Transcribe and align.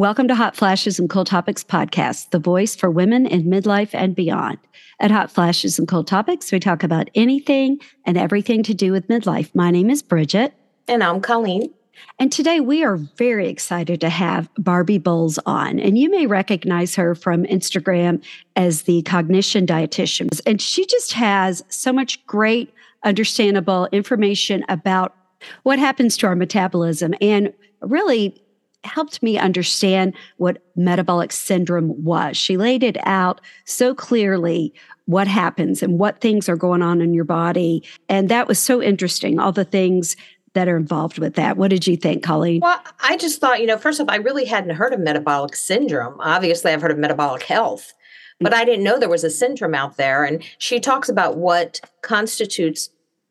Welcome 0.00 0.28
to 0.28 0.34
Hot 0.34 0.56
Flashes 0.56 0.98
and 0.98 1.10
Cool 1.10 1.26
Topics 1.26 1.62
podcast, 1.62 2.30
the 2.30 2.38
voice 2.38 2.74
for 2.74 2.90
women 2.90 3.26
in 3.26 3.44
midlife 3.44 3.90
and 3.92 4.16
beyond. 4.16 4.56
At 4.98 5.10
Hot 5.10 5.30
Flashes 5.30 5.78
and 5.78 5.86
Cool 5.86 6.04
Topics, 6.04 6.50
we 6.50 6.58
talk 6.58 6.82
about 6.82 7.10
anything 7.14 7.78
and 8.06 8.16
everything 8.16 8.62
to 8.62 8.72
do 8.72 8.92
with 8.92 9.08
midlife. 9.08 9.54
My 9.54 9.70
name 9.70 9.90
is 9.90 10.00
Bridget. 10.00 10.54
And 10.88 11.04
I'm 11.04 11.20
Colleen. 11.20 11.70
And 12.18 12.32
today 12.32 12.60
we 12.60 12.82
are 12.82 12.96
very 12.96 13.46
excited 13.48 14.00
to 14.00 14.08
have 14.08 14.48
Barbie 14.56 14.96
Boules 14.96 15.38
on. 15.44 15.78
And 15.78 15.98
you 15.98 16.08
may 16.08 16.26
recognize 16.26 16.94
her 16.94 17.14
from 17.14 17.44
Instagram 17.44 18.24
as 18.56 18.84
the 18.84 19.02
cognition 19.02 19.66
dietitian. 19.66 20.40
And 20.46 20.62
she 20.62 20.86
just 20.86 21.12
has 21.12 21.62
so 21.68 21.92
much 21.92 22.26
great, 22.26 22.72
understandable 23.04 23.86
information 23.92 24.64
about 24.70 25.14
what 25.62 25.78
happens 25.78 26.16
to 26.16 26.26
our 26.26 26.36
metabolism 26.36 27.12
and 27.20 27.52
really 27.82 28.42
helped 28.84 29.22
me 29.22 29.38
understand 29.38 30.14
what 30.38 30.62
metabolic 30.76 31.32
syndrome 31.32 32.02
was. 32.02 32.36
She 32.36 32.56
laid 32.56 32.82
it 32.82 32.96
out 33.04 33.40
so 33.64 33.94
clearly 33.94 34.72
what 35.04 35.28
happens 35.28 35.82
and 35.82 35.98
what 35.98 36.20
things 36.20 36.48
are 36.48 36.56
going 36.56 36.82
on 36.82 37.00
in 37.00 37.12
your 37.12 37.24
body. 37.24 37.82
And 38.08 38.28
that 38.28 38.48
was 38.48 38.58
so 38.58 38.82
interesting, 38.82 39.38
all 39.38 39.52
the 39.52 39.64
things 39.64 40.16
that 40.54 40.68
are 40.68 40.76
involved 40.76 41.18
with 41.18 41.34
that. 41.34 41.56
What 41.56 41.70
did 41.70 41.86
you 41.86 41.96
think, 41.96 42.22
Colleen? 42.22 42.60
Well, 42.60 42.82
I 43.00 43.16
just 43.16 43.40
thought, 43.40 43.60
you 43.60 43.66
know, 43.66 43.78
first 43.78 44.00
off, 44.00 44.08
I 44.08 44.16
really 44.16 44.44
hadn't 44.44 44.74
heard 44.74 44.92
of 44.92 45.00
metabolic 45.00 45.54
syndrome. 45.54 46.16
Obviously, 46.20 46.72
I've 46.72 46.82
heard 46.82 46.90
of 46.90 46.98
metabolic 46.98 47.42
health, 47.44 47.92
but 48.40 48.54
I 48.54 48.64
didn't 48.64 48.84
know 48.84 48.98
there 48.98 49.08
was 49.08 49.24
a 49.24 49.30
syndrome 49.30 49.74
out 49.74 49.96
there. 49.96 50.24
And 50.24 50.42
she 50.58 50.80
talks 50.80 51.08
about 51.08 51.36
what 51.36 51.80
constitutes 52.02 52.90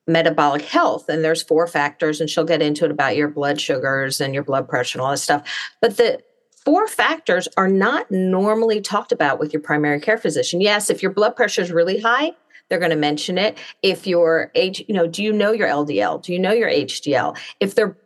metabolic 0.09 0.63
health 0.63 1.07
and 1.07 1.23
there's 1.23 1.43
four 1.43 1.67
factors 1.67 2.19
and 2.19 2.29
she'll 2.29 2.43
get 2.43 2.61
into 2.61 2.85
it 2.85 2.91
about 2.91 3.15
your 3.15 3.27
blood 3.27 3.61
sugars 3.61 4.19
and 4.19 4.33
your 4.33 4.43
blood 4.43 4.67
pressure 4.67 4.97
and 4.97 5.05
all 5.05 5.11
this 5.11 5.23
stuff. 5.23 5.47
But 5.81 5.97
the 5.97 6.21
four 6.65 6.87
factors 6.87 7.47
are 7.55 7.67
not 7.69 8.09
normally 8.11 8.81
talked 8.81 9.11
about 9.11 9.39
with 9.39 9.53
your 9.53 9.61
primary 9.61 9.99
care 9.99 10.17
physician. 10.17 10.61
Yes 10.61 10.89
if 10.89 11.01
your 11.01 11.11
blood 11.11 11.35
pressure 11.35 11.61
is 11.61 11.71
really 11.71 11.99
high 11.99 12.31
they're 12.67 12.79
going 12.79 12.91
to 12.91 12.95
mention 12.95 13.39
it. 13.39 13.57
If 13.81 14.05
your 14.05 14.51
age 14.55 14.83
you 14.87 14.93
know 14.93 15.07
do 15.07 15.23
you 15.23 15.31
know 15.31 15.51
your 15.51 15.69
ldl 15.69 16.21
do 16.21 16.33
you 16.33 16.39
know 16.39 16.51
your 16.51 16.69
hdl 16.69 17.37
if 17.59 17.75
they're 17.75 17.97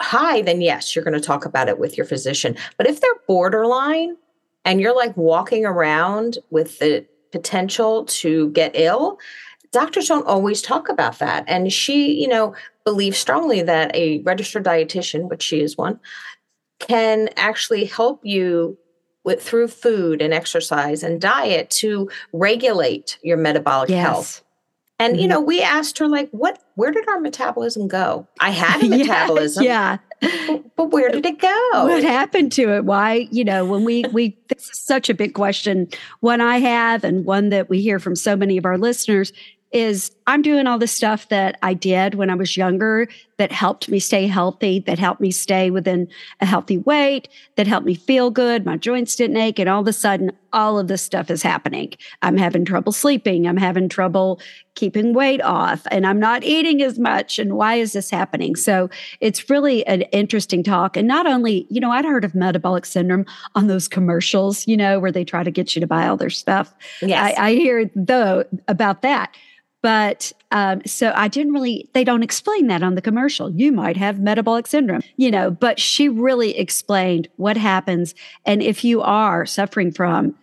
high 0.00 0.42
then 0.42 0.60
yes 0.60 0.94
you're 0.94 1.04
going 1.04 1.18
to 1.18 1.26
talk 1.26 1.44
about 1.44 1.68
it 1.68 1.78
with 1.78 1.96
your 1.96 2.06
physician. 2.06 2.56
But 2.76 2.86
if 2.86 3.00
they're 3.00 3.10
borderline 3.28 4.16
and 4.64 4.80
you're 4.80 4.96
like 4.96 5.16
walking 5.16 5.64
around 5.64 6.38
with 6.50 6.78
the 6.78 7.06
potential 7.34 8.04
to 8.04 8.48
get 8.50 8.72
ill 8.74 9.18
doctors 9.74 10.08
don't 10.08 10.26
always 10.26 10.62
talk 10.62 10.88
about 10.88 11.18
that. 11.18 11.44
And 11.46 11.72
she, 11.72 12.20
you 12.20 12.28
know, 12.28 12.54
believes 12.84 13.18
strongly 13.18 13.62
that 13.62 13.94
a 13.94 14.18
registered 14.20 14.64
dietitian, 14.64 15.28
which 15.28 15.42
she 15.42 15.60
is 15.60 15.76
one, 15.76 16.00
can 16.78 17.28
actually 17.36 17.84
help 17.84 18.20
you 18.24 18.78
with 19.24 19.42
through 19.42 19.68
food 19.68 20.20
and 20.20 20.34
exercise 20.34 21.02
and 21.02 21.20
diet 21.20 21.70
to 21.70 22.10
regulate 22.32 23.18
your 23.22 23.36
metabolic 23.36 23.90
yes. 23.90 24.06
health. 24.06 24.44
And 24.98 25.14
mm-hmm. 25.14 25.22
you 25.22 25.28
know, 25.28 25.40
we 25.40 25.60
asked 25.60 25.98
her 25.98 26.06
like, 26.06 26.30
"What? 26.30 26.62
Where 26.76 26.92
did 26.92 27.08
our 27.08 27.18
metabolism 27.18 27.88
go?" 27.88 28.28
I 28.38 28.50
had 28.50 28.82
a 28.82 28.88
metabolism, 28.96 29.64
yeah, 29.64 29.98
but, 30.20 30.76
but, 30.76 30.90
where 30.92 31.10
did 31.10 31.26
it 31.26 31.40
go? 31.40 31.70
What 31.72 32.04
happened 32.04 32.52
to 32.52 32.74
it? 32.76 32.84
Why? 32.84 33.28
You 33.32 33.44
know, 33.44 33.64
when 33.64 33.84
we 33.84 34.04
we 34.12 34.38
this 34.48 34.68
is 34.68 34.78
such 34.78 35.10
a 35.10 35.14
big 35.14 35.34
question. 35.34 35.88
One 36.20 36.40
I 36.40 36.58
have, 36.58 37.02
and 37.02 37.24
one 37.24 37.48
that 37.48 37.68
we 37.68 37.80
hear 37.80 37.98
from 37.98 38.14
so 38.14 38.36
many 38.36 38.56
of 38.56 38.64
our 38.64 38.78
listeners 38.78 39.32
is 39.74 40.12
I'm 40.28 40.40
doing 40.40 40.68
all 40.68 40.78
the 40.78 40.86
stuff 40.86 41.28
that 41.30 41.58
I 41.60 41.74
did 41.74 42.14
when 42.14 42.30
I 42.30 42.36
was 42.36 42.56
younger 42.56 43.08
that 43.38 43.50
helped 43.50 43.88
me 43.88 43.98
stay 43.98 44.28
healthy, 44.28 44.78
that 44.86 45.00
helped 45.00 45.20
me 45.20 45.32
stay 45.32 45.68
within 45.68 46.08
a 46.40 46.46
healthy 46.46 46.78
weight, 46.78 47.28
that 47.56 47.66
helped 47.66 47.84
me 47.84 47.96
feel 47.96 48.30
good. 48.30 48.64
My 48.64 48.76
joints 48.76 49.16
didn't 49.16 49.36
ache. 49.36 49.58
And 49.58 49.68
all 49.68 49.80
of 49.80 49.88
a 49.88 49.92
sudden, 49.92 50.30
all 50.52 50.78
of 50.78 50.86
this 50.86 51.02
stuff 51.02 51.28
is 51.28 51.42
happening. 51.42 51.92
I'm 52.22 52.36
having 52.36 52.64
trouble 52.64 52.92
sleeping. 52.92 53.48
I'm 53.48 53.56
having 53.56 53.88
trouble 53.88 54.40
keeping 54.76 55.12
weight 55.12 55.42
off 55.42 55.84
and 55.90 56.06
I'm 56.06 56.20
not 56.20 56.44
eating 56.44 56.80
as 56.80 56.96
much. 56.96 57.40
And 57.40 57.54
why 57.54 57.74
is 57.74 57.94
this 57.94 58.10
happening? 58.10 58.54
So 58.54 58.88
it's 59.20 59.50
really 59.50 59.84
an 59.88 60.02
interesting 60.12 60.62
talk. 60.62 60.96
And 60.96 61.08
not 61.08 61.26
only, 61.26 61.66
you 61.68 61.80
know, 61.80 61.90
I'd 61.90 62.04
heard 62.04 62.24
of 62.24 62.36
metabolic 62.36 62.86
syndrome 62.86 63.26
on 63.56 63.66
those 63.66 63.88
commercials, 63.88 64.68
you 64.68 64.76
know, 64.76 65.00
where 65.00 65.12
they 65.12 65.24
try 65.24 65.42
to 65.42 65.50
get 65.50 65.74
you 65.74 65.80
to 65.80 65.86
buy 65.88 66.06
all 66.06 66.16
their 66.16 66.30
stuff. 66.30 66.72
Yes. 67.02 67.34
I, 67.36 67.48
I 67.48 67.54
hear 67.54 67.90
though 67.96 68.44
about 68.68 69.02
that 69.02 69.34
but 69.84 70.32
um, 70.50 70.80
so 70.86 71.12
I 71.14 71.28
didn't 71.28 71.52
really, 71.52 71.90
they 71.92 72.04
don't 72.04 72.22
explain 72.22 72.68
that 72.68 72.82
on 72.82 72.94
the 72.94 73.02
commercial. 73.02 73.50
You 73.50 73.70
might 73.70 73.98
have 73.98 74.18
metabolic 74.18 74.66
syndrome, 74.66 75.02
you 75.16 75.30
know, 75.30 75.50
but 75.50 75.78
she 75.78 76.08
really 76.08 76.56
explained 76.56 77.28
what 77.36 77.58
happens. 77.58 78.14
And 78.46 78.62
if 78.62 78.82
you 78.82 79.02
are 79.02 79.44
suffering 79.44 79.92
from 79.92 80.34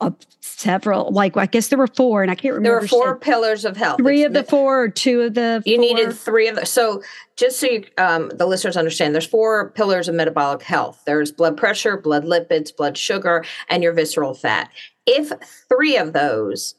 uh, 0.00 0.12
several, 0.40 1.10
like 1.10 1.36
I 1.36 1.44
guess 1.44 1.68
there 1.68 1.78
were 1.78 1.86
four, 1.86 2.22
and 2.22 2.30
I 2.30 2.34
can't 2.34 2.54
remember. 2.54 2.76
There 2.76 2.80
were 2.80 2.88
four 2.88 3.18
pillars 3.18 3.66
of 3.66 3.76
health. 3.76 3.98
Three 3.98 4.24
of 4.24 4.32
the 4.32 4.42
four, 4.42 4.84
or 4.84 4.88
two 4.88 5.20
of 5.20 5.34
the. 5.34 5.62
You 5.66 5.76
four? 5.76 5.84
needed 5.84 6.16
three 6.16 6.48
of 6.48 6.56
the. 6.56 6.64
So 6.64 7.02
just 7.36 7.60
so 7.60 7.66
you, 7.66 7.84
um, 7.98 8.30
the 8.30 8.46
listeners 8.46 8.78
understand, 8.78 9.14
there's 9.14 9.26
four 9.26 9.68
pillars 9.72 10.08
of 10.08 10.14
metabolic 10.14 10.62
health. 10.62 11.02
There's 11.04 11.30
blood 11.30 11.58
pressure, 11.58 11.98
blood 11.98 12.24
lipids, 12.24 12.74
blood 12.74 12.96
sugar, 12.96 13.44
and 13.68 13.82
your 13.82 13.92
visceral 13.92 14.32
fat. 14.32 14.70
If 15.04 15.30
three 15.68 15.98
of 15.98 16.14
those 16.14 16.74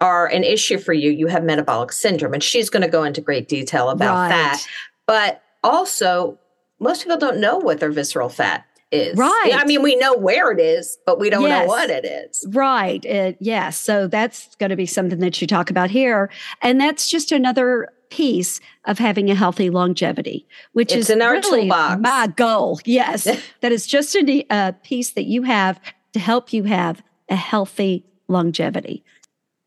are 0.00 0.26
an 0.26 0.44
issue 0.44 0.78
for 0.78 0.92
you, 0.92 1.10
you 1.10 1.26
have 1.26 1.44
metabolic 1.44 1.92
syndrome. 1.92 2.34
And 2.34 2.42
she's 2.42 2.70
going 2.70 2.82
to 2.82 2.88
go 2.88 3.02
into 3.04 3.20
great 3.20 3.48
detail 3.48 3.90
about 3.90 4.14
right. 4.14 4.28
that. 4.28 4.66
But 5.06 5.42
also, 5.64 6.38
most 6.78 7.02
people 7.02 7.18
don't 7.18 7.38
know 7.38 7.58
what 7.58 7.80
their 7.80 7.90
visceral 7.90 8.28
fat 8.28 8.64
is. 8.90 9.16
Right. 9.16 9.52
I 9.54 9.64
mean, 9.64 9.82
we 9.82 9.96
know 9.96 10.16
where 10.16 10.50
it 10.52 10.60
is, 10.60 10.98
but 11.04 11.18
we 11.18 11.30
don't 11.30 11.42
yes. 11.42 11.62
know 11.62 11.66
what 11.66 11.90
it 11.90 12.04
is. 12.04 12.44
Right. 12.48 13.04
It, 13.04 13.36
yes. 13.40 13.78
So 13.78 14.06
that's 14.06 14.54
going 14.56 14.70
to 14.70 14.76
be 14.76 14.86
something 14.86 15.18
that 15.18 15.40
you 15.40 15.46
talk 15.46 15.70
about 15.70 15.90
here. 15.90 16.30
And 16.62 16.80
that's 16.80 17.10
just 17.10 17.32
another 17.32 17.88
piece 18.10 18.60
of 18.86 18.98
having 18.98 19.30
a 19.30 19.34
healthy 19.34 19.68
longevity, 19.68 20.46
which 20.72 20.92
it's 20.92 21.08
is 21.08 21.10
in 21.10 21.20
our 21.20 21.32
really 21.32 21.62
toolbox. 21.62 22.00
my 22.00 22.28
goal. 22.28 22.80
Yes. 22.84 23.24
that 23.60 23.72
is 23.72 23.86
just 23.86 24.14
a, 24.14 24.46
a 24.48 24.72
piece 24.82 25.10
that 25.10 25.24
you 25.24 25.42
have 25.42 25.80
to 26.12 26.20
help 26.20 26.52
you 26.52 26.64
have 26.64 27.02
a 27.28 27.36
healthy 27.36 28.04
longevity 28.28 29.04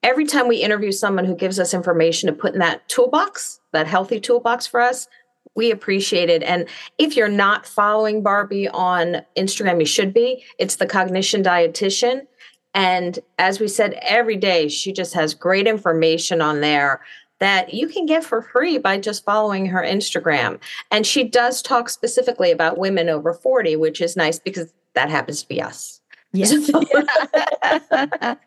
every 0.03 0.25
time 0.25 0.47
we 0.47 0.57
interview 0.57 0.91
someone 0.91 1.25
who 1.25 1.35
gives 1.35 1.59
us 1.59 1.73
information 1.73 2.27
to 2.27 2.33
put 2.33 2.53
in 2.53 2.59
that 2.59 2.87
toolbox, 2.89 3.59
that 3.71 3.87
healthy 3.87 4.19
toolbox 4.19 4.67
for 4.67 4.79
us, 4.79 5.07
we 5.55 5.71
appreciate 5.71 6.29
it. 6.29 6.43
And 6.43 6.67
if 6.97 7.15
you're 7.15 7.27
not 7.27 7.65
following 7.65 8.23
Barbie 8.23 8.69
on 8.69 9.21
Instagram, 9.37 9.79
you 9.79 9.85
should 9.85 10.13
be. 10.13 10.43
It's 10.59 10.77
the 10.77 10.85
Cognition 10.85 11.43
Dietitian. 11.43 12.25
And 12.73 13.19
as 13.37 13.59
we 13.59 13.67
said, 13.67 13.99
every 14.01 14.37
day 14.37 14.69
she 14.69 14.93
just 14.93 15.13
has 15.13 15.33
great 15.33 15.67
information 15.67 16.41
on 16.41 16.61
there 16.61 17.01
that 17.39 17.73
you 17.73 17.87
can 17.87 18.05
get 18.05 18.23
for 18.23 18.41
free 18.41 18.77
by 18.77 18.99
just 18.99 19.25
following 19.25 19.65
her 19.65 19.81
Instagram. 19.81 20.59
And 20.91 21.05
she 21.05 21.23
does 21.23 21.61
talk 21.61 21.89
specifically 21.89 22.51
about 22.51 22.77
women 22.77 23.09
over 23.09 23.33
40, 23.33 23.75
which 23.75 23.99
is 23.99 24.15
nice 24.15 24.39
because 24.39 24.71
that 24.93 25.09
happens 25.09 25.41
to 25.41 25.47
be 25.47 25.61
us. 25.61 26.00
Yes. 26.33 26.51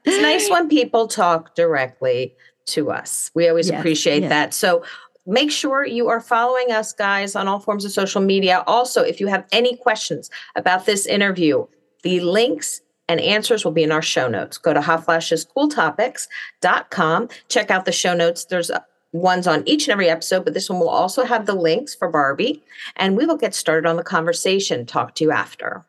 it's 0.05 0.23
nice 0.23 0.51
when 0.51 0.69
people 0.69 1.07
talk 1.07 1.55
directly 1.55 2.35
to 2.67 2.91
us. 2.91 3.31
We 3.35 3.49
always 3.49 3.69
yes, 3.69 3.79
appreciate 3.79 4.23
yes. 4.23 4.31
that. 4.31 4.55
So 4.55 4.83
make 5.27 5.51
sure 5.51 5.87
you 5.87 6.09
are 6.09 6.21
following 6.21 6.73
us, 6.73 6.93
guys, 6.93 7.35
on 7.37 7.49
all 7.49 7.61
forms 7.61 7.85
of 7.85 7.93
social 7.93 8.23
media. 8.23 8.65
Also, 8.67 9.03
if 9.03 9.21
you 9.21 9.27
have 9.29 9.47
any 9.53 9.77
questions 9.77 10.31
about 10.57 10.87
this 10.87 11.07
interview, 11.07 11.67
the 12.03 12.21
links 12.21 12.81
and 13.09 13.21
answers 13.21 13.65
will 13.65 13.73
be 13.73 13.83
in 13.83 13.91
our 13.93 14.03
show 14.03 14.29
notes. 14.29 14.59
Go 14.59 14.73
to 14.73 14.81
hotflashescooltopics.com. 14.81 17.29
Check 17.49 17.71
out 17.71 17.85
the 17.85 17.93
show 17.93 18.15
notes. 18.15 18.47
There's 18.47 18.71
uh, 18.71 18.81
ones 19.13 19.47
on 19.47 19.63
each 19.67 19.87
and 19.87 19.93
every 19.93 20.09
episode, 20.09 20.45
but 20.45 20.55
this 20.55 20.71
one 20.71 20.81
will 20.81 20.89
also 20.89 21.25
have 21.25 21.47
the 21.47 21.55
links 21.55 21.95
for 21.95 22.09
Barbie. 22.09 22.65
And 22.97 23.17
we 23.17 23.27
will 23.27 23.37
get 23.37 23.55
started 23.55 23.89
on 23.89 23.95
the 23.97 24.03
conversation. 24.03 24.85
Talk 24.87 25.15
to 25.17 25.25
you 25.25 25.31
after. 25.31 25.85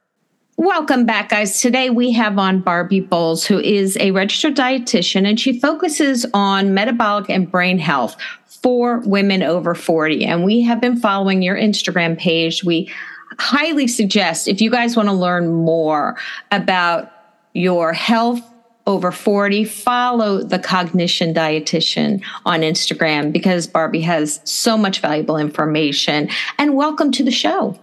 Welcome 0.57 1.05
back, 1.05 1.29
guys. 1.29 1.59
Today 1.59 1.89
we 1.89 2.13
have 2.13 2.39
on 2.39 2.61
Barbie 2.61 3.01
Boules, 3.01 3.45
who 3.45 3.59
is 3.59 3.97
a 3.97 4.11
registered 4.11 4.55
dietitian, 4.55 5.27
and 5.27 5.37
she 5.37 5.59
focuses 5.59 6.25
on 6.33 6.73
metabolic 6.73 7.29
and 7.29 7.51
brain 7.51 7.77
health 7.77 8.15
for 8.45 8.99
women 8.99 9.43
over 9.43 9.75
40. 9.75 10.23
And 10.23 10.45
we 10.45 10.61
have 10.61 10.79
been 10.79 10.95
following 10.95 11.41
your 11.41 11.57
Instagram 11.57 12.17
page. 12.17 12.63
We 12.63 12.89
highly 13.37 13.85
suggest 13.85 14.47
if 14.47 14.61
you 14.61 14.71
guys 14.71 14.95
want 14.95 15.09
to 15.09 15.13
learn 15.13 15.51
more 15.51 16.17
about 16.53 17.11
your 17.51 17.91
health 17.91 18.41
over 18.87 19.11
40, 19.11 19.65
follow 19.65 20.41
the 20.41 20.59
cognition 20.59 21.33
dietitian 21.33 22.23
on 22.45 22.61
Instagram 22.61 23.33
because 23.33 23.67
Barbie 23.67 24.01
has 24.01 24.39
so 24.45 24.77
much 24.77 25.01
valuable 25.01 25.35
information. 25.35 26.29
And 26.57 26.77
welcome 26.77 27.11
to 27.11 27.25
the 27.25 27.31
show. 27.31 27.77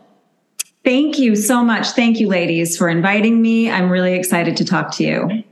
Thank 0.84 1.18
you 1.18 1.36
so 1.36 1.62
much. 1.62 1.88
Thank 1.90 2.18
you, 2.18 2.28
ladies, 2.28 2.76
for 2.76 2.88
inviting 2.88 3.40
me. 3.40 3.70
I'm 3.70 3.88
really 3.88 4.14
excited 4.14 4.56
to 4.56 4.64
talk 4.64 4.92
to 4.96 5.04
you. 5.04 5.44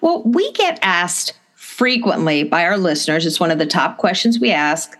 Well, 0.00 0.22
we 0.24 0.50
get 0.52 0.78
asked 0.82 1.32
frequently 1.54 2.44
by 2.44 2.64
our 2.64 2.76
listeners, 2.76 3.26
it's 3.26 3.40
one 3.40 3.50
of 3.50 3.58
the 3.58 3.66
top 3.66 3.98
questions 3.98 4.38
we 4.38 4.52
ask. 4.52 4.96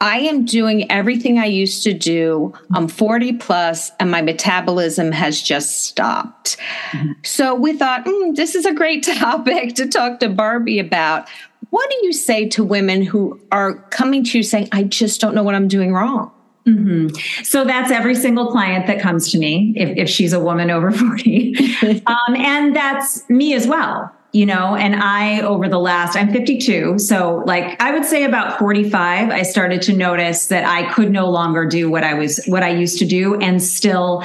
I 0.00 0.18
am 0.18 0.44
doing 0.44 0.90
everything 0.90 1.38
I 1.38 1.46
used 1.46 1.82
to 1.84 1.94
do. 1.94 2.52
I'm 2.74 2.88
40 2.88 3.34
plus 3.34 3.90
and 3.98 4.10
my 4.10 4.20
metabolism 4.20 5.12
has 5.12 5.40
just 5.40 5.84
stopped. 5.84 6.56
Mm-hmm. 6.90 7.12
So 7.22 7.54
we 7.54 7.72
thought, 7.74 8.04
mm, 8.04 8.34
this 8.34 8.54
is 8.54 8.66
a 8.66 8.74
great 8.74 9.02
topic 9.18 9.74
to 9.76 9.88
talk 9.88 10.20
to 10.20 10.28
Barbie 10.28 10.78
about. 10.78 11.28
What 11.70 11.88
do 11.88 12.06
you 12.06 12.12
say 12.12 12.48
to 12.50 12.64
women 12.64 13.02
who 13.02 13.40
are 13.50 13.74
coming 13.90 14.24
to 14.24 14.38
you 14.38 14.42
saying, 14.42 14.68
I 14.72 14.82
just 14.82 15.20
don't 15.20 15.34
know 15.34 15.42
what 15.42 15.54
I'm 15.54 15.68
doing 15.68 15.92
wrong? 15.92 16.30
Mm-hmm. 16.66 17.42
So 17.42 17.64
that's 17.64 17.90
every 17.90 18.14
single 18.14 18.50
client 18.50 18.86
that 18.86 19.00
comes 19.00 19.30
to 19.32 19.38
me 19.38 19.74
if, 19.76 19.96
if 19.98 20.08
she's 20.08 20.32
a 20.32 20.40
woman 20.40 20.70
over 20.70 20.90
40. 20.90 21.54
um, 22.06 22.34
and 22.36 22.74
that's 22.74 23.28
me 23.28 23.54
as 23.54 23.66
well 23.66 24.14
you 24.34 24.44
know 24.44 24.74
and 24.74 24.96
i 24.96 25.40
over 25.42 25.68
the 25.68 25.78
last 25.78 26.16
i'm 26.16 26.30
52 26.30 26.98
so 26.98 27.44
like 27.46 27.80
i 27.80 27.92
would 27.92 28.04
say 28.04 28.24
about 28.24 28.58
45 28.58 29.30
i 29.30 29.42
started 29.42 29.80
to 29.82 29.92
notice 29.92 30.48
that 30.48 30.64
i 30.64 30.92
could 30.92 31.10
no 31.10 31.30
longer 31.30 31.64
do 31.64 31.88
what 31.88 32.02
i 32.02 32.14
was 32.14 32.44
what 32.46 32.64
i 32.64 32.68
used 32.68 32.98
to 32.98 33.06
do 33.06 33.36
and 33.36 33.62
still 33.62 34.24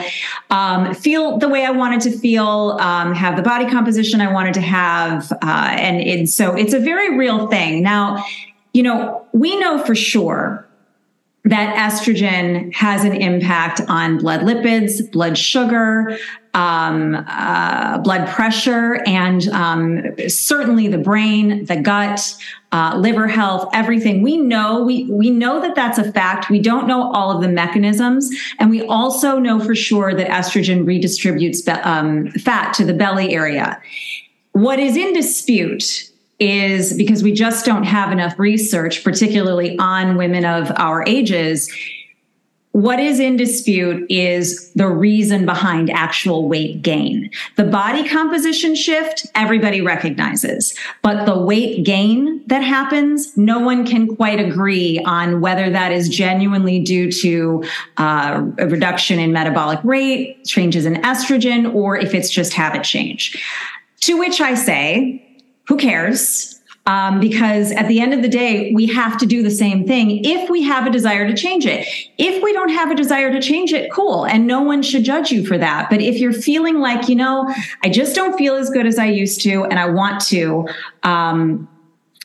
um, 0.50 0.94
feel 0.96 1.38
the 1.38 1.48
way 1.48 1.64
i 1.64 1.70
wanted 1.70 2.02
to 2.02 2.18
feel 2.18 2.78
um, 2.82 3.14
have 3.14 3.36
the 3.36 3.44
body 3.44 3.70
composition 3.70 4.20
i 4.20 4.34
wanted 4.34 4.56
to 4.56 4.62
have 4.62 5.32
uh, 5.32 5.76
and, 5.78 6.02
and 6.02 6.28
so 6.28 6.56
it's 6.56 6.74
a 6.74 6.80
very 6.80 7.16
real 7.16 7.48
thing 7.48 7.84
now 7.84 8.26
you 8.74 8.82
know 8.82 9.24
we 9.32 9.60
know 9.60 9.78
for 9.84 9.94
sure 9.94 10.68
that 11.46 11.76
estrogen 11.76 12.74
has 12.74 13.06
an 13.06 13.14
impact 13.14 13.82
on 13.88 14.18
blood 14.18 14.42
lipids, 14.42 15.10
blood 15.10 15.38
sugar, 15.38 16.18
um, 16.54 17.16
uh, 17.28 18.00
blood 18.00 18.28
pressure, 18.28 19.02
and 19.06 19.48
um, 19.50 20.04
certainly 20.28 20.88
the 20.88 20.98
brain, 20.98 21.64
the 21.66 21.78
gut, 21.78 22.36
uh, 22.72 22.96
liver 22.98 23.28
health, 23.28 23.70
everything. 23.74 24.22
We 24.22 24.38
know 24.38 24.84
we 24.84 25.06
we 25.06 25.30
know 25.30 25.62
that 25.62 25.76
that's 25.76 25.98
a 25.98 26.12
fact. 26.12 26.50
We 26.50 26.60
don't 26.60 26.88
know 26.88 27.12
all 27.14 27.32
of 27.32 27.42
the 27.42 27.50
mechanisms, 27.50 28.30
and 28.60 28.70
we 28.70 28.84
also 28.84 29.40
know 29.40 29.60
for 29.60 29.76
sure 29.76 30.14
that 30.14 30.28
estrogen 30.28 30.84
redistributes 30.84 31.68
um, 31.86 32.32
fat 32.32 32.74
to 32.76 32.86
the 32.86 32.94
belly 32.94 33.34
area. 33.34 33.82
What 34.52 34.80
is 34.80 34.98
in 34.98 35.14
dispute 35.14 36.09
is 36.40 36.94
because 36.94 37.22
we 37.24 37.34
just 37.34 37.66
don't 37.66 37.84
have 37.84 38.12
enough 38.12 38.38
research, 38.40 39.04
particularly 39.04 39.78
on 39.78 40.18
women 40.18 40.46
of 40.46 40.72
our 40.78 41.04
ages. 41.06 41.70
What 42.72 43.00
is 43.00 43.20
in 43.20 43.36
dispute 43.36 44.06
is 44.10 44.72
the 44.74 44.88
reason 44.88 45.46
behind 45.46 45.90
actual 45.90 46.48
weight 46.48 46.84
gain. 46.84 47.32
The 47.56 47.64
body 47.64 48.08
composition 48.08 48.76
shift, 48.76 49.26
everybody 49.34 49.82
recognizes, 49.82 50.78
but 51.02 51.26
the 51.26 51.38
weight 51.38 51.84
gain 51.84 52.44
that 52.46 52.62
happens, 52.62 53.36
no 53.36 53.60
one 53.60 53.88
can 53.88 54.16
quite 54.16 54.40
agree 54.40 55.02
on 55.04 55.42
whether 55.42 55.72
that 55.72 55.92
is 55.92 56.10
genuinely 56.10 56.80
due 56.80 57.12
to 57.12 57.64
uh, 57.98 58.46
a 58.60 58.68
reduction 58.68 59.20
in 59.20 59.34
metabolic 59.34 59.80
rate, 59.84 60.46
changes 60.46 60.86
in 60.86 60.94
estrogen, 61.02 61.74
or 61.74 61.98
if 61.98 62.14
it's 62.14 62.30
just 62.30 62.54
habit 62.54 62.84
change. 62.84 63.44
To 64.02 64.18
which 64.18 64.40
I 64.40 64.54
say, 64.54 65.26
who 65.70 65.78
cares? 65.78 66.60
Um, 66.88 67.20
because 67.20 67.72
at 67.74 67.88
the 67.88 68.00
end 68.00 68.16
of 68.16 68.24
the 68.24 68.28
day, 68.28 68.74
we 68.74 68.88
have 68.88 69.20
to 69.20 69.28
do 69.28 69.44
the 69.44 69.52
same 69.52 69.86
thing 69.86 70.26
if 70.26 70.50
we 70.50 70.64
have 70.64 70.88
a 70.88 70.90
desire 70.90 71.28
to 71.28 71.36
change 71.36 71.68
it. 71.68 71.88
If 72.18 72.42
we 72.42 72.52
don't 72.52 72.70
have 72.70 72.90
a 72.90 72.96
desire 72.96 73.32
to 73.32 73.40
change 73.40 73.72
it, 73.72 73.92
cool. 73.92 74.26
And 74.26 74.48
no 74.48 74.62
one 74.64 74.82
should 74.82 75.04
judge 75.04 75.32
you 75.32 75.46
for 75.46 75.60
that. 75.60 75.92
But 75.92 76.02
if 76.02 76.18
you're 76.18 76.34
feeling 76.34 76.80
like, 76.80 77.08
you 77.08 77.16
know, 77.16 77.54
I 77.84 77.90
just 77.90 78.16
don't 78.16 78.36
feel 78.36 78.56
as 78.56 78.72
good 78.72 78.88
as 78.88 78.98
I 78.98 79.06
used 79.06 79.42
to 79.42 79.66
and 79.66 79.78
I 79.78 79.88
want 79.88 80.22
to, 80.28 80.68
um, 81.04 81.70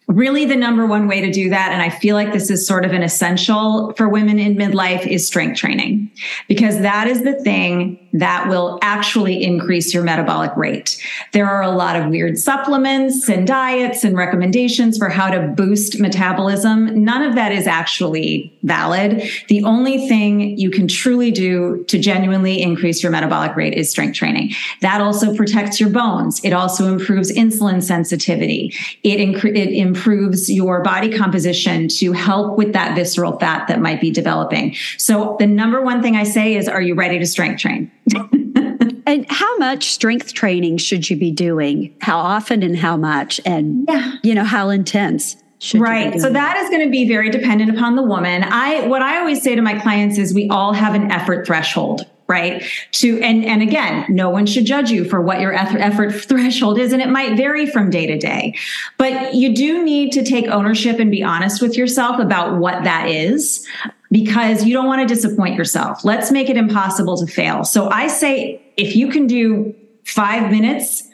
really 0.07 0.45
the 0.45 0.57
number 0.57 0.87
one 0.87 1.09
way 1.09 1.21
to 1.23 1.31
do 1.31 1.49
that 1.49 1.73
and 1.73 1.81
i 1.81 1.89
feel 1.89 2.15
like 2.15 2.31
this 2.31 2.51
is 2.51 2.67
sort 2.67 2.85
of 2.85 2.93
an 2.93 3.03
essential 3.03 3.91
for 3.95 4.07
women 4.07 4.39
in 4.39 4.55
midlife 4.55 5.07
is 5.07 5.27
strength 5.27 5.59
training 5.59 6.11
because 6.47 6.81
that 6.81 7.07
is 7.07 7.25
the 7.25 7.33
thing 7.43 8.04
that 8.15 8.49
will 8.49 8.79
actually 8.81 9.43
increase 9.43 9.93
your 9.93 10.05
metabolic 10.05 10.57
rate. 10.57 10.97
There 11.33 11.49
are 11.49 11.63
a 11.63 11.71
lot 11.71 11.97
of 11.97 12.11
weird 12.11 12.39
supplements 12.39 13.29
and 13.29 13.47
diets 13.47 14.05
and 14.05 14.17
recommendations 14.17 14.97
for 14.97 15.09
how 15.09 15.31
to 15.31 15.49
boost 15.49 16.01
metabolism. 16.01 17.05
None 17.05 17.23
of 17.23 17.35
that 17.35 17.51
is 17.51 17.67
actually 17.67 18.57
valid. 18.63 19.29
The 19.49 19.65
only 19.65 20.09
thing 20.09 20.57
you 20.57 20.71
can 20.71 20.87
truly 20.87 21.33
do 21.33 21.85
to 21.89 21.99
genuinely 21.99 22.63
increase 22.63 23.03
your 23.03 23.11
metabolic 23.11 23.57
rate 23.57 23.75
is 23.75 23.91
strength 23.91 24.17
training. 24.17 24.53
That 24.81 25.01
also 25.01 25.35
protects 25.35 25.81
your 25.81 25.91
bones. 25.91 26.41
It 26.45 26.53
also 26.53 26.87
improves 26.87 27.33
insulin 27.33 27.83
sensitivity. 27.83 28.73
It, 29.03 29.19
inc- 29.19 29.57
it 29.57 29.73
improves 29.73 30.51
your 30.51 30.83
body 30.83 31.13
composition 31.17 31.89
to 31.89 32.13
help 32.13 32.57
with 32.57 32.73
that 32.75 32.95
visceral 32.95 33.39
fat 33.41 33.67
that 33.67 33.81
might 33.81 34.01
be 34.01 34.11
developing. 34.11 34.77
So 34.99 35.37
the 35.41 35.47
number 35.49 35.83
one 35.83 36.01
thing 36.01 36.15
I 36.15 36.25
say 36.25 36.55
is, 36.55 36.69
are 36.69 36.81
you 36.81 36.95
ready 36.95 37.19
to 37.19 37.27
strength 37.27 37.61
train? 37.61 37.91
and 39.07 39.27
how 39.29 39.57
much 39.59 39.91
strength 39.91 40.35
training 40.35 40.79
should 40.79 41.09
you 41.09 41.17
be 41.17 41.31
doing? 41.31 41.95
How 42.01 42.19
often 42.19 42.63
and 42.63 42.77
how 42.77 42.97
much? 42.97 43.41
And, 43.45 43.87
yeah. 43.89 44.15
you 44.23 44.35
know, 44.35 44.45
how 44.45 44.69
intense? 44.71 45.37
right 45.75 46.21
so 46.21 46.29
that 46.29 46.57
is 46.59 46.69
going 46.69 46.85
to 46.85 46.91
be 46.91 47.09
very 47.09 47.31
dependent 47.31 47.75
upon 47.75 47.97
the 47.97 48.03
woman 48.03 48.43
i 48.45 48.87
what 48.87 49.01
i 49.01 49.19
always 49.19 49.41
say 49.43 49.55
to 49.55 49.63
my 49.63 49.79
clients 49.79 50.19
is 50.19 50.35
we 50.35 50.49
all 50.51 50.73
have 50.73 50.95
an 50.95 51.11
effort 51.11 51.47
threshold 51.47 52.07
right 52.27 52.63
to 52.91 53.19
and 53.21 53.45
and 53.45 53.63
again 53.63 54.05
no 54.09 54.29
one 54.29 54.47
should 54.47 54.65
judge 54.65 54.91
you 54.91 55.05
for 55.05 55.21
what 55.21 55.41
your 55.41 55.55
effort 55.55 56.13
threshold 56.13 56.79
is 56.79 56.93
and 56.93 57.01
it 57.01 57.09
might 57.09 57.37
vary 57.37 57.67
from 57.67 57.89
day 57.89 58.07
to 58.07 58.19
day 58.19 58.55
but 58.99 59.35
you 59.35 59.55
do 59.55 59.83
need 59.85 60.13
to 60.13 60.25
take 60.25 60.47
ownership 60.49 60.99
and 60.99 61.11
be 61.11 61.23
honest 61.23 61.63
with 61.63 61.77
yourself 61.77 62.19
about 62.19 62.59
what 62.59 62.85
that 62.85 63.09
is 63.09 63.67
because 64.15 64.65
you 64.65 64.73
don't 64.73 64.87
want 64.87 65.07
to 65.07 65.15
disappoint 65.15 65.57
yourself 65.57 66.05
let's 66.05 66.31
make 66.31 66.49
it 66.49 66.57
impossible 66.57 67.17
to 67.17 67.27
fail 67.27 67.65
so 67.65 67.89
i 67.91 68.07
say 68.07 68.63
if 68.77 68.97
you 68.97 69.09
can 69.09 69.27
do 69.27 69.75
5 70.05 70.51
minutes 70.51 71.09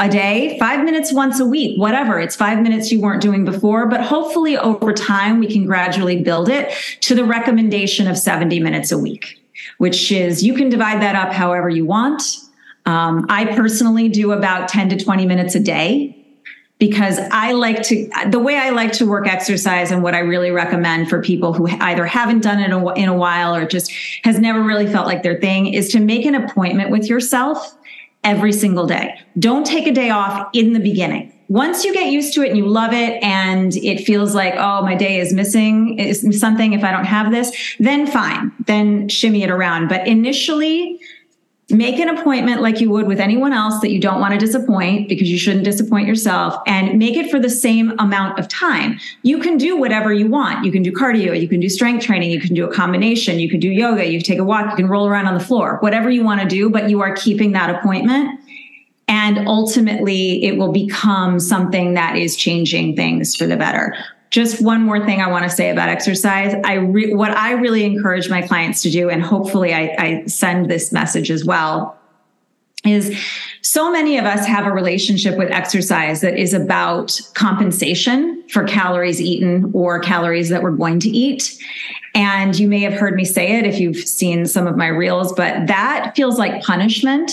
a 0.00 0.08
day, 0.08 0.56
five 0.60 0.84
minutes 0.84 1.12
once 1.12 1.40
a 1.40 1.44
week, 1.44 1.76
whatever. 1.76 2.20
It's 2.20 2.36
five 2.36 2.62
minutes 2.62 2.92
you 2.92 3.00
weren't 3.00 3.20
doing 3.20 3.44
before, 3.44 3.86
but 3.86 4.00
hopefully 4.00 4.56
over 4.56 4.92
time 4.92 5.40
we 5.40 5.52
can 5.52 5.66
gradually 5.66 6.22
build 6.22 6.48
it 6.48 6.72
to 7.00 7.16
the 7.16 7.24
recommendation 7.24 8.06
of 8.06 8.16
70 8.16 8.60
minutes 8.60 8.92
a 8.92 8.98
week 8.98 9.38
which 9.78 10.10
is 10.10 10.42
you 10.42 10.54
can 10.54 10.68
divide 10.68 11.02
that 11.02 11.14
up 11.14 11.32
however 11.32 11.68
you 11.68 11.84
want. 11.84 12.22
Um, 12.86 13.26
I 13.28 13.44
personally 13.54 14.08
do 14.08 14.32
about 14.32 14.68
10 14.68 14.90
to 14.90 14.96
20 14.96 15.26
minutes 15.26 15.54
a 15.54 15.60
day 15.60 16.17
because 16.78 17.18
I 17.32 17.52
like 17.52 17.82
to, 17.84 18.08
the 18.28 18.38
way 18.38 18.56
I 18.56 18.70
like 18.70 18.92
to 18.92 19.06
work 19.06 19.26
exercise 19.26 19.90
and 19.90 20.02
what 20.02 20.14
I 20.14 20.20
really 20.20 20.50
recommend 20.50 21.08
for 21.08 21.20
people 21.20 21.52
who 21.52 21.66
either 21.68 22.06
haven't 22.06 22.40
done 22.40 22.60
it 22.60 22.70
in 22.96 23.08
a 23.08 23.14
while 23.14 23.54
or 23.54 23.66
just 23.66 23.92
has 24.22 24.38
never 24.38 24.62
really 24.62 24.86
felt 24.86 25.06
like 25.06 25.22
their 25.22 25.40
thing 25.40 25.72
is 25.72 25.90
to 25.90 26.00
make 26.00 26.24
an 26.24 26.34
appointment 26.34 26.90
with 26.90 27.06
yourself 27.06 27.76
every 28.22 28.52
single 28.52 28.86
day. 28.86 29.18
Don't 29.38 29.66
take 29.66 29.86
a 29.86 29.92
day 29.92 30.10
off 30.10 30.48
in 30.52 30.72
the 30.72 30.80
beginning 30.80 31.32
once 31.48 31.82
you 31.82 31.94
get 31.94 32.12
used 32.12 32.34
to 32.34 32.42
it 32.42 32.48
and 32.48 32.58
you 32.58 32.66
love 32.66 32.92
it 32.92 33.22
and 33.22 33.74
it 33.76 34.04
feels 34.04 34.34
like, 34.34 34.54
oh, 34.56 34.82
my 34.82 34.94
day 34.94 35.18
is 35.18 35.32
missing 35.32 35.98
is 35.98 36.38
something 36.38 36.74
if 36.74 36.84
I 36.84 36.92
don't 36.92 37.06
have 37.06 37.32
this, 37.32 37.74
then 37.78 38.06
fine, 38.06 38.52
then 38.66 39.08
shimmy 39.08 39.42
it 39.42 39.50
around. 39.50 39.88
But 39.88 40.06
initially, 40.06 41.00
make 41.70 41.98
an 41.98 42.08
appointment 42.08 42.62
like 42.62 42.80
you 42.80 42.88
would 42.90 43.06
with 43.06 43.20
anyone 43.20 43.52
else 43.52 43.80
that 43.80 43.90
you 43.90 44.00
don't 44.00 44.20
want 44.20 44.32
to 44.32 44.38
disappoint 44.38 45.08
because 45.08 45.30
you 45.30 45.38
shouldn't 45.38 45.64
disappoint 45.64 46.08
yourself 46.08 46.54
and 46.66 46.98
make 46.98 47.16
it 47.16 47.30
for 47.30 47.38
the 47.38 47.50
same 47.50 47.92
amount 47.98 48.38
of 48.38 48.48
time. 48.48 48.98
You 49.22 49.38
can 49.38 49.58
do 49.58 49.76
whatever 49.76 50.12
you 50.12 50.28
want. 50.28 50.64
You 50.64 50.72
can 50.72 50.82
do 50.82 50.92
cardio, 50.92 51.38
you 51.38 51.46
can 51.46 51.60
do 51.60 51.68
strength 51.68 52.04
training, 52.04 52.30
you 52.30 52.40
can 52.40 52.54
do 52.54 52.64
a 52.64 52.72
combination, 52.72 53.38
you 53.38 53.50
can 53.50 53.60
do 53.60 53.68
yoga, 53.68 54.06
you 54.06 54.18
can 54.18 54.24
take 54.24 54.38
a 54.38 54.44
walk, 54.44 54.70
you 54.70 54.76
can 54.76 54.88
roll 54.88 55.06
around 55.06 55.26
on 55.26 55.34
the 55.34 55.44
floor, 55.44 55.76
whatever 55.80 56.08
you 56.08 56.24
want 56.24 56.40
to 56.40 56.46
do, 56.46 56.70
but 56.70 56.88
you 56.88 57.02
are 57.02 57.14
keeping 57.14 57.52
that 57.52 57.68
appointment 57.68 58.40
and 59.08 59.48
ultimately, 59.48 60.44
it 60.44 60.58
will 60.58 60.70
become 60.70 61.40
something 61.40 61.94
that 61.94 62.16
is 62.16 62.36
changing 62.36 62.94
things 62.94 63.34
for 63.34 63.46
the 63.46 63.56
better. 63.56 63.96
Just 64.30 64.62
one 64.62 64.82
more 64.82 65.04
thing 65.04 65.20
I 65.20 65.28
want 65.28 65.44
to 65.44 65.50
say 65.50 65.70
about 65.70 65.88
exercise. 65.88 66.54
I 66.64 66.74
re- 66.74 67.14
what 67.14 67.30
I 67.30 67.52
really 67.52 67.84
encourage 67.84 68.28
my 68.28 68.42
clients 68.42 68.82
to 68.82 68.90
do, 68.90 69.08
and 69.08 69.22
hopefully 69.22 69.72
I, 69.72 69.94
I 69.98 70.26
send 70.26 70.70
this 70.70 70.92
message 70.92 71.30
as 71.30 71.44
well, 71.44 71.96
is 72.84 73.18
so 73.62 73.90
many 73.90 74.18
of 74.18 74.24
us 74.24 74.46
have 74.46 74.66
a 74.66 74.70
relationship 74.70 75.36
with 75.36 75.50
exercise 75.50 76.20
that 76.20 76.38
is 76.38 76.54
about 76.54 77.20
compensation 77.34 78.44
for 78.48 78.64
calories 78.64 79.20
eaten 79.20 79.70
or 79.74 79.98
calories 79.98 80.48
that 80.50 80.62
we're 80.62 80.70
going 80.70 81.00
to 81.00 81.08
eat. 81.08 81.58
And 82.14 82.58
you 82.58 82.68
may 82.68 82.80
have 82.80 82.94
heard 82.94 83.14
me 83.14 83.24
say 83.24 83.58
it 83.58 83.66
if 83.66 83.78
you've 83.78 83.96
seen 83.96 84.46
some 84.46 84.66
of 84.66 84.76
my 84.76 84.86
reels, 84.86 85.32
but 85.32 85.66
that 85.66 86.12
feels 86.16 86.38
like 86.38 86.62
punishment 86.62 87.32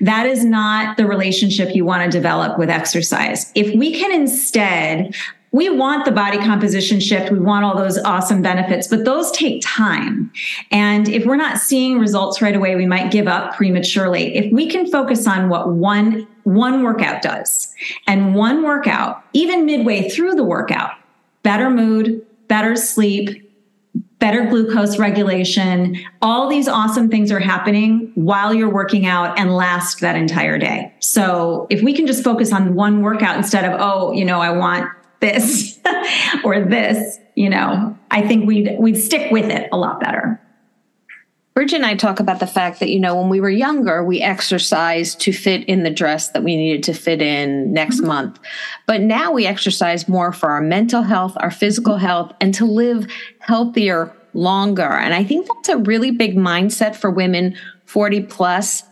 that 0.00 0.26
is 0.26 0.44
not 0.44 0.96
the 0.96 1.06
relationship 1.06 1.74
you 1.74 1.84
want 1.84 2.10
to 2.10 2.10
develop 2.10 2.58
with 2.58 2.70
exercise. 2.70 3.50
If 3.54 3.74
we 3.76 3.92
can 3.92 4.12
instead 4.12 5.14
we 5.54 5.70
want 5.70 6.04
the 6.04 6.10
body 6.10 6.36
composition 6.38 6.98
shift. 6.98 7.30
We 7.30 7.38
want 7.38 7.64
all 7.64 7.76
those 7.76 7.96
awesome 7.98 8.42
benefits, 8.42 8.88
but 8.88 9.04
those 9.04 9.30
take 9.30 9.62
time. 9.64 10.32
And 10.72 11.08
if 11.08 11.24
we're 11.24 11.36
not 11.36 11.58
seeing 11.58 12.00
results 12.00 12.42
right 12.42 12.56
away, 12.56 12.74
we 12.74 12.86
might 12.86 13.12
give 13.12 13.28
up 13.28 13.54
prematurely. 13.54 14.34
If 14.34 14.52
we 14.52 14.68
can 14.68 14.90
focus 14.90 15.28
on 15.28 15.48
what 15.48 15.68
one, 15.68 16.26
one 16.42 16.82
workout 16.82 17.22
does 17.22 17.72
and 18.08 18.34
one 18.34 18.64
workout, 18.64 19.22
even 19.32 19.64
midway 19.64 20.08
through 20.10 20.34
the 20.34 20.42
workout, 20.42 20.90
better 21.44 21.70
mood, 21.70 22.26
better 22.48 22.74
sleep, 22.74 23.48
better 24.18 24.46
glucose 24.46 24.98
regulation. 24.98 25.96
All 26.20 26.48
these 26.48 26.66
awesome 26.66 27.08
things 27.08 27.30
are 27.30 27.38
happening 27.38 28.10
while 28.16 28.52
you're 28.52 28.68
working 28.68 29.06
out 29.06 29.38
and 29.38 29.54
last 29.54 30.00
that 30.00 30.16
entire 30.16 30.58
day. 30.58 30.92
So 30.98 31.68
if 31.70 31.80
we 31.80 31.92
can 31.92 32.08
just 32.08 32.24
focus 32.24 32.52
on 32.52 32.74
one 32.74 33.02
workout 33.02 33.36
instead 33.36 33.64
of, 33.64 33.80
oh, 33.80 34.10
you 34.10 34.24
know, 34.24 34.40
I 34.40 34.50
want 34.50 34.90
this 35.20 35.78
or 36.44 36.60
this, 36.60 37.18
you 37.34 37.48
know, 37.48 37.98
I 38.10 38.26
think 38.26 38.46
we'd 38.46 38.76
we'd 38.78 38.96
stick 38.96 39.30
with 39.30 39.50
it 39.50 39.68
a 39.72 39.76
lot 39.76 40.00
better. 40.00 40.40
Bridget 41.54 41.76
and 41.76 41.86
I 41.86 41.94
talk 41.94 42.18
about 42.18 42.40
the 42.40 42.48
fact 42.48 42.80
that, 42.80 42.90
you 42.90 42.98
know, 42.98 43.14
when 43.14 43.28
we 43.28 43.40
were 43.40 43.48
younger, 43.48 44.04
we 44.04 44.20
exercised 44.20 45.20
to 45.20 45.32
fit 45.32 45.62
in 45.68 45.84
the 45.84 45.90
dress 45.90 46.30
that 46.30 46.42
we 46.42 46.56
needed 46.56 46.82
to 46.84 46.92
fit 46.92 47.22
in 47.22 47.72
next 47.72 47.98
mm-hmm. 47.98 48.08
month. 48.08 48.40
But 48.86 49.02
now 49.02 49.30
we 49.30 49.46
exercise 49.46 50.08
more 50.08 50.32
for 50.32 50.50
our 50.50 50.60
mental 50.60 51.02
health, 51.02 51.36
our 51.36 51.52
physical 51.52 51.96
health, 51.96 52.32
and 52.40 52.52
to 52.54 52.64
live 52.64 53.06
healthier 53.38 54.12
longer. 54.32 54.82
And 54.82 55.14
I 55.14 55.22
think 55.22 55.46
that's 55.46 55.68
a 55.68 55.78
really 55.78 56.10
big 56.10 56.36
mindset 56.36 56.96
for 56.96 57.08
women 57.08 57.56
40 57.84 58.22
plus. 58.22 58.82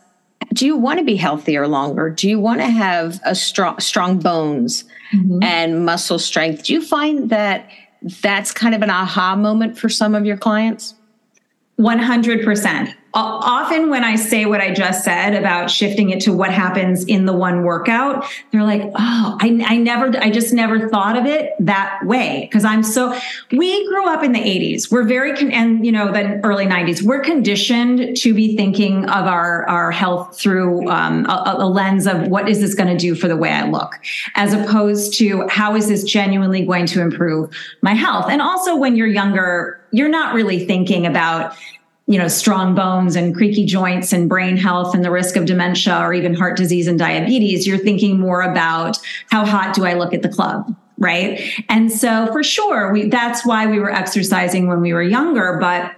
Do 0.52 0.64
you 0.64 0.76
want 0.76 1.00
to 1.00 1.04
be 1.04 1.16
healthier 1.16 1.66
longer? 1.66 2.10
Do 2.10 2.28
you 2.28 2.38
want 2.38 2.60
to 2.60 2.68
have 2.68 3.20
a 3.24 3.34
strong 3.34 3.80
strong 3.80 4.20
bones 4.20 4.84
mm-hmm. 5.12 5.42
and 5.42 5.84
muscle 5.84 6.18
strength? 6.18 6.64
Do 6.64 6.72
you 6.72 6.82
find 6.82 7.30
that 7.30 7.70
that's 8.20 8.52
kind 8.52 8.74
of 8.74 8.82
an 8.82 8.90
aha 8.90 9.36
moment 9.36 9.78
for 9.78 9.88
some 9.88 10.14
of 10.14 10.26
your 10.26 10.36
clients? 10.36 10.94
100% 11.78 12.94
often 13.14 13.90
when 13.90 14.04
I 14.04 14.16
say 14.16 14.46
what 14.46 14.60
I 14.60 14.72
just 14.72 15.04
said 15.04 15.34
about 15.34 15.70
shifting 15.70 16.10
it 16.10 16.20
to 16.22 16.32
what 16.32 16.50
happens 16.50 17.04
in 17.04 17.26
the 17.26 17.32
one 17.32 17.62
workout, 17.62 18.24
they're 18.50 18.62
like, 18.62 18.82
oh, 18.82 19.38
I, 19.40 19.62
I 19.66 19.76
never, 19.76 20.16
I 20.18 20.30
just 20.30 20.52
never 20.54 20.88
thought 20.88 21.16
of 21.16 21.26
it 21.26 21.52
that 21.60 22.00
way. 22.04 22.48
Cause 22.52 22.64
I'm 22.64 22.82
so, 22.82 23.18
we 23.50 23.86
grew 23.88 24.08
up 24.08 24.22
in 24.22 24.32
the 24.32 24.40
80s. 24.40 24.90
We're 24.90 25.04
very, 25.04 25.36
con- 25.36 25.52
and 25.52 25.84
you 25.84 25.92
know, 25.92 26.10
the 26.10 26.40
early 26.44 26.64
90s, 26.64 27.02
we're 27.02 27.20
conditioned 27.20 28.16
to 28.18 28.32
be 28.32 28.56
thinking 28.56 29.04
of 29.10 29.26
our, 29.26 29.68
our 29.68 29.90
health 29.90 30.38
through 30.38 30.88
um, 30.88 31.26
a, 31.26 31.56
a 31.58 31.66
lens 31.66 32.06
of 32.06 32.28
what 32.28 32.48
is 32.48 32.60
this 32.60 32.74
going 32.74 32.88
to 32.88 32.96
do 32.96 33.14
for 33.14 33.28
the 33.28 33.36
way 33.36 33.50
I 33.50 33.68
look, 33.68 33.98
as 34.36 34.54
opposed 34.54 35.14
to 35.18 35.46
how 35.48 35.76
is 35.76 35.88
this 35.88 36.04
genuinely 36.04 36.64
going 36.64 36.86
to 36.86 37.02
improve 37.02 37.50
my 37.82 37.92
health? 37.92 38.26
And 38.30 38.40
also 38.40 38.74
when 38.74 38.96
you're 38.96 39.06
younger, 39.06 39.80
you're 39.90 40.08
not 40.08 40.34
really 40.34 40.64
thinking 40.64 41.06
about, 41.06 41.54
you 42.06 42.18
know, 42.18 42.28
strong 42.28 42.74
bones 42.74 43.16
and 43.16 43.34
creaky 43.34 43.64
joints 43.64 44.12
and 44.12 44.28
brain 44.28 44.56
health 44.56 44.94
and 44.94 45.04
the 45.04 45.10
risk 45.10 45.36
of 45.36 45.44
dementia 45.44 45.98
or 45.98 46.12
even 46.12 46.34
heart 46.34 46.56
disease 46.56 46.86
and 46.86 46.98
diabetes. 46.98 47.66
You're 47.66 47.78
thinking 47.78 48.18
more 48.18 48.42
about 48.42 48.98
how 49.30 49.46
hot 49.46 49.74
do 49.74 49.84
I 49.84 49.94
look 49.94 50.12
at 50.12 50.22
the 50.22 50.28
club? 50.28 50.74
Right. 50.98 51.40
And 51.68 51.90
so 51.90 52.26
for 52.32 52.42
sure, 52.42 52.92
we, 52.92 53.08
that's 53.08 53.46
why 53.46 53.66
we 53.66 53.78
were 53.78 53.92
exercising 53.92 54.68
when 54.68 54.80
we 54.80 54.92
were 54.92 55.02
younger. 55.02 55.58
But 55.60 55.94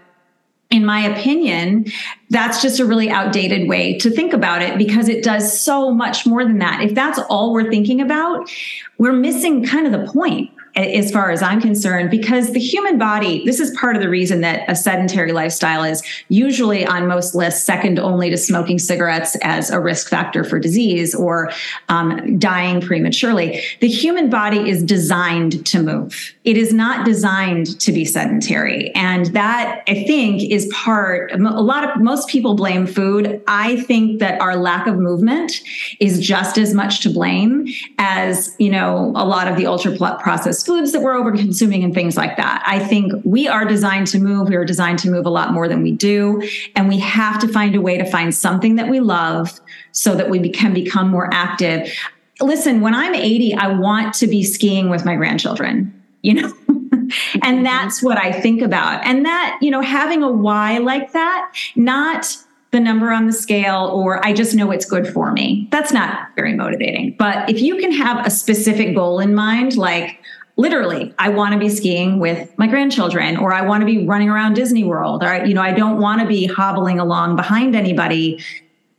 in 0.70 0.84
my 0.84 1.00
opinion, 1.00 1.86
that's 2.30 2.62
just 2.62 2.80
a 2.80 2.84
really 2.84 3.10
outdated 3.10 3.68
way 3.68 3.98
to 3.98 4.10
think 4.10 4.32
about 4.32 4.62
it 4.62 4.76
because 4.78 5.08
it 5.08 5.22
does 5.22 5.58
so 5.58 5.92
much 5.92 6.26
more 6.26 6.44
than 6.44 6.58
that. 6.58 6.82
If 6.82 6.94
that's 6.94 7.18
all 7.28 7.52
we're 7.52 7.70
thinking 7.70 8.00
about, 8.00 8.50
we're 8.98 9.12
missing 9.12 9.64
kind 9.64 9.86
of 9.86 9.92
the 9.92 10.10
point 10.10 10.50
as 10.76 11.10
far 11.10 11.30
as 11.30 11.42
I'm 11.42 11.60
concerned, 11.60 12.10
because 12.10 12.52
the 12.52 12.60
human 12.60 12.98
body, 12.98 13.44
this 13.44 13.60
is 13.60 13.70
part 13.78 13.94
of 13.94 14.02
the 14.02 14.08
reason 14.08 14.40
that 14.40 14.68
a 14.68 14.74
sedentary 14.74 15.32
lifestyle 15.32 15.84
is 15.84 16.02
usually 16.28 16.84
on 16.84 17.06
most 17.06 17.34
lists 17.34 17.64
second 17.64 17.98
only 17.98 18.28
to 18.30 18.36
smoking 18.36 18.78
cigarettes 18.78 19.36
as 19.42 19.70
a 19.70 19.78
risk 19.78 20.08
factor 20.08 20.42
for 20.42 20.58
disease 20.58 21.14
or 21.14 21.52
um, 21.88 22.38
dying 22.38 22.80
prematurely. 22.80 23.62
The 23.80 23.88
human 23.88 24.30
body 24.30 24.68
is 24.68 24.82
designed 24.82 25.64
to 25.66 25.82
move. 25.82 26.34
It 26.44 26.56
is 26.56 26.72
not 26.72 27.06
designed 27.06 27.78
to 27.80 27.92
be 27.92 28.04
sedentary. 28.04 28.92
And 28.94 29.26
that 29.26 29.82
I 29.86 30.04
think 30.04 30.42
is 30.42 30.66
part, 30.74 31.32
a 31.32 31.38
lot 31.38 31.84
of, 31.84 32.02
most 32.02 32.28
people 32.28 32.54
blame 32.54 32.86
food. 32.86 33.42
I 33.46 33.80
think 33.82 34.18
that 34.18 34.40
our 34.40 34.56
lack 34.56 34.86
of 34.86 34.96
movement 34.96 35.52
is 36.00 36.20
just 36.20 36.58
as 36.58 36.74
much 36.74 37.00
to 37.02 37.10
blame 37.10 37.68
as, 37.98 38.54
you 38.58 38.70
know, 38.70 39.12
a 39.14 39.24
lot 39.24 39.46
of 39.46 39.56
the 39.56 39.66
ultra 39.66 39.96
processed 39.96 40.63
foods 40.64 40.92
that 40.92 41.02
we're 41.02 41.14
over 41.14 41.32
consuming 41.32 41.84
and 41.84 41.94
things 41.94 42.16
like 42.16 42.36
that. 42.36 42.62
I 42.66 42.78
think 42.78 43.12
we 43.24 43.48
are 43.48 43.64
designed 43.64 44.06
to 44.08 44.18
move. 44.18 44.48
We 44.48 44.56
are 44.56 44.64
designed 44.64 44.98
to 45.00 45.10
move 45.10 45.26
a 45.26 45.30
lot 45.30 45.52
more 45.52 45.68
than 45.68 45.82
we 45.82 45.92
do. 45.92 46.48
And 46.74 46.88
we 46.88 46.98
have 46.98 47.40
to 47.40 47.48
find 47.48 47.74
a 47.74 47.80
way 47.80 47.98
to 47.98 48.04
find 48.04 48.34
something 48.34 48.76
that 48.76 48.88
we 48.88 49.00
love 49.00 49.60
so 49.92 50.14
that 50.14 50.30
we 50.30 50.48
can 50.50 50.74
become 50.74 51.08
more 51.08 51.28
active. 51.32 51.92
Listen, 52.40 52.80
when 52.80 52.94
I'm 52.94 53.14
80, 53.14 53.54
I 53.54 53.68
want 53.68 54.14
to 54.14 54.26
be 54.26 54.42
skiing 54.42 54.90
with 54.90 55.04
my 55.04 55.14
grandchildren, 55.14 55.92
you 56.22 56.34
know? 56.34 56.52
and 56.68 57.10
mm-hmm. 57.10 57.62
that's 57.62 58.02
what 58.02 58.18
I 58.18 58.32
think 58.32 58.62
about. 58.62 59.04
And 59.06 59.24
that, 59.24 59.58
you 59.60 59.70
know, 59.70 59.80
having 59.80 60.22
a 60.22 60.30
why 60.30 60.78
like 60.78 61.12
that, 61.12 61.52
not 61.76 62.36
the 62.74 62.80
number 62.80 63.12
on 63.12 63.26
the 63.26 63.32
scale 63.32 63.88
or 63.94 64.24
I 64.26 64.32
just 64.32 64.54
know 64.56 64.72
it's 64.72 64.84
good 64.84 65.06
for 65.06 65.30
me. 65.30 65.68
That's 65.70 65.92
not 65.92 66.28
very 66.34 66.54
motivating. 66.54 67.14
But 67.16 67.48
if 67.48 67.60
you 67.60 67.76
can 67.76 67.92
have 67.92 68.26
a 68.26 68.30
specific 68.30 68.96
goal 68.96 69.20
in 69.20 69.32
mind, 69.32 69.76
like 69.76 70.18
literally 70.56 71.12
i 71.18 71.28
want 71.28 71.52
to 71.52 71.58
be 71.58 71.68
skiing 71.68 72.18
with 72.18 72.56
my 72.58 72.66
grandchildren 72.66 73.36
or 73.36 73.52
i 73.52 73.60
want 73.60 73.80
to 73.80 73.86
be 73.86 74.06
running 74.06 74.28
around 74.28 74.54
disney 74.54 74.84
world 74.84 75.22
or 75.22 75.44
you 75.44 75.54
know 75.54 75.62
i 75.62 75.72
don't 75.72 76.00
want 76.00 76.20
to 76.20 76.26
be 76.26 76.46
hobbling 76.46 76.98
along 76.98 77.36
behind 77.36 77.74
anybody. 77.74 78.42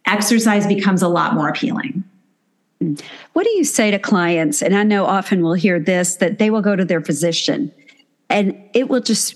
Exercise 0.07 0.67
becomes 0.67 1.01
a 1.01 1.07
lot 1.07 1.33
more 1.33 1.49
appealing. 1.49 2.03
What 3.33 3.43
do 3.43 3.49
you 3.51 3.63
say 3.63 3.89
to 3.89 3.97
clients 3.97 4.61
and 4.61 4.75
i 4.75 4.83
know 4.83 5.05
often 5.05 5.41
we'll 5.41 5.53
hear 5.53 5.79
this 5.79 6.17
that 6.17 6.37
they 6.39 6.49
will 6.49 6.61
go 6.61 6.75
to 6.75 6.85
their 6.85 7.01
physician 7.01 7.71
and 8.29 8.55
it 8.73 8.89
will 8.89 8.99
just 8.99 9.35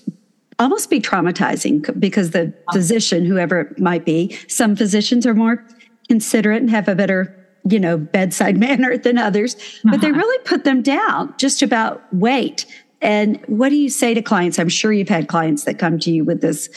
almost 0.60 0.90
be 0.90 1.00
traumatizing 1.00 2.00
because 2.00 2.32
the 2.32 2.54
physician 2.74 3.26
whoever 3.26 3.62
it 3.62 3.80
might 3.80 4.06
be 4.06 4.38
some 4.48 4.76
physicians 4.76 5.26
are 5.26 5.34
more 5.34 5.66
considerate 6.10 6.62
and 6.62 6.70
have 6.70 6.88
a 6.88 6.96
better 6.96 7.39
you 7.70 7.80
know, 7.80 7.98
bedside 7.98 8.58
manner 8.68 8.98
than 8.98 9.18
others, 9.18 9.56
uh-huh. 9.56 9.90
but 9.92 10.02
they 10.02 10.10
uh-huh. 10.10 10.18
really 10.18 10.44
put 10.46 10.64
them 10.64 10.82
down 10.82 11.34
just 11.38 11.62
about 11.62 12.02
weight. 12.14 12.66
And 13.02 13.40
what 13.48 13.70
do 13.70 13.76
you 13.76 13.90
say 13.90 14.14
to 14.14 14.22
clients? 14.22 14.60
I'm 14.60 14.70
sure 14.70 14.92
you've 14.92 15.10
had 15.10 15.28
clients 15.28 15.64
that 15.64 15.80
come 15.80 16.00
to 16.00 16.12
you 16.12 16.26
with 16.26 16.42
this. 16.42 16.70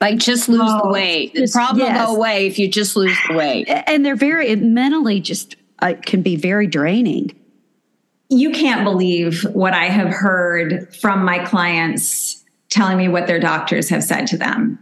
Like 0.00 0.18
just 0.18 0.48
lose 0.48 0.60
oh, 0.62 0.80
the 0.84 0.88
weight. 0.90 1.34
Just, 1.34 1.54
the 1.54 1.58
problem 1.58 1.86
yes. 1.86 1.98
will 1.98 2.14
go 2.14 2.16
away 2.18 2.46
if 2.46 2.58
you 2.58 2.68
just 2.68 2.96
lose 2.96 3.16
the 3.28 3.34
weight. 3.34 3.68
And 3.86 4.04
they're 4.04 4.16
very 4.16 4.54
mentally 4.56 5.20
just 5.20 5.56
uh, 5.78 5.94
can 6.02 6.22
be 6.22 6.36
very 6.36 6.66
draining. 6.66 7.34
You 8.28 8.50
can't 8.50 8.82
believe 8.82 9.42
what 9.52 9.72
I 9.72 9.84
have 9.84 10.08
heard 10.08 10.94
from 10.96 11.24
my 11.24 11.44
clients 11.44 12.44
telling 12.68 12.98
me 12.98 13.08
what 13.08 13.26
their 13.26 13.38
doctors 13.38 13.88
have 13.88 14.02
said 14.02 14.26
to 14.28 14.36
them. 14.36 14.78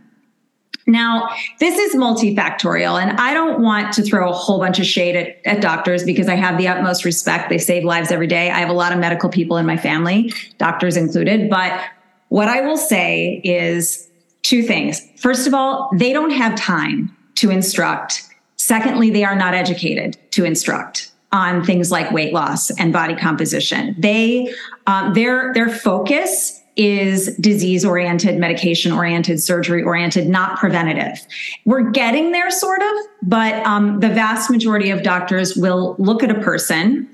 Now, 0.86 1.30
this 1.60 1.78
is 1.78 1.94
multifactorial, 1.94 3.00
and 3.00 3.18
I 3.18 3.32
don't 3.32 3.60
want 3.60 3.94
to 3.94 4.02
throw 4.02 4.28
a 4.28 4.32
whole 4.32 4.58
bunch 4.58 4.78
of 4.78 4.84
shade 4.84 5.16
at, 5.16 5.38
at, 5.46 5.62
doctors 5.62 6.04
because 6.04 6.28
I 6.28 6.34
have 6.34 6.58
the 6.58 6.68
utmost 6.68 7.06
respect. 7.06 7.48
They 7.48 7.58
save 7.58 7.84
lives 7.84 8.10
every 8.10 8.26
day. 8.26 8.50
I 8.50 8.58
have 8.58 8.68
a 8.68 8.74
lot 8.74 8.92
of 8.92 8.98
medical 8.98 9.30
people 9.30 9.56
in 9.56 9.64
my 9.64 9.78
family, 9.78 10.32
doctors 10.58 10.96
included. 10.96 11.48
But 11.48 11.80
what 12.28 12.48
I 12.48 12.60
will 12.60 12.76
say 12.76 13.40
is 13.44 14.10
two 14.42 14.62
things. 14.62 15.00
First 15.16 15.46
of 15.46 15.54
all, 15.54 15.90
they 15.94 16.12
don't 16.12 16.30
have 16.30 16.54
time 16.54 17.16
to 17.36 17.50
instruct. 17.50 18.22
Secondly, 18.56 19.10
they 19.10 19.24
are 19.24 19.34
not 19.36 19.54
educated 19.54 20.18
to 20.32 20.44
instruct 20.44 21.12
on 21.32 21.64
things 21.64 21.90
like 21.90 22.10
weight 22.12 22.32
loss 22.32 22.70
and 22.78 22.92
body 22.92 23.16
composition. 23.16 23.96
They, 23.98 24.54
um, 24.86 25.14
their, 25.14 25.52
their 25.54 25.68
focus 25.68 26.62
is 26.76 27.36
disease 27.36 27.84
oriented, 27.84 28.38
medication 28.38 28.92
oriented, 28.92 29.40
surgery 29.40 29.82
oriented, 29.82 30.28
not 30.28 30.58
preventative. 30.58 31.24
We're 31.64 31.90
getting 31.90 32.32
there 32.32 32.50
sort 32.50 32.82
of, 32.82 33.06
but 33.22 33.54
um, 33.66 34.00
the 34.00 34.08
vast 34.08 34.50
majority 34.50 34.90
of 34.90 35.02
doctors 35.02 35.56
will 35.56 35.94
look 35.98 36.22
at 36.22 36.30
a 36.30 36.40
person 36.40 37.08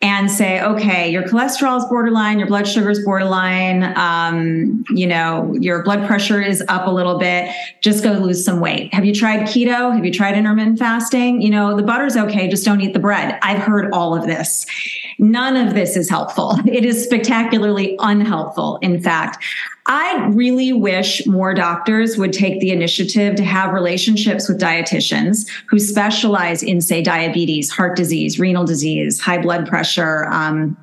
and 0.00 0.30
say, 0.30 0.60
okay, 0.60 1.10
your 1.10 1.22
cholesterol 1.22 1.78
is 1.78 1.84
borderline, 1.84 2.38
your 2.38 2.48
blood 2.48 2.66
sugar 2.66 2.90
is 2.90 3.04
borderline, 3.04 3.84
um, 3.96 4.84
you 4.90 5.06
know, 5.06 5.54
your 5.60 5.84
blood 5.84 6.06
pressure 6.06 6.42
is 6.42 6.62
up 6.68 6.88
a 6.88 6.90
little 6.90 7.18
bit, 7.18 7.54
just 7.80 8.02
go 8.02 8.12
lose 8.12 8.44
some 8.44 8.60
weight. 8.60 8.92
Have 8.92 9.04
you 9.04 9.14
tried 9.14 9.42
keto? 9.42 9.94
Have 9.94 10.04
you 10.04 10.12
tried 10.12 10.36
intermittent 10.36 10.78
fasting? 10.78 11.40
You 11.40 11.50
know, 11.50 11.76
the 11.76 11.84
butter's 11.84 12.16
okay, 12.16 12.48
just 12.48 12.64
don't 12.64 12.80
eat 12.80 12.94
the 12.94 12.98
bread. 12.98 13.38
I've 13.42 13.62
heard 13.62 13.92
all 13.92 14.16
of 14.16 14.26
this. 14.26 14.66
None 15.18 15.56
of 15.56 15.74
this 15.74 15.96
is 15.96 16.08
helpful. 16.08 16.58
It 16.72 16.86
is 16.86 17.04
spectacularly 17.04 17.96
unhelpful, 17.98 18.78
in 18.80 19.00
fact. 19.02 19.44
I 19.86 20.26
really 20.28 20.72
wish 20.72 21.26
more 21.26 21.54
doctors 21.54 22.16
would 22.16 22.32
take 22.32 22.60
the 22.60 22.70
initiative 22.70 23.34
to 23.36 23.44
have 23.44 23.72
relationships 23.72 24.48
with 24.48 24.60
dietitians 24.60 25.46
who 25.68 25.78
specialize 25.78 26.62
in, 26.62 26.80
say, 26.80 27.02
diabetes, 27.02 27.70
heart 27.70 27.96
disease, 27.96 28.38
renal 28.38 28.64
disease, 28.64 29.20
high 29.20 29.38
blood 29.38 29.66
pressure, 29.66 30.26
um, 30.30 30.76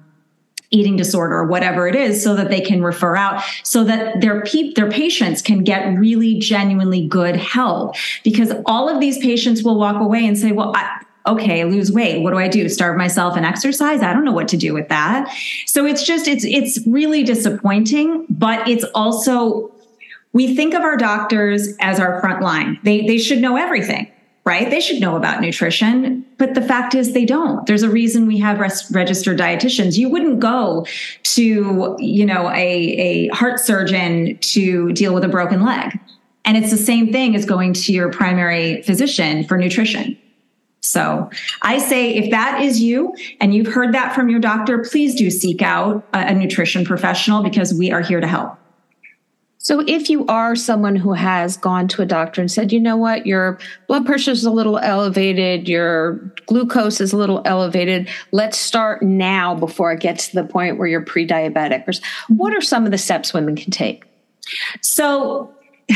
eating 0.72 0.96
disorder, 0.96 1.44
whatever 1.46 1.88
it 1.88 1.96
is, 1.96 2.22
so 2.24 2.36
that 2.36 2.50
they 2.50 2.62
can 2.62 2.84
refer 2.84 3.16
out, 3.16 3.42
so 3.64 3.84
that 3.84 4.22
their 4.22 4.44
pe- 4.44 4.74
their 4.74 4.90
patients 4.92 5.42
can 5.42 5.64
get 5.64 5.98
really 5.98 6.38
genuinely 6.38 7.08
good 7.08 7.36
help. 7.36 7.96
Because 8.24 8.52
all 8.66 8.88
of 8.88 9.00
these 9.00 9.18
patients 9.18 9.64
will 9.64 9.80
walk 9.80 10.00
away 10.00 10.26
and 10.28 10.38
say, 10.38 10.52
"Well, 10.52 10.74
I, 10.76 11.00
okay, 11.26 11.64
lose 11.66 11.92
weight. 11.92 12.22
What 12.24 12.32
do 12.32 12.38
I 12.38 12.48
do? 12.48 12.68
Starve 12.70 12.98
myself 12.98 13.36
and 13.36 13.46
exercise? 13.46 14.02
I 14.02 14.14
don't 14.14 14.26
know 14.26 14.32
what 14.32 14.48
to 14.50 14.58
do 14.58 14.74
with 14.74 14.90
that. 14.90 15.34
So 15.66 15.86
it's 15.86 16.04
just 16.04 16.28
it's 16.28 16.46
it's 16.46 16.86
really 16.88 17.24
disappointing, 17.24 18.26
but 18.30 18.68
it's 18.68 18.86
also 18.96 19.72
we 20.34 20.56
think 20.56 20.74
of 20.74 20.82
our 20.84 20.98
doctors 20.98 21.76
as 21.80 22.00
our 22.00 22.20
front 22.22 22.42
line. 22.42 22.80
They, 22.84 23.06
they 23.06 23.18
should 23.18 23.40
know 23.40 23.58
everything, 23.58 24.12
right? 24.46 24.70
They 24.70 24.80
should 24.80 25.02
know 25.02 25.16
about 25.16 25.42
nutrition, 25.42 26.26
but 26.38 26.54
the 26.54 26.62
fact 26.62 26.94
is 26.94 27.14
they 27.14 27.26
don't. 27.26 27.66
There's 27.66 27.84
a 27.84 27.90
reason 27.90 28.28
we 28.28 28.38
have 28.40 28.60
res- 28.60 28.90
registered 28.92 29.40
dietitians. 29.40 29.98
You 29.98 30.10
wouldn't 30.10 30.40
go 30.40 30.86
to, 31.24 31.96
you 32.00 32.26
know, 32.26 32.50
a, 32.52 32.56
a 32.56 33.28
heart 33.30 33.60
surgeon 33.60 34.38
to 34.40 34.92
deal 34.94 35.14
with 35.14 35.24
a 35.24 35.30
broken 35.30 35.64
leg. 35.64 36.00
And 36.46 36.58
it's 36.58 36.72
the 36.72 36.78
same 36.78 37.12
thing 37.12 37.36
as 37.36 37.46
going 37.46 37.74
to 37.74 37.94
your 37.94 38.12
primary 38.12 38.82
physician 38.84 39.44
for 39.46 39.58
nutrition. 39.58 40.18
So 40.82 41.30
I 41.62 41.78
say 41.78 42.16
if 42.16 42.32
that 42.32 42.62
is 42.62 42.82
you 42.82 43.14
and 43.42 43.54
you've 43.54 43.68
heard 43.68 43.94
that 43.94 44.16
from 44.16 44.30
your 44.30 44.40
doctor, 44.40 44.86
please 44.90 45.16
do 45.16 45.30
seek 45.30 45.62
out 45.62 46.08
a, 46.14 46.34
nutrition 46.34 46.86
professional 46.86 47.44
because 47.44 47.74
we 47.74 47.92
are 47.92 48.02
here 48.02 48.22
to 48.22 48.28
help. 48.28 48.56
So, 49.62 49.84
if 49.86 50.10
you 50.10 50.26
are 50.28 50.56
someone 50.56 50.96
who 50.96 51.12
has 51.12 51.58
gone 51.58 51.90
to 51.90 52.02
a 52.02 52.06
doctor 52.06 52.40
and 52.40 52.50
said, 52.50 52.72
you 52.72 52.80
know 52.80 52.96
what, 52.96 53.26
your 53.26 53.60
blood 53.88 54.06
pressure 54.06 54.32
is 54.32 54.46
a 54.46 54.52
little 54.52 54.78
elevated, 54.78 55.68
your 55.68 56.16
glucose 56.46 57.02
is 57.02 57.12
a 57.12 57.18
little 57.18 57.42
elevated, 57.44 58.08
let's 58.32 58.58
start 58.58 59.04
now 59.04 59.54
before 59.54 59.92
it 59.92 60.00
gets 60.00 60.30
to 60.30 60.42
the 60.42 60.46
point 60.46 60.78
where 60.78 60.88
you're 60.88 61.04
pre 61.04 61.28
diabetic. 61.28 62.02
What 62.30 62.56
are 62.56 62.62
some 62.62 62.86
of 62.86 62.92
the 62.92 62.98
steps 62.98 63.34
women 63.34 63.58
can 63.58 63.70
take? 63.70 64.06
So, 64.82 65.54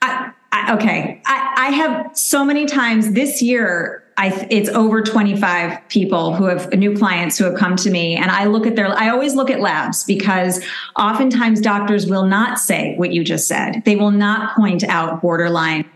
I, 0.00 0.30
I, 0.52 0.74
okay, 0.74 1.22
I, 1.26 1.54
I 1.56 1.70
have 1.70 2.16
so 2.16 2.44
many 2.44 2.66
times 2.66 3.12
this 3.12 3.40
year 3.40 4.02
I, 4.16 4.46
it's 4.50 4.68
over 4.68 5.00
25 5.00 5.88
people 5.88 6.34
who 6.34 6.44
have 6.44 6.70
new 6.74 6.94
clients 6.96 7.38
who 7.38 7.44
have 7.44 7.54
come 7.54 7.74
to 7.76 7.90
me 7.90 8.16
and 8.16 8.30
i 8.30 8.44
look 8.44 8.66
at 8.66 8.76
their 8.76 8.88
i 8.88 9.08
always 9.08 9.34
look 9.34 9.48
at 9.48 9.60
labs 9.60 10.04
because 10.04 10.62
oftentimes 10.98 11.60
doctors 11.62 12.06
will 12.06 12.26
not 12.26 12.58
say 12.58 12.94
what 12.96 13.12
you 13.14 13.24
just 13.24 13.48
said. 13.48 13.82
They 13.86 13.96
will 13.96 14.10
not 14.10 14.54
point 14.54 14.84
out 14.84 15.22
borderline 15.22 15.88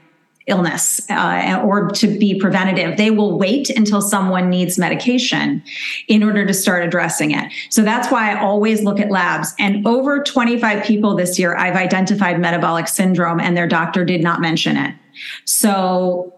illness 0.47 1.01
uh, 1.11 1.61
or 1.65 1.89
to 1.91 2.07
be 2.07 2.39
preventative 2.39 2.99
they 2.99 3.11
will 3.11 3.39
wait 3.39 3.71
until 3.71 4.03
someone 4.03 4.51
needs 4.51 4.79
medication 4.79 5.63
in 6.07 6.23
order 6.23 6.45
to 6.45 6.53
start 6.53 6.85
addressing 6.85 7.31
it. 7.31 7.51
So 7.71 7.83
that's 7.83 8.11
why 8.11 8.33
i 8.33 8.41
always 8.41 8.83
look 8.83 9.01
at 9.01 9.11
labs. 9.11 9.55
And 9.59 9.87
over 9.87 10.23
25 10.23 10.85
people 10.85 11.15
this 11.15 11.39
year 11.39 11.57
i've 11.57 11.77
identified 11.77 12.39
metabolic 12.39 12.89
syndrome 12.89 13.41
and 13.41 13.57
their 13.57 13.67
doctor 13.67 14.05
did 14.05 14.23
not 14.23 14.41
mention 14.41 14.77
it. 14.77 14.95
So 15.45 16.35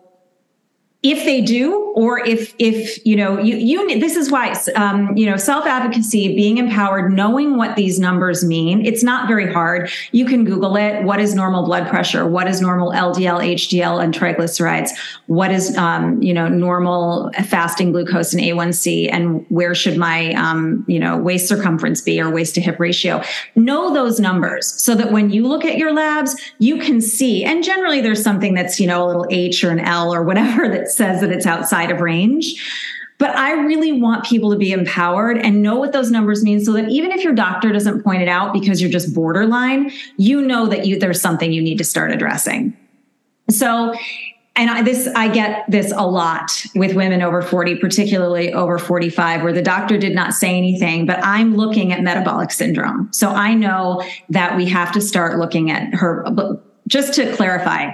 if 1.03 1.25
they 1.25 1.41
do 1.41 1.93
or 1.95 2.19
if 2.19 2.55
if 2.59 3.05
you 3.07 3.15
know 3.15 3.39
you 3.39 3.57
you 3.57 4.01
this 4.01 4.17
is 4.17 4.31
why 4.31 4.53
um, 4.75 5.17
you 5.17 5.27
know 5.27 5.37
self 5.37 5.67
advocacy 5.67 6.35
being 6.35 6.59
empowered 6.59 7.13
knowing 7.13 7.57
what 7.57 7.77
these 7.77 8.01
numbers 8.01 8.45
mean 8.45 8.85
it's 8.85 9.03
not 9.03 9.29
very 9.29 9.53
hard. 9.53 9.91
You 10.13 10.25
can 10.25 10.45
google 10.45 10.77
it. 10.77 11.05
What 11.05 11.21
is 11.21 11.35
normal 11.35 11.65
blood 11.65 11.89
pressure? 11.89 12.27
What 12.27 12.49
is 12.49 12.61
normal 12.61 12.91
ldl 12.93 13.41
hdl 13.41 14.03
and 14.03 14.13
triglycerides? 14.13 14.91
What 15.27 15.53
is 15.53 15.77
um, 15.77 16.21
you 16.23 16.35
know 16.35 16.49
normal 16.49 17.31
fasting 17.45 17.93
glucose 17.93 18.33
and 18.33 18.43
a1c 18.43 19.09
and 19.13 19.45
where 19.49 19.75
should 19.75 19.97
my 19.97 20.33
um, 20.33 20.85
you 20.89 20.99
know 20.99 21.17
waist 21.19 21.47
circumference 21.47 22.01
be 22.01 22.21
or 22.21 22.31
waist 22.31 22.55
to 22.57 22.61
hip 22.61 22.81
ratio? 22.81 23.23
Know 23.55 23.93
those 23.93 24.19
numbers 24.19 24.67
so 24.67 24.95
that 24.95 25.13
when 25.13 25.31
you 25.31 25.47
look 25.47 25.65
at 25.65 25.77
your 25.77 25.93
labs 25.93 26.35
you 26.59 26.79
can 26.79 27.01
see. 27.01 27.45
And 27.45 27.63
generally 27.63 28.01
there's 28.01 28.23
something 28.23 28.55
that's 28.55 28.81
you 28.81 28.87
know 28.87 29.05
a 29.05 29.07
little 29.07 29.27
h 29.31 29.63
or 29.63 29.71
an 29.71 29.81
l 29.81 30.13
or 30.13 30.23
whatever 30.23 30.69
that's 30.77 30.96
says 30.97 31.21
that 31.21 31.31
it's 31.31 31.47
outside 31.47 31.91
of 31.91 32.01
range. 32.01 32.55
But 33.19 33.35
I 33.35 33.53
really 33.53 33.93
want 33.93 34.25
people 34.27 34.51
to 34.51 34.59
be 34.59 34.73
empowered 34.73 35.39
and 35.39 35.63
know 35.63 35.77
what 35.77 35.93
those 35.93 36.11
numbers 36.11 36.43
mean 36.43 36.63
so 36.63 36.73
that 36.73 36.91
even 36.91 37.13
if 37.13 37.25
your 37.25 37.33
doctor 37.33 37.73
doesn't 37.73 38.03
point 38.03 38.23
it 38.23 38.29
out 38.29 38.53
because 38.53 38.81
you're 38.81 38.91
just 38.91 39.15
borderline, 39.15 39.91
you 40.19 40.43
know 40.43 40.67
that 40.67 40.87
you 40.87 40.99
there's 40.99 41.21
something 41.21 41.53
you 41.53 41.63
need 41.63 41.79
to 41.79 41.85
start 41.85 42.13
addressing. 42.13 42.77
So 43.49 43.95
and 44.57 44.71
I, 44.71 44.83
this 44.83 45.07
I 45.15 45.29
get 45.29 45.71
this 45.71 45.93
a 45.95 46.07
lot 46.07 46.65
with 46.75 46.95
women 46.95 47.21
over 47.21 47.43
40, 47.43 47.77
particularly 47.77 48.53
over 48.55 48.79
45, 48.79 49.43
where 49.43 49.53
the 49.53 49.63
doctor 49.63 49.99
did 49.99 50.15
not 50.15 50.33
say 50.33 50.57
anything, 50.57 51.05
but 51.05 51.23
I'm 51.23 51.57
looking 51.57 51.93
at 51.93 52.03
metabolic 52.03 52.51
syndrome. 52.51 53.13
So 53.13 53.29
I 53.29 53.53
know 53.53 54.03
that 54.31 54.57
we 54.57 54.65
have 54.67 54.93
to 54.93 55.01
start 55.01 55.39
looking 55.39 55.71
at 55.71 55.95
her. 55.95 56.25
But 56.31 56.63
Just 56.89 57.15
to 57.15 57.35
clarify, 57.37 57.93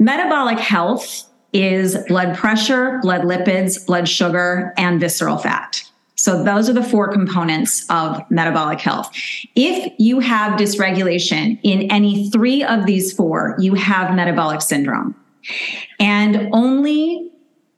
metabolic 0.00 0.58
health 0.58 1.30
is 1.54 1.96
blood 2.08 2.36
pressure, 2.36 2.98
blood 3.00 3.22
lipids, 3.22 3.86
blood 3.86 4.08
sugar, 4.08 4.74
and 4.76 5.00
visceral 5.00 5.38
fat. 5.38 5.82
So 6.16 6.42
those 6.42 6.68
are 6.68 6.72
the 6.72 6.82
four 6.82 7.08
components 7.12 7.86
of 7.90 8.22
metabolic 8.30 8.80
health. 8.80 9.10
If 9.54 9.92
you 9.98 10.20
have 10.20 10.58
dysregulation 10.58 11.58
in 11.62 11.90
any 11.90 12.30
three 12.30 12.62
of 12.62 12.86
these 12.86 13.12
four, 13.12 13.56
you 13.58 13.74
have 13.74 14.14
metabolic 14.14 14.62
syndrome. 14.62 15.14
And 16.00 16.48
only 16.52 17.30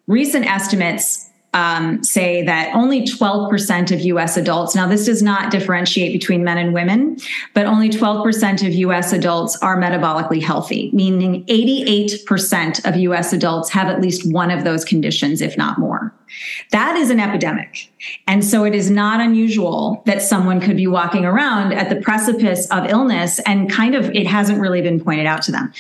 recent 0.07 0.47
estimates 0.47 1.26
um, 1.55 2.03
say 2.05 2.43
that 2.43 2.75
only 2.75 3.03
12% 3.03 3.91
of 3.91 4.01
US 4.01 4.37
adults, 4.37 4.75
now 4.75 4.87
this 4.87 5.07
does 5.07 5.23
not 5.23 5.51
differentiate 5.51 6.13
between 6.13 6.45
men 6.45 6.59
and 6.59 6.75
women, 6.75 7.17
but 7.55 7.67
only 7.67 7.89
12% 7.89 8.67
of 8.67 8.75
US 8.75 9.13
adults 9.13 9.57
are 9.63 9.81
metabolically 9.81 10.43
healthy, 10.43 10.91
meaning 10.93 11.45
88% 11.47 12.87
of 12.87 12.97
US 12.97 13.33
adults 13.33 13.71
have 13.71 13.89
at 13.89 14.01
least 14.01 14.31
one 14.31 14.51
of 14.51 14.65
those 14.65 14.85
conditions, 14.85 15.41
if 15.41 15.57
not 15.57 15.79
more. 15.79 16.15
That 16.73 16.97
is 16.97 17.11
an 17.11 17.21
epidemic. 17.21 17.91
And 18.27 18.45
so 18.45 18.65
it 18.65 18.75
is 18.75 18.91
not 18.91 19.21
unusual 19.21 20.03
that 20.07 20.23
someone 20.23 20.61
could 20.61 20.77
be 20.77 20.87
walking 20.87 21.25
around 21.25 21.73
at 21.73 21.89
the 21.89 21.97
precipice 21.97 22.69
of 22.71 22.87
illness 22.87 23.41
and 23.41 23.71
kind 23.71 23.95
of 23.95 24.11
it 24.11 24.27
hasn't 24.27 24.61
really 24.61 24.83
been 24.83 25.01
pointed 25.01 25.27
out 25.27 25.43
to 25.43 25.53
them. 25.53 25.73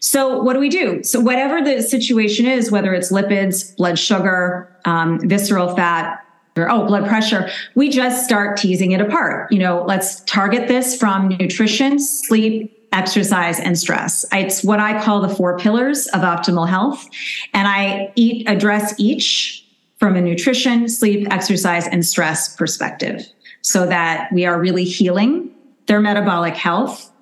So 0.00 0.42
what 0.42 0.54
do 0.54 0.60
we 0.60 0.68
do? 0.68 1.02
So 1.02 1.20
whatever 1.20 1.62
the 1.62 1.82
situation 1.82 2.46
is, 2.46 2.70
whether 2.70 2.94
it's 2.94 3.12
lipids, 3.12 3.76
blood 3.76 3.98
sugar, 3.98 4.74
um, 4.84 5.20
visceral 5.28 5.74
fat, 5.74 6.24
or 6.56 6.70
oh, 6.70 6.84
blood 6.86 7.06
pressure, 7.06 7.48
we 7.74 7.88
just 7.88 8.24
start 8.24 8.56
teasing 8.56 8.92
it 8.92 9.00
apart. 9.00 9.50
You 9.52 9.60
know, 9.60 9.84
let's 9.86 10.20
target 10.22 10.68
this 10.68 10.96
from 10.96 11.28
nutrition, 11.28 11.98
sleep, 11.98 12.76
exercise 12.92 13.60
and 13.60 13.78
stress. 13.78 14.24
It's 14.32 14.64
what 14.64 14.80
I 14.80 15.02
call 15.02 15.20
the 15.20 15.28
four 15.28 15.58
pillars 15.58 16.06
of 16.08 16.22
optimal 16.22 16.68
health. 16.68 17.08
And 17.54 17.68
I 17.68 18.12
eat, 18.16 18.48
address 18.48 18.94
each 18.98 19.64
from 20.00 20.16
a 20.16 20.20
nutrition, 20.20 20.88
sleep, 20.88 21.28
exercise, 21.30 21.86
and 21.86 22.04
stress 22.04 22.56
perspective 22.56 23.26
so 23.60 23.86
that 23.86 24.32
we 24.32 24.46
are 24.46 24.58
really 24.58 24.84
healing 24.84 25.50
their 25.86 26.00
metabolic 26.00 26.56
health, 26.56 27.12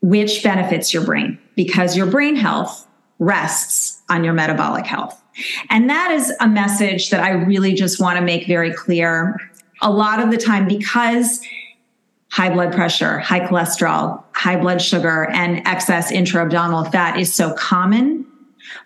which 0.00 0.42
benefits 0.42 0.94
your 0.94 1.04
brain 1.04 1.38
because 1.56 1.96
your 1.96 2.06
brain 2.06 2.36
health 2.36 2.86
rests 3.18 4.00
on 4.08 4.22
your 4.22 4.32
metabolic 4.32 4.86
health. 4.86 5.20
And 5.70 5.90
that 5.90 6.12
is 6.12 6.32
a 6.40 6.46
message 6.46 7.10
that 7.10 7.20
I 7.20 7.30
really 7.30 7.74
just 7.74 8.00
want 8.00 8.16
to 8.18 8.24
make 8.24 8.46
very 8.46 8.72
clear. 8.72 9.40
A 9.82 9.90
lot 9.90 10.22
of 10.22 10.30
the 10.30 10.36
time, 10.36 10.68
because 10.68 11.40
high 12.30 12.50
blood 12.50 12.72
pressure, 12.72 13.18
high 13.18 13.40
cholesterol, 13.40 14.22
high 14.32 14.56
blood 14.56 14.80
sugar, 14.80 15.28
and 15.30 15.66
excess 15.66 16.12
intra 16.12 16.44
abdominal 16.44 16.84
fat 16.84 17.18
is 17.18 17.34
so 17.34 17.52
common, 17.54 18.24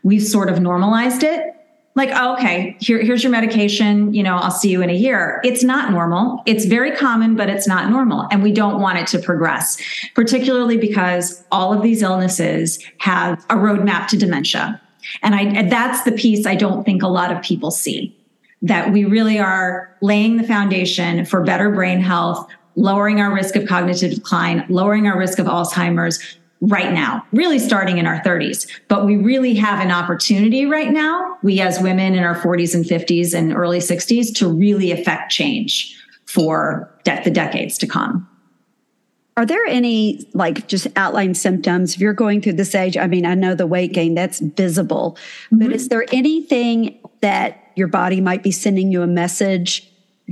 we've 0.03 0.27
sort 0.27 0.49
of 0.49 0.61
normalized 0.61 1.23
it 1.23 1.55
like 1.99 2.11
oh, 2.15 2.35
okay 2.35 2.77
here, 2.81 3.03
here's 3.03 3.23
your 3.23 3.31
medication 3.33 4.15
you 4.15 4.23
know 4.23 4.37
i'll 4.37 4.51
see 4.51 4.71
you 4.71 4.81
in 4.81 4.89
a 4.89 4.95
year. 4.95 5.41
It's 5.45 5.63
not 5.63 5.91
normal. 5.91 6.43
It's 6.47 6.65
very 6.65 6.97
common 6.97 7.37
but 7.37 7.51
it's 7.51 7.69
not 7.69 7.91
normal 7.91 8.27
and 8.31 8.43
we 8.43 8.53
don't 8.53 8.81
want 8.81 8.99
it 8.99 9.07
to 9.09 9.19
progress 9.19 9.77
particularly 10.15 10.79
because 10.79 11.45
all 11.53 11.75
of 11.75 11.83
these 11.83 12.01
illnesses 12.03 12.79
have 12.99 13.45
a 13.51 13.57
roadmap 13.57 14.07
to 14.09 14.17
dementia. 14.17 14.81
And 15.23 15.35
i 15.35 15.43
and 15.43 15.71
that's 15.71 16.03
the 16.05 16.13
piece 16.13 16.47
i 16.47 16.55
don't 16.55 16.85
think 16.85 17.03
a 17.03 17.09
lot 17.09 17.31
of 17.31 17.43
people 17.43 17.71
see 17.71 18.15
that 18.63 18.93
we 18.93 19.05
really 19.05 19.39
are 19.39 19.95
laying 20.01 20.37
the 20.37 20.43
foundation 20.43 21.25
for 21.25 21.43
better 21.43 21.71
brain 21.71 22.01
health 22.01 22.49
lowering 22.77 23.21
our 23.21 23.33
risk 23.35 23.57
of 23.57 23.67
cognitive 23.67 24.15
decline 24.15 24.65
lowering 24.69 25.07
our 25.07 25.19
risk 25.19 25.39
of 25.39 25.47
alzheimer's 25.47 26.39
right 26.61 26.93
now, 26.93 27.25
really 27.33 27.59
starting 27.59 27.99
in 27.99 28.07
our 28.07 28.21
30s. 28.21 28.69
But 28.89 29.07
we 29.07 29.17
really 29.17 29.55
have 29.55 29.81
an 29.81 29.91
opportunity 29.91 30.67
right 30.67 30.91
now, 30.91 31.39
we 31.43 31.61
as 31.61 31.81
women 31.81 32.15
in 32.15 32.25
our 32.25 32.35
40s 32.35 32.75
and 32.75 32.85
50s 32.85 33.35
and 33.35 33.55
early 33.55 33.79
60s, 33.79 34.35
to 34.37 34.49
really 34.49 34.91
affect 34.91 35.31
change 35.31 35.97
for 36.25 36.93
de- 37.05 37.23
the 37.25 37.31
decades 37.31 37.79
to 37.79 37.87
come. 37.87 38.29
Are 39.37 39.47
there 39.47 39.65
any 39.67 40.29
like 40.35 40.67
just 40.67 40.89
outline 40.97 41.33
symptoms 41.35 41.95
if 41.95 42.01
you're 42.01 42.13
going 42.13 42.43
through 42.43 42.55
this 42.55 42.75
age? 42.75 42.97
I 42.97 43.07
mean, 43.07 43.25
I 43.25 43.35
know 43.35 43.55
the 43.55 43.69
weight 43.69 43.93
gain 43.93 44.15
that's 44.15 44.41
visible, 44.41 45.17
mm-hmm. 45.47 45.59
but 45.59 45.73
is 45.73 45.89
there 45.89 46.05
anything 46.13 46.99
that 47.21 47.71
your 47.77 47.87
body 47.87 48.21
might 48.21 48.43
be 48.43 48.51
sending 48.51 48.91
you 48.91 49.03
a 49.03 49.07
message 49.07 49.89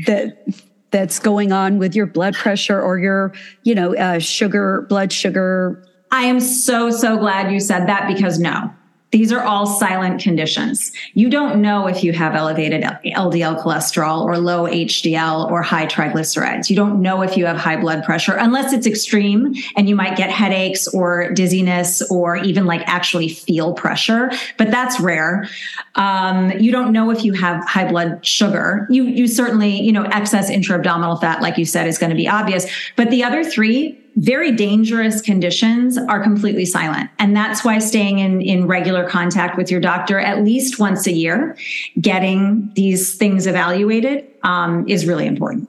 that 0.06 0.44
that's 0.90 1.20
going 1.20 1.52
on 1.52 1.78
with 1.78 1.94
your 1.94 2.06
blood 2.06 2.34
pressure 2.34 2.80
or 2.80 2.98
your, 2.98 3.32
you 3.62 3.76
know, 3.76 3.94
uh, 3.96 4.18
sugar, 4.18 4.86
blood 4.88 5.12
sugar 5.12 5.84
I 6.10 6.22
am 6.22 6.40
so, 6.40 6.90
so 6.90 7.16
glad 7.18 7.52
you 7.52 7.60
said 7.60 7.86
that 7.88 8.06
because 8.08 8.38
no, 8.38 8.72
These 9.12 9.32
are 9.32 9.42
all 9.42 9.66
silent 9.66 10.20
conditions. 10.20 10.92
You 11.14 11.30
don't 11.30 11.62
know 11.62 11.86
if 11.86 12.02
you 12.02 12.12
have 12.12 12.34
elevated 12.34 12.82
LDL 12.82 13.62
cholesterol 13.62 14.24
or 14.24 14.36
low 14.36 14.64
HDL 14.64 15.50
or 15.50 15.62
high 15.62 15.86
triglycerides. 15.86 16.68
You 16.68 16.76
don't 16.76 17.00
know 17.00 17.22
if 17.22 17.36
you 17.36 17.46
have 17.46 17.56
high 17.56 17.76
blood 17.76 18.02
pressure 18.04 18.34
unless 18.34 18.72
it's 18.72 18.86
extreme 18.86 19.54
and 19.76 19.88
you 19.88 19.94
might 19.94 20.16
get 20.16 20.30
headaches 20.30 20.88
or 20.88 21.32
dizziness 21.32 22.02
or 22.10 22.36
even 22.36 22.66
like 22.66 22.82
actually 22.86 23.28
feel 23.28 23.74
pressure, 23.74 24.30
but 24.58 24.72
that's 24.72 24.98
rare. 25.00 25.48
Um, 25.94 26.50
you 26.58 26.72
don't 26.72 26.92
know 26.92 27.10
if 27.10 27.24
you 27.24 27.32
have 27.32 27.64
high 27.66 27.88
blood 27.88 28.26
sugar. 28.26 28.88
You, 28.90 29.04
you 29.04 29.28
certainly, 29.28 29.80
you 29.80 29.92
know, 29.92 30.02
excess 30.02 30.50
intra-abdominal 30.50 31.16
fat, 31.16 31.40
like 31.40 31.56
you 31.58 31.64
said, 31.64 31.86
is 31.86 31.96
going 31.96 32.10
to 32.10 32.16
be 32.16 32.28
obvious. 32.28 32.66
But 32.96 33.10
the 33.10 33.22
other 33.22 33.44
three, 33.44 34.02
very 34.16 34.50
dangerous 34.50 35.20
conditions 35.20 35.98
are 35.98 36.22
completely 36.22 36.64
silent. 36.64 37.10
And 37.18 37.36
that's 37.36 37.64
why 37.64 37.78
staying 37.78 38.18
in, 38.18 38.40
in 38.40 38.66
regular 38.66 39.06
contact 39.06 39.58
with 39.58 39.70
your 39.70 39.80
doctor 39.80 40.18
at 40.18 40.42
least 40.42 40.78
once 40.78 41.06
a 41.06 41.12
year, 41.12 41.56
getting 42.00 42.72
these 42.74 43.14
things 43.16 43.46
evaluated 43.46 44.26
um, 44.42 44.88
is 44.88 45.06
really 45.06 45.26
important. 45.26 45.68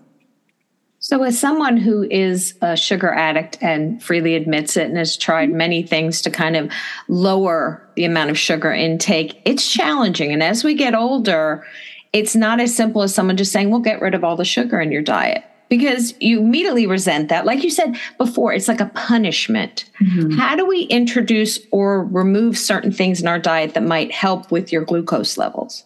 So, 0.99 1.23
as 1.23 1.39
someone 1.39 1.77
who 1.77 2.03
is 2.03 2.55
a 2.61 2.75
sugar 2.75 3.13
addict 3.13 3.57
and 3.61 4.01
freely 4.01 4.35
admits 4.35 4.75
it 4.75 4.87
and 4.87 4.97
has 4.97 5.15
tried 5.15 5.51
many 5.51 5.83
things 5.83 6.21
to 6.23 6.31
kind 6.31 6.57
of 6.57 6.71
lower 7.07 7.87
the 7.95 8.03
amount 8.03 8.29
of 8.29 8.37
sugar 8.37 8.73
intake, 8.73 9.39
it's 9.45 9.69
challenging. 9.71 10.33
And 10.33 10.43
as 10.43 10.63
we 10.63 10.73
get 10.73 10.95
older, 10.95 11.65
it's 12.11 12.35
not 12.35 12.59
as 12.59 12.75
simple 12.75 13.03
as 13.03 13.13
someone 13.13 13.37
just 13.37 13.51
saying, 13.51 13.69
well, 13.69 13.79
get 13.79 14.01
rid 14.01 14.15
of 14.15 14.23
all 14.23 14.35
the 14.35 14.43
sugar 14.43 14.81
in 14.81 14.91
your 14.91 15.01
diet 15.01 15.45
because 15.69 16.13
you 16.19 16.39
immediately 16.39 16.87
resent 16.87 17.29
that. 17.29 17.45
Like 17.45 17.63
you 17.63 17.69
said 17.69 17.97
before, 18.17 18.53
it's 18.53 18.67
like 18.67 18.79
a 18.79 18.87
punishment. 18.87 19.85
Mm-hmm. 20.01 20.37
How 20.37 20.55
do 20.55 20.65
we 20.65 20.83
introduce 20.83 21.59
or 21.71 22.03
remove 22.05 22.57
certain 22.57 22.91
things 22.91 23.21
in 23.21 23.27
our 23.27 23.39
diet 23.39 23.73
that 23.73 23.83
might 23.83 24.11
help 24.11 24.51
with 24.51 24.71
your 24.71 24.83
glucose 24.83 25.37
levels? 25.37 25.83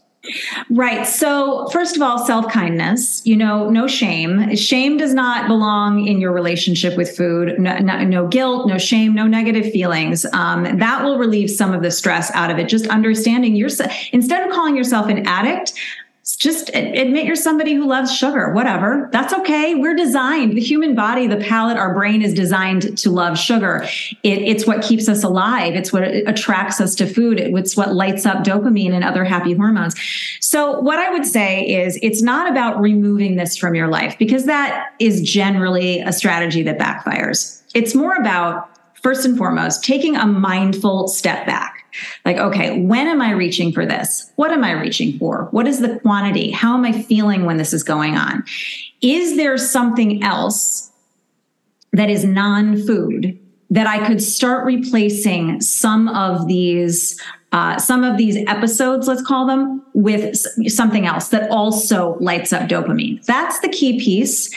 Right. 0.69 1.07
So, 1.07 1.67
first 1.69 1.95
of 1.95 2.03
all, 2.03 2.23
self 2.23 2.47
kindness, 2.51 3.25
you 3.25 3.35
know, 3.35 3.71
no 3.71 3.87
shame. 3.87 4.55
Shame 4.55 4.97
does 4.97 5.15
not 5.15 5.47
belong 5.47 6.05
in 6.05 6.21
your 6.21 6.31
relationship 6.31 6.95
with 6.95 7.17
food. 7.17 7.57
No, 7.59 7.77
no, 7.79 8.03
no 8.03 8.27
guilt, 8.27 8.67
no 8.67 8.77
shame, 8.77 9.15
no 9.15 9.25
negative 9.25 9.71
feelings. 9.71 10.25
Um, 10.31 10.77
that 10.77 11.03
will 11.03 11.17
relieve 11.17 11.49
some 11.49 11.73
of 11.73 11.81
the 11.81 11.89
stress 11.89 12.29
out 12.35 12.51
of 12.51 12.59
it. 12.59 12.69
Just 12.69 12.85
understanding 12.87 13.55
you're, 13.55 13.69
instead 14.11 14.47
of 14.47 14.53
calling 14.53 14.77
yourself 14.77 15.07
an 15.07 15.25
addict, 15.25 15.73
just 16.23 16.69
admit 16.69 17.25
you're 17.25 17.35
somebody 17.35 17.73
who 17.73 17.87
loves 17.87 18.15
sugar, 18.15 18.53
whatever. 18.53 19.09
That's 19.11 19.33
okay. 19.33 19.73
We're 19.73 19.95
designed, 19.95 20.55
the 20.55 20.61
human 20.61 20.93
body, 20.93 21.25
the 21.25 21.37
palate, 21.37 21.77
our 21.77 21.93
brain 21.93 22.21
is 22.21 22.33
designed 22.33 22.97
to 22.99 23.09
love 23.09 23.39
sugar. 23.39 23.83
It, 24.21 24.41
it's 24.41 24.67
what 24.67 24.83
keeps 24.83 25.09
us 25.09 25.23
alive. 25.23 25.73
It's 25.75 25.91
what 25.91 26.03
attracts 26.03 26.79
us 26.79 26.93
to 26.95 27.07
food. 27.07 27.39
It's 27.39 27.75
what 27.75 27.93
lights 27.93 28.25
up 28.25 28.43
dopamine 28.43 28.93
and 28.93 29.03
other 29.03 29.23
happy 29.23 29.53
hormones. 29.53 29.95
So, 30.39 30.79
what 30.79 30.99
I 30.99 31.09
would 31.11 31.25
say 31.25 31.65
is 31.65 31.97
it's 32.01 32.21
not 32.21 32.49
about 32.49 32.79
removing 32.79 33.35
this 33.35 33.57
from 33.57 33.73
your 33.73 33.87
life 33.87 34.15
because 34.19 34.45
that 34.45 34.93
is 34.99 35.21
generally 35.21 36.01
a 36.01 36.13
strategy 36.13 36.61
that 36.63 36.77
backfires. 36.77 37.61
It's 37.73 37.95
more 37.95 38.15
about, 38.15 38.69
first 39.01 39.25
and 39.25 39.37
foremost, 39.37 39.83
taking 39.83 40.15
a 40.15 40.27
mindful 40.27 41.07
step 41.07 41.47
back 41.47 41.70
like, 42.25 42.37
okay, 42.37 42.81
when 42.81 43.07
am 43.07 43.21
I 43.21 43.31
reaching 43.31 43.71
for 43.71 43.85
this? 43.85 44.31
What 44.35 44.51
am 44.51 44.63
I 44.63 44.71
reaching 44.71 45.17
for? 45.17 45.47
What 45.51 45.67
is 45.67 45.79
the 45.79 45.99
quantity? 45.99 46.51
How 46.51 46.75
am 46.75 46.85
I 46.85 47.01
feeling 47.03 47.45
when 47.45 47.57
this 47.57 47.73
is 47.73 47.83
going 47.83 48.15
on? 48.17 48.43
Is 49.01 49.37
there 49.37 49.57
something 49.57 50.23
else 50.23 50.91
that 51.93 52.09
is 52.09 52.23
non 52.23 52.81
food 52.85 53.37
that 53.69 53.87
I 53.87 54.05
could 54.05 54.21
start 54.21 54.65
replacing 54.65 55.61
some 55.61 56.09
of 56.09 56.47
these 56.47 57.19
uh, 57.53 57.77
some 57.77 58.03
of 58.05 58.17
these 58.17 58.37
episodes, 58.47 59.07
let's 59.09 59.21
call 59.21 59.45
them, 59.45 59.83
with 59.93 60.37
something 60.67 61.05
else 61.05 61.29
that 61.29 61.49
also 61.51 62.17
lights 62.19 62.53
up 62.53 62.69
dopamine. 62.69 63.23
That's 63.25 63.59
the 63.59 63.67
key 63.67 63.99
piece. 63.99 64.49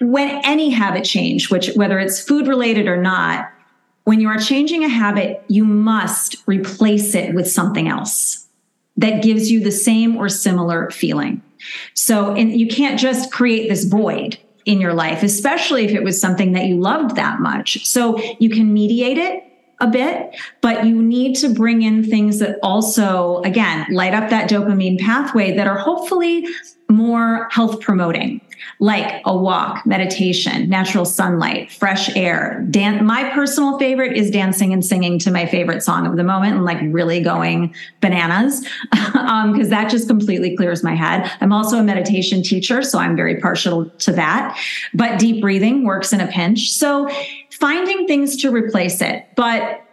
When 0.00 0.28
any 0.44 0.68
habit 0.68 1.04
change, 1.04 1.50
which 1.50 1.70
whether 1.76 1.98
it's 1.98 2.20
food 2.20 2.46
related 2.46 2.86
or 2.88 3.00
not, 3.00 3.50
when 4.04 4.20
you 4.20 4.28
are 4.28 4.38
changing 4.38 4.84
a 4.84 4.88
habit, 4.88 5.42
you 5.48 5.64
must 5.64 6.36
replace 6.46 7.14
it 7.14 7.34
with 7.34 7.50
something 7.50 7.88
else 7.88 8.46
that 8.96 9.22
gives 9.22 9.50
you 9.50 9.60
the 9.60 9.70
same 9.70 10.16
or 10.16 10.28
similar 10.28 10.90
feeling. 10.90 11.42
So, 11.94 12.34
and 12.34 12.58
you 12.58 12.68
can't 12.68 12.98
just 12.98 13.30
create 13.30 13.68
this 13.68 13.84
void 13.84 14.38
in 14.64 14.80
your 14.80 14.94
life, 14.94 15.22
especially 15.22 15.84
if 15.84 15.92
it 15.92 16.02
was 16.02 16.20
something 16.20 16.52
that 16.52 16.66
you 16.66 16.76
loved 16.76 17.16
that 17.16 17.40
much. 17.40 17.86
So, 17.86 18.20
you 18.38 18.50
can 18.50 18.72
mediate 18.72 19.18
it 19.18 19.44
a 19.80 19.86
bit, 19.86 20.36
but 20.60 20.84
you 20.86 21.02
need 21.02 21.36
to 21.36 21.48
bring 21.48 21.82
in 21.82 22.04
things 22.04 22.38
that 22.38 22.58
also, 22.62 23.40
again, 23.42 23.86
light 23.90 24.14
up 24.14 24.28
that 24.30 24.50
dopamine 24.50 24.98
pathway 24.98 25.56
that 25.56 25.66
are 25.66 25.78
hopefully 25.78 26.46
more 26.88 27.48
health 27.50 27.80
promoting 27.80 28.40
like 28.78 29.22
a 29.24 29.36
walk, 29.36 29.84
meditation, 29.86 30.68
natural 30.68 31.04
sunlight, 31.04 31.70
fresh 31.70 32.14
air. 32.16 32.66
My 33.02 33.30
personal 33.34 33.78
favorite 33.78 34.16
is 34.16 34.30
dancing 34.30 34.72
and 34.72 34.84
singing 34.84 35.18
to 35.20 35.30
my 35.30 35.46
favorite 35.46 35.82
song 35.82 36.06
of 36.06 36.16
the 36.16 36.24
moment 36.24 36.56
and 36.56 36.64
like 36.64 36.78
really 36.82 37.20
going 37.20 37.74
bananas 38.00 38.66
because 38.90 39.14
um, 39.14 39.68
that 39.68 39.90
just 39.90 40.08
completely 40.08 40.56
clears 40.56 40.82
my 40.82 40.94
head. 40.94 41.30
I'm 41.40 41.52
also 41.52 41.78
a 41.78 41.82
meditation 41.82 42.42
teacher, 42.42 42.82
so 42.82 42.98
I'm 42.98 43.16
very 43.16 43.40
partial 43.40 43.88
to 43.90 44.12
that. 44.12 44.58
But 44.94 45.18
deep 45.18 45.40
breathing 45.40 45.84
works 45.84 46.12
in 46.12 46.20
a 46.20 46.26
pinch. 46.26 46.70
So 46.72 47.08
finding 47.50 48.06
things 48.06 48.36
to 48.38 48.50
replace 48.50 49.00
it. 49.00 49.26
But 49.36 49.84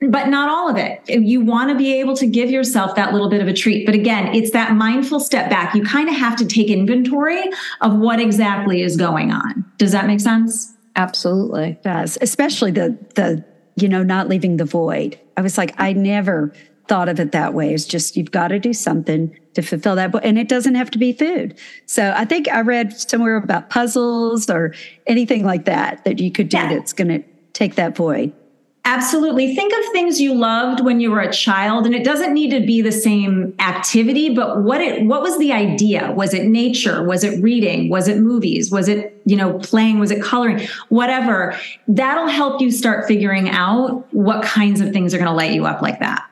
but 0.00 0.28
not 0.28 0.48
all 0.48 0.68
of 0.70 0.76
it. 0.76 1.02
You 1.08 1.40
want 1.40 1.70
to 1.70 1.76
be 1.76 1.98
able 1.98 2.16
to 2.16 2.26
give 2.26 2.50
yourself 2.50 2.94
that 2.94 3.12
little 3.12 3.28
bit 3.28 3.40
of 3.40 3.48
a 3.48 3.52
treat. 3.52 3.84
But 3.84 3.94
again, 3.94 4.34
it's 4.34 4.52
that 4.52 4.74
mindful 4.74 5.20
step 5.20 5.50
back. 5.50 5.74
You 5.74 5.82
kind 5.82 6.08
of 6.08 6.14
have 6.14 6.36
to 6.36 6.46
take 6.46 6.68
inventory 6.68 7.42
of 7.80 7.96
what 7.96 8.20
exactly 8.20 8.82
is 8.82 8.96
going 8.96 9.32
on. 9.32 9.64
Does 9.76 9.92
that 9.92 10.06
make 10.06 10.20
sense? 10.20 10.74
Absolutely. 10.94 11.70
It 11.70 11.82
does. 11.82 12.18
Especially 12.20 12.70
the 12.70 12.96
the 13.14 13.44
you 13.76 13.88
know 13.88 14.02
not 14.02 14.28
leaving 14.28 14.56
the 14.56 14.64
void. 14.64 15.18
I 15.36 15.42
was 15.42 15.58
like 15.58 15.74
I 15.78 15.92
never 15.92 16.52
thought 16.86 17.08
of 17.08 17.20
it 17.20 17.32
that 17.32 17.52
way. 17.52 17.74
It's 17.74 17.84
just 17.84 18.16
you've 18.16 18.30
got 18.30 18.48
to 18.48 18.58
do 18.58 18.72
something 18.72 19.36
to 19.54 19.62
fulfill 19.62 19.94
that 19.96 20.14
and 20.24 20.38
it 20.38 20.48
doesn't 20.48 20.74
have 20.74 20.90
to 20.92 20.98
be 20.98 21.12
food. 21.12 21.58
So 21.86 22.12
I 22.16 22.24
think 22.24 22.48
I 22.48 22.60
read 22.60 22.98
somewhere 22.98 23.36
about 23.36 23.68
puzzles 23.68 24.48
or 24.48 24.74
anything 25.06 25.44
like 25.44 25.66
that 25.66 26.04
that 26.04 26.18
you 26.18 26.32
could 26.32 26.48
do 26.48 26.56
yeah. 26.56 26.72
that's 26.72 26.92
going 26.92 27.08
to 27.08 27.22
take 27.52 27.74
that 27.74 27.94
void. 27.94 28.32
Absolutely. 28.88 29.54
Think 29.54 29.70
of 29.74 29.92
things 29.92 30.18
you 30.18 30.32
loved 30.32 30.80
when 30.80 30.98
you 30.98 31.10
were 31.10 31.20
a 31.20 31.30
child 31.30 31.84
and 31.84 31.94
it 31.94 32.04
doesn't 32.04 32.32
need 32.32 32.48
to 32.52 32.60
be 32.64 32.80
the 32.80 32.90
same 32.90 33.54
activity, 33.58 34.34
but 34.34 34.62
what 34.62 34.80
it 34.80 35.04
what 35.04 35.20
was 35.20 35.38
the 35.38 35.52
idea? 35.52 36.10
Was 36.12 36.32
it 36.32 36.46
nature? 36.46 37.04
Was 37.04 37.22
it 37.22 37.38
reading? 37.42 37.90
Was 37.90 38.08
it 38.08 38.16
movies? 38.16 38.70
Was 38.70 38.88
it, 38.88 39.20
you 39.26 39.36
know, 39.36 39.58
playing? 39.58 39.98
Was 39.98 40.10
it 40.10 40.22
coloring? 40.22 40.66
Whatever. 40.88 41.54
That'll 41.86 42.28
help 42.28 42.62
you 42.62 42.70
start 42.70 43.06
figuring 43.06 43.50
out 43.50 44.06
what 44.14 44.42
kinds 44.42 44.80
of 44.80 44.90
things 44.90 45.12
are 45.12 45.18
going 45.18 45.28
to 45.28 45.34
light 45.34 45.52
you 45.52 45.66
up 45.66 45.82
like 45.82 45.98
that. 45.98 46.24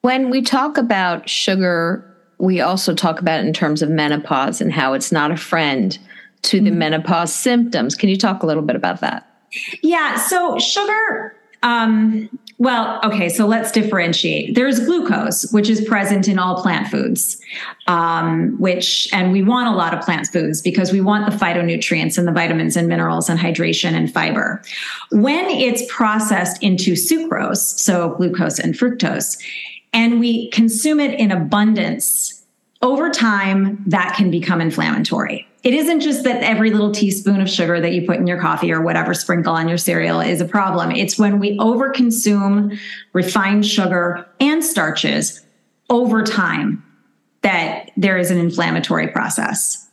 When 0.00 0.28
we 0.28 0.42
talk 0.42 0.76
about 0.76 1.28
sugar, 1.28 2.04
we 2.38 2.60
also 2.60 2.96
talk 2.96 3.20
about 3.20 3.38
it 3.38 3.46
in 3.46 3.52
terms 3.52 3.80
of 3.80 3.90
menopause 3.90 4.60
and 4.60 4.72
how 4.72 4.92
it's 4.92 5.12
not 5.12 5.30
a 5.30 5.36
friend 5.36 5.96
to 6.42 6.60
the 6.60 6.70
mm-hmm. 6.70 6.80
menopause 6.80 7.32
symptoms. 7.32 7.94
Can 7.94 8.08
you 8.08 8.16
talk 8.16 8.42
a 8.42 8.46
little 8.46 8.64
bit 8.64 8.74
about 8.74 9.02
that? 9.02 9.35
Yeah. 9.82 10.16
So 10.16 10.58
sugar, 10.58 11.36
um, 11.62 12.28
well, 12.58 13.00
okay, 13.04 13.28
so 13.28 13.46
let's 13.46 13.70
differentiate. 13.70 14.54
There's 14.54 14.80
glucose, 14.80 15.50
which 15.52 15.68
is 15.68 15.84
present 15.84 16.26
in 16.26 16.38
all 16.38 16.62
plant 16.62 16.88
foods, 16.88 17.38
um, 17.86 18.58
which, 18.58 19.08
and 19.12 19.30
we 19.30 19.42
want 19.42 19.68
a 19.68 19.76
lot 19.76 19.92
of 19.92 20.02
plant 20.02 20.26
foods 20.28 20.62
because 20.62 20.90
we 20.90 21.02
want 21.02 21.30
the 21.30 21.36
phytonutrients 21.36 22.16
and 22.16 22.26
the 22.26 22.32
vitamins 22.32 22.76
and 22.76 22.88
minerals 22.88 23.28
and 23.28 23.38
hydration 23.38 23.92
and 23.92 24.12
fiber. 24.12 24.62
When 25.10 25.44
it's 25.50 25.82
processed 25.92 26.62
into 26.62 26.92
sucrose, 26.92 27.58
so 27.58 28.10
glucose 28.10 28.58
and 28.58 28.74
fructose, 28.74 29.38
and 29.92 30.18
we 30.18 30.48
consume 30.50 30.98
it 30.98 31.18
in 31.18 31.30
abundance, 31.30 32.32
over 32.80 33.10
time, 33.10 33.82
that 33.86 34.14
can 34.16 34.30
become 34.30 34.60
inflammatory 34.60 35.46
it 35.62 35.74
isn't 35.74 36.00
just 36.00 36.24
that 36.24 36.42
every 36.42 36.70
little 36.70 36.92
teaspoon 36.92 37.40
of 37.40 37.50
sugar 37.50 37.80
that 37.80 37.92
you 37.92 38.06
put 38.06 38.16
in 38.16 38.26
your 38.26 38.40
coffee 38.40 38.72
or 38.72 38.82
whatever 38.82 39.14
sprinkle 39.14 39.54
on 39.54 39.68
your 39.68 39.78
cereal 39.78 40.20
is 40.20 40.40
a 40.40 40.44
problem. 40.44 40.92
It's 40.92 41.18
when 41.18 41.40
we 41.40 41.58
overconsume 41.58 42.78
refined 43.12 43.66
sugar 43.66 44.26
and 44.38 44.62
starches 44.62 45.44
over 45.90 46.22
time 46.22 46.84
that 47.42 47.90
there 47.96 48.18
is 48.18 48.30
an 48.30 48.38
inflammatory 48.38 49.08
process. 49.08 49.88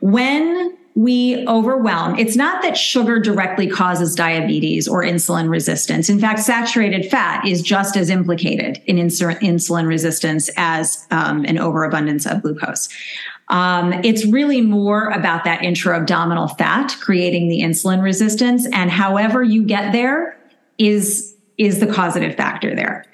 When 0.00 0.76
we 0.94 1.46
overwhelm, 1.46 2.18
it's 2.18 2.36
not 2.36 2.62
that 2.62 2.76
sugar 2.76 3.20
directly 3.20 3.68
causes 3.68 4.14
diabetes 4.14 4.88
or 4.88 5.02
insulin 5.02 5.48
resistance. 5.48 6.08
In 6.10 6.18
fact, 6.18 6.40
saturated 6.40 7.08
fat 7.08 7.46
is 7.46 7.62
just 7.62 7.96
as 7.96 8.10
implicated 8.10 8.82
in 8.86 8.96
insulin 8.96 9.86
resistance 9.86 10.50
as 10.56 11.06
um, 11.10 11.44
an 11.44 11.58
overabundance 11.58 12.26
of 12.26 12.42
glucose. 12.42 12.88
Um, 13.50 13.92
it's 14.04 14.24
really 14.24 14.60
more 14.60 15.10
about 15.10 15.44
that 15.44 15.62
intra-abdominal 15.62 16.48
fat 16.48 16.96
creating 17.00 17.48
the 17.48 17.60
insulin 17.60 18.02
resistance, 18.02 18.66
and 18.72 18.90
however 18.90 19.42
you 19.42 19.64
get 19.64 19.92
there 19.92 20.38
is 20.78 21.36
is 21.58 21.78
the 21.80 21.86
causative 21.86 22.36
factor 22.36 22.74
there. 22.74 23.04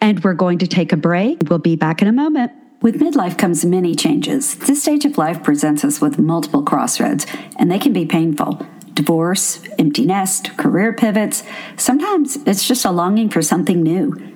And 0.00 0.22
we're 0.22 0.34
going 0.34 0.58
to 0.58 0.66
take 0.68 0.92
a 0.92 0.96
break. 0.96 1.38
We'll 1.48 1.58
be 1.58 1.74
back 1.74 2.00
in 2.00 2.08
a 2.08 2.12
moment. 2.12 2.52
With 2.82 3.00
midlife 3.00 3.36
comes 3.36 3.64
many 3.64 3.94
changes. 3.94 4.54
This 4.54 4.82
stage 4.82 5.04
of 5.04 5.18
life 5.18 5.42
presents 5.42 5.84
us 5.84 6.00
with 6.00 6.18
multiple 6.18 6.62
crossroads, 6.62 7.26
and 7.58 7.70
they 7.70 7.78
can 7.78 7.92
be 7.92 8.06
painful. 8.06 8.64
Divorce, 8.94 9.62
empty 9.78 10.06
nest, 10.06 10.56
career 10.56 10.92
pivots. 10.92 11.42
Sometimes 11.76 12.36
it's 12.46 12.66
just 12.66 12.84
a 12.84 12.90
longing 12.90 13.28
for 13.28 13.42
something 13.42 13.82
new. 13.82 14.29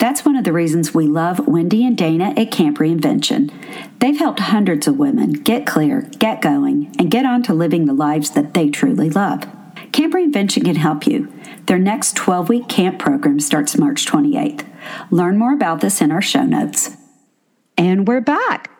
That's 0.00 0.24
one 0.24 0.34
of 0.34 0.44
the 0.44 0.52
reasons 0.54 0.94
we 0.94 1.06
love 1.06 1.46
Wendy 1.46 1.84
and 1.84 1.94
Dana 1.94 2.32
at 2.34 2.50
Camp 2.50 2.78
Reinvention. 2.78 3.52
They've 3.98 4.18
helped 4.18 4.40
hundreds 4.40 4.88
of 4.88 4.96
women 4.96 5.34
get 5.34 5.66
clear, 5.66 6.08
get 6.18 6.40
going, 6.40 6.90
and 6.98 7.10
get 7.10 7.26
on 7.26 7.42
to 7.42 7.52
living 7.52 7.84
the 7.84 7.92
lives 7.92 8.30
that 8.30 8.54
they 8.54 8.70
truly 8.70 9.10
love. 9.10 9.46
Camp 9.92 10.14
Reinvention 10.14 10.64
can 10.64 10.76
help 10.76 11.06
you. 11.06 11.30
Their 11.66 11.78
next 11.78 12.16
12 12.16 12.48
week 12.48 12.66
camp 12.66 12.98
program 12.98 13.40
starts 13.40 13.76
March 13.76 14.06
28th. 14.06 14.64
Learn 15.10 15.36
more 15.36 15.52
about 15.52 15.82
this 15.82 16.00
in 16.00 16.10
our 16.10 16.22
show 16.22 16.44
notes. 16.44 16.96
And 17.76 18.08
we're 18.08 18.22
back. 18.22 18.70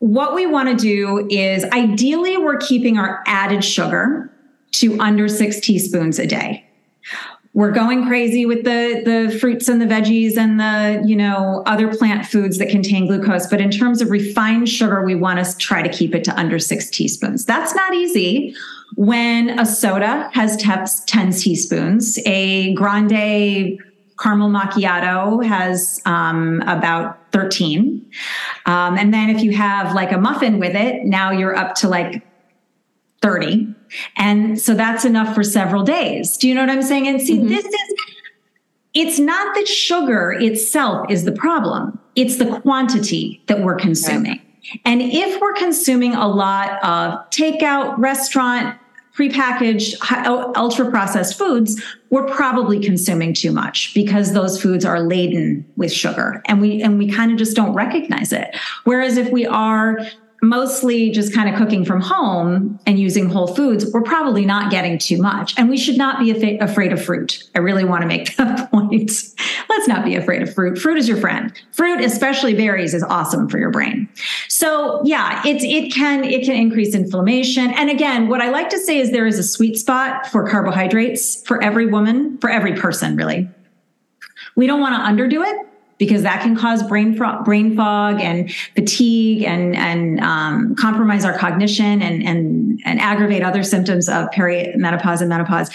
What 0.00 0.34
we 0.34 0.44
want 0.44 0.68
to 0.68 0.76
do 0.76 1.28
is 1.30 1.64
ideally, 1.64 2.36
we're 2.36 2.58
keeping 2.58 2.98
our 2.98 3.24
added 3.26 3.64
sugar 3.64 4.30
to 4.72 5.00
under 5.00 5.28
six 5.28 5.60
teaspoons 5.60 6.18
a 6.18 6.26
day. 6.26 6.69
We're 7.60 7.72
going 7.72 8.06
crazy 8.06 8.46
with 8.46 8.64
the, 8.64 9.02
the 9.04 9.38
fruits 9.38 9.68
and 9.68 9.82
the 9.82 9.84
veggies 9.84 10.38
and 10.38 10.58
the, 10.58 11.06
you 11.06 11.14
know, 11.14 11.62
other 11.66 11.94
plant 11.94 12.24
foods 12.24 12.56
that 12.56 12.70
contain 12.70 13.06
glucose. 13.06 13.46
But 13.48 13.60
in 13.60 13.70
terms 13.70 14.00
of 14.00 14.08
refined 14.08 14.66
sugar, 14.66 15.04
we 15.04 15.14
want 15.14 15.44
to 15.44 15.58
try 15.58 15.82
to 15.82 15.90
keep 15.90 16.14
it 16.14 16.24
to 16.24 16.40
under 16.40 16.58
six 16.58 16.88
teaspoons. 16.88 17.44
That's 17.44 17.74
not 17.74 17.92
easy 17.92 18.56
when 18.94 19.58
a 19.58 19.66
soda 19.66 20.30
has 20.32 20.56
10 20.56 21.32
teaspoons, 21.32 22.18
a 22.24 22.72
grande 22.72 23.78
caramel 24.18 24.48
macchiato 24.48 25.44
has 25.44 26.00
um, 26.06 26.62
about 26.62 27.30
13. 27.32 28.10
Um, 28.64 28.96
and 28.96 29.12
then 29.12 29.28
if 29.28 29.42
you 29.42 29.52
have 29.52 29.94
like 29.94 30.12
a 30.12 30.18
muffin 30.18 30.60
with 30.60 30.74
it, 30.74 31.04
now 31.04 31.30
you're 31.30 31.54
up 31.54 31.74
to 31.74 31.90
like 31.90 32.26
30. 33.20 33.74
And 34.16 34.60
so 34.60 34.74
that's 34.74 35.04
enough 35.04 35.34
for 35.34 35.42
several 35.42 35.82
days. 35.82 36.36
Do 36.36 36.48
you 36.48 36.54
know 36.54 36.62
what 36.62 36.70
I'm 36.70 36.82
saying? 36.82 37.06
And 37.08 37.20
see, 37.20 37.38
mm-hmm. 37.38 37.48
this 37.48 37.64
is, 37.64 37.94
it's 38.94 39.18
not 39.18 39.54
that 39.54 39.68
sugar 39.68 40.32
itself 40.32 41.10
is 41.10 41.24
the 41.24 41.32
problem, 41.32 41.98
it's 42.16 42.36
the 42.36 42.60
quantity 42.60 43.42
that 43.46 43.60
we're 43.60 43.76
consuming. 43.76 44.32
Right. 44.32 44.80
And 44.84 45.00
if 45.00 45.40
we're 45.40 45.54
consuming 45.54 46.14
a 46.14 46.28
lot 46.28 46.82
of 46.84 47.18
takeout, 47.30 47.96
restaurant, 47.98 48.76
prepackaged, 49.16 49.96
ultra 50.56 50.90
processed 50.90 51.36
foods, 51.36 51.82
we're 52.10 52.26
probably 52.28 52.80
consuming 52.80 53.34
too 53.34 53.52
much 53.52 53.92
because 53.94 54.32
those 54.32 54.60
foods 54.60 54.84
are 54.84 55.00
laden 55.00 55.64
with 55.76 55.92
sugar 55.92 56.42
and 56.46 56.60
we 56.60 56.82
and 56.82 56.98
we 56.98 57.10
kind 57.10 57.32
of 57.32 57.38
just 57.38 57.56
don't 57.56 57.74
recognize 57.74 58.32
it. 58.32 58.56
Whereas 58.84 59.16
if 59.16 59.30
we 59.30 59.46
are 59.46 60.00
mostly 60.42 61.10
just 61.10 61.34
kind 61.34 61.48
of 61.48 61.56
cooking 61.56 61.84
from 61.84 62.00
home 62.00 62.78
and 62.86 62.98
using 62.98 63.28
whole 63.28 63.46
foods, 63.46 63.90
we're 63.92 64.02
probably 64.02 64.44
not 64.44 64.70
getting 64.70 64.98
too 64.98 65.20
much. 65.20 65.54
And 65.58 65.68
we 65.68 65.76
should 65.76 65.98
not 65.98 66.20
be 66.20 66.30
af- 66.30 66.60
afraid 66.60 66.92
of 66.92 67.02
fruit. 67.02 67.44
I 67.54 67.58
really 67.58 67.84
want 67.84 68.02
to 68.02 68.06
make 68.06 68.36
that 68.36 68.70
point. 68.70 69.12
Let's 69.68 69.88
not 69.88 70.04
be 70.04 70.16
afraid 70.16 70.42
of 70.42 70.52
fruit. 70.54 70.78
Fruit 70.78 70.98
is 70.98 71.08
your 71.08 71.18
friend. 71.18 71.52
Fruit, 71.72 72.00
especially 72.00 72.54
berries, 72.54 72.94
is 72.94 73.02
awesome 73.02 73.48
for 73.48 73.58
your 73.58 73.70
brain. 73.70 74.08
So 74.48 75.02
yeah, 75.04 75.42
it's 75.44 75.64
it 75.64 75.92
can 75.92 76.24
it 76.24 76.44
can 76.44 76.56
increase 76.56 76.94
inflammation. 76.94 77.70
And 77.72 77.90
again, 77.90 78.28
what 78.28 78.40
I 78.40 78.50
like 78.50 78.70
to 78.70 78.78
say 78.78 78.98
is 78.98 79.10
there 79.10 79.26
is 79.26 79.38
a 79.38 79.42
sweet 79.42 79.78
spot 79.78 80.26
for 80.26 80.48
carbohydrates 80.48 81.42
for 81.42 81.62
every 81.62 81.86
woman, 81.86 82.38
for 82.38 82.50
every 82.50 82.74
person, 82.74 83.16
really. 83.16 83.48
We 84.56 84.66
don't 84.66 84.80
want 84.80 84.94
to 84.94 85.00
underdo 85.00 85.46
it 85.46 85.69
because 86.00 86.22
that 86.22 86.42
can 86.42 86.56
cause 86.56 86.82
brain 86.82 87.14
fro- 87.14 87.42
brain 87.44 87.76
fog 87.76 88.20
and 88.20 88.52
fatigue 88.74 89.44
and 89.44 89.76
and 89.76 90.18
um, 90.20 90.74
compromise 90.74 91.24
our 91.24 91.36
cognition 91.36 92.02
and 92.02 92.24
and 92.24 92.80
and 92.84 92.98
aggravate 93.00 93.42
other 93.42 93.62
symptoms 93.62 94.08
of 94.08 94.28
perimenopause 94.30 95.20
and 95.20 95.28
menopause. 95.28 95.70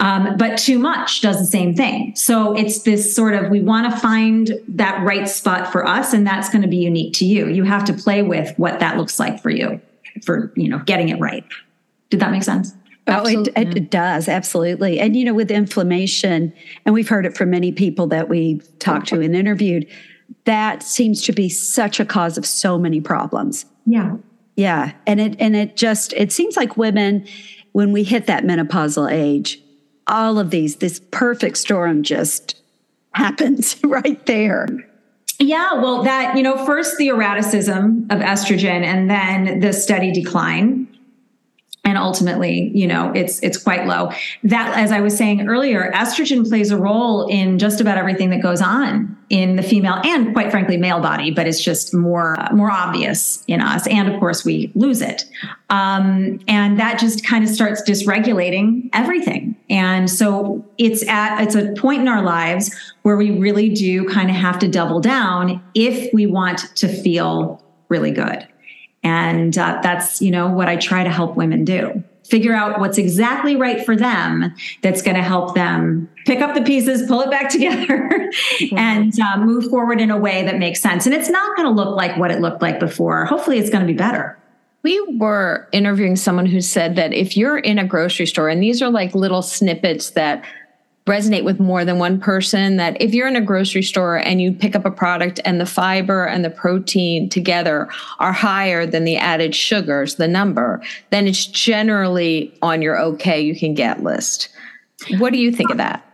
Um, 0.00 0.36
but 0.36 0.58
too 0.58 0.78
much 0.78 1.20
does 1.20 1.38
the 1.38 1.46
same 1.46 1.74
thing. 1.74 2.14
So 2.16 2.54
it's 2.56 2.82
this 2.82 3.14
sort 3.14 3.34
of 3.34 3.50
we 3.50 3.60
want 3.60 3.90
to 3.90 3.98
find 3.98 4.52
that 4.66 5.02
right 5.04 5.28
spot 5.28 5.70
for 5.70 5.86
us, 5.86 6.12
and 6.12 6.26
that's 6.26 6.50
going 6.50 6.62
to 6.62 6.68
be 6.68 6.78
unique 6.78 7.14
to 7.14 7.24
you. 7.24 7.46
You 7.46 7.62
have 7.62 7.84
to 7.84 7.92
play 7.92 8.22
with 8.22 8.52
what 8.58 8.80
that 8.80 8.98
looks 8.98 9.20
like 9.20 9.40
for 9.40 9.50
you 9.50 9.80
for 10.24 10.52
you 10.56 10.68
know 10.68 10.80
getting 10.80 11.08
it 11.08 11.20
right. 11.20 11.44
Did 12.10 12.18
that 12.20 12.32
make 12.32 12.42
sense? 12.42 12.74
Oh, 13.08 13.26
it, 13.26 13.48
it, 13.56 13.90
does 13.90 14.28
absolutely. 14.28 15.00
And 15.00 15.16
you 15.16 15.24
know, 15.24 15.34
with 15.34 15.50
inflammation, 15.50 16.52
and 16.84 16.94
we've 16.94 17.08
heard 17.08 17.24
it 17.24 17.36
from 17.36 17.50
many 17.50 17.72
people 17.72 18.06
that 18.08 18.28
we 18.28 18.60
talked 18.78 19.08
to 19.08 19.20
and 19.20 19.34
interviewed, 19.34 19.86
that 20.44 20.82
seems 20.82 21.22
to 21.22 21.32
be 21.32 21.48
such 21.48 22.00
a 22.00 22.04
cause 22.04 22.36
of 22.36 22.44
so 22.44 22.78
many 22.78 23.00
problems. 23.00 23.64
Yeah, 23.86 24.16
yeah, 24.56 24.92
and 25.06 25.20
it 25.20 25.36
and 25.38 25.56
it 25.56 25.76
just 25.76 26.12
it 26.14 26.32
seems 26.32 26.56
like 26.56 26.76
women 26.76 27.26
when 27.72 27.92
we 27.92 28.02
hit 28.02 28.26
that 28.26 28.44
menopausal 28.44 29.10
age, 29.10 29.60
all 30.06 30.38
of 30.38 30.50
these 30.50 30.76
this 30.76 31.00
perfect 31.10 31.56
storm 31.56 32.02
just 32.02 32.60
happens 33.12 33.76
right 33.84 34.26
there. 34.26 34.66
Yeah, 35.40 35.74
well, 35.74 36.02
that, 36.02 36.36
you 36.36 36.42
know, 36.42 36.64
first 36.66 36.96
the 36.98 37.08
erraticism 37.08 38.08
of 38.10 38.18
estrogen 38.18 38.82
and 38.82 39.08
then 39.08 39.60
the 39.60 39.72
steady 39.72 40.10
decline 40.10 40.87
and 41.84 41.96
ultimately 41.96 42.70
you 42.74 42.86
know 42.86 43.12
it's 43.14 43.40
it's 43.42 43.58
quite 43.58 43.86
low. 43.86 44.10
That 44.44 44.76
as 44.76 44.92
i 44.92 45.00
was 45.00 45.16
saying 45.16 45.48
earlier 45.48 45.90
estrogen 45.92 46.48
plays 46.48 46.70
a 46.70 46.78
role 46.78 47.26
in 47.28 47.58
just 47.58 47.80
about 47.80 47.98
everything 47.98 48.30
that 48.30 48.42
goes 48.42 48.60
on 48.60 49.16
in 49.30 49.56
the 49.56 49.62
female 49.62 50.00
and 50.04 50.32
quite 50.32 50.50
frankly 50.50 50.76
male 50.76 51.00
body 51.00 51.30
but 51.30 51.46
it's 51.46 51.62
just 51.62 51.94
more 51.94 52.36
more 52.52 52.70
obvious 52.70 53.44
in 53.46 53.60
us. 53.60 53.86
And 53.86 54.08
of 54.08 54.18
course 54.20 54.44
we 54.44 54.70
lose 54.74 55.00
it. 55.00 55.24
Um, 55.70 56.40
and 56.48 56.78
that 56.78 56.98
just 56.98 57.24
kind 57.24 57.44
of 57.44 57.50
starts 57.50 57.82
dysregulating 57.82 58.90
everything. 58.92 59.56
And 59.70 60.10
so 60.10 60.64
it's 60.78 61.06
at 61.08 61.42
it's 61.42 61.54
a 61.54 61.72
point 61.72 62.02
in 62.02 62.08
our 62.08 62.22
lives 62.22 62.74
where 63.02 63.16
we 63.16 63.30
really 63.38 63.68
do 63.68 64.06
kind 64.08 64.30
of 64.30 64.36
have 64.36 64.58
to 64.60 64.68
double 64.68 65.00
down 65.00 65.62
if 65.74 66.12
we 66.12 66.26
want 66.26 66.74
to 66.76 66.88
feel 66.88 67.62
really 67.88 68.10
good 68.10 68.46
and 69.02 69.56
uh, 69.56 69.80
that's, 69.82 70.20
you 70.20 70.30
know, 70.30 70.48
what 70.48 70.68
I 70.68 70.76
try 70.76 71.04
to 71.04 71.10
help 71.10 71.36
women 71.36 71.64
do. 71.64 72.02
Figure 72.24 72.54
out 72.54 72.78
what's 72.78 72.98
exactly 72.98 73.56
right 73.56 73.84
for 73.86 73.96
them 73.96 74.54
that's 74.82 75.00
going 75.00 75.16
to 75.16 75.22
help 75.22 75.54
them 75.54 76.10
pick 76.26 76.40
up 76.40 76.54
the 76.54 76.60
pieces, 76.60 77.06
pull 77.06 77.22
it 77.22 77.30
back 77.30 77.48
together, 77.50 78.30
and 78.76 79.18
uh, 79.18 79.38
move 79.38 79.70
forward 79.70 80.00
in 80.00 80.10
a 80.10 80.18
way 80.18 80.44
that 80.44 80.58
makes 80.58 80.80
sense. 80.80 81.06
And 81.06 81.14
it's 81.14 81.30
not 81.30 81.56
going 81.56 81.66
to 81.66 81.74
look 81.74 81.96
like 81.96 82.16
what 82.18 82.30
it 82.30 82.40
looked 82.40 82.60
like 82.60 82.78
before. 82.78 83.24
Hopefully, 83.24 83.58
it's 83.58 83.70
going 83.70 83.80
to 83.80 83.86
be 83.86 83.96
better. 83.96 84.38
We 84.82 85.00
were 85.18 85.68
interviewing 85.72 86.16
someone 86.16 86.46
who 86.46 86.60
said 86.60 86.96
that 86.96 87.12
if 87.12 87.36
you're 87.36 87.58
in 87.58 87.78
a 87.78 87.86
grocery 87.86 88.26
store, 88.26 88.48
and 88.48 88.62
these 88.62 88.82
are 88.82 88.90
like 88.90 89.14
little 89.14 89.42
snippets 89.42 90.10
that 90.10 90.44
resonate 91.08 91.42
with 91.42 91.58
more 91.58 91.84
than 91.84 91.98
one 91.98 92.20
person 92.20 92.76
that 92.76 93.00
if 93.00 93.14
you're 93.14 93.26
in 93.26 93.36
a 93.36 93.40
grocery 93.40 93.82
store 93.82 94.16
and 94.16 94.40
you 94.40 94.52
pick 94.52 94.76
up 94.76 94.84
a 94.84 94.90
product 94.90 95.40
and 95.44 95.60
the 95.60 95.66
fiber 95.66 96.24
and 96.24 96.44
the 96.44 96.50
protein 96.50 97.28
together 97.28 97.88
are 98.18 98.32
higher 98.32 98.86
than 98.86 99.04
the 99.04 99.16
added 99.16 99.54
sugars, 99.54 100.16
the 100.16 100.28
number, 100.28 100.82
then 101.10 101.26
it's 101.26 101.46
generally 101.46 102.56
on 102.62 102.82
your 102.82 102.98
okay, 102.98 103.40
you 103.40 103.58
can 103.58 103.74
get 103.74 104.02
list. 104.02 104.50
What 105.18 105.32
do 105.32 105.38
you 105.38 105.50
think 105.50 105.70
of 105.70 105.78
that? 105.78 106.04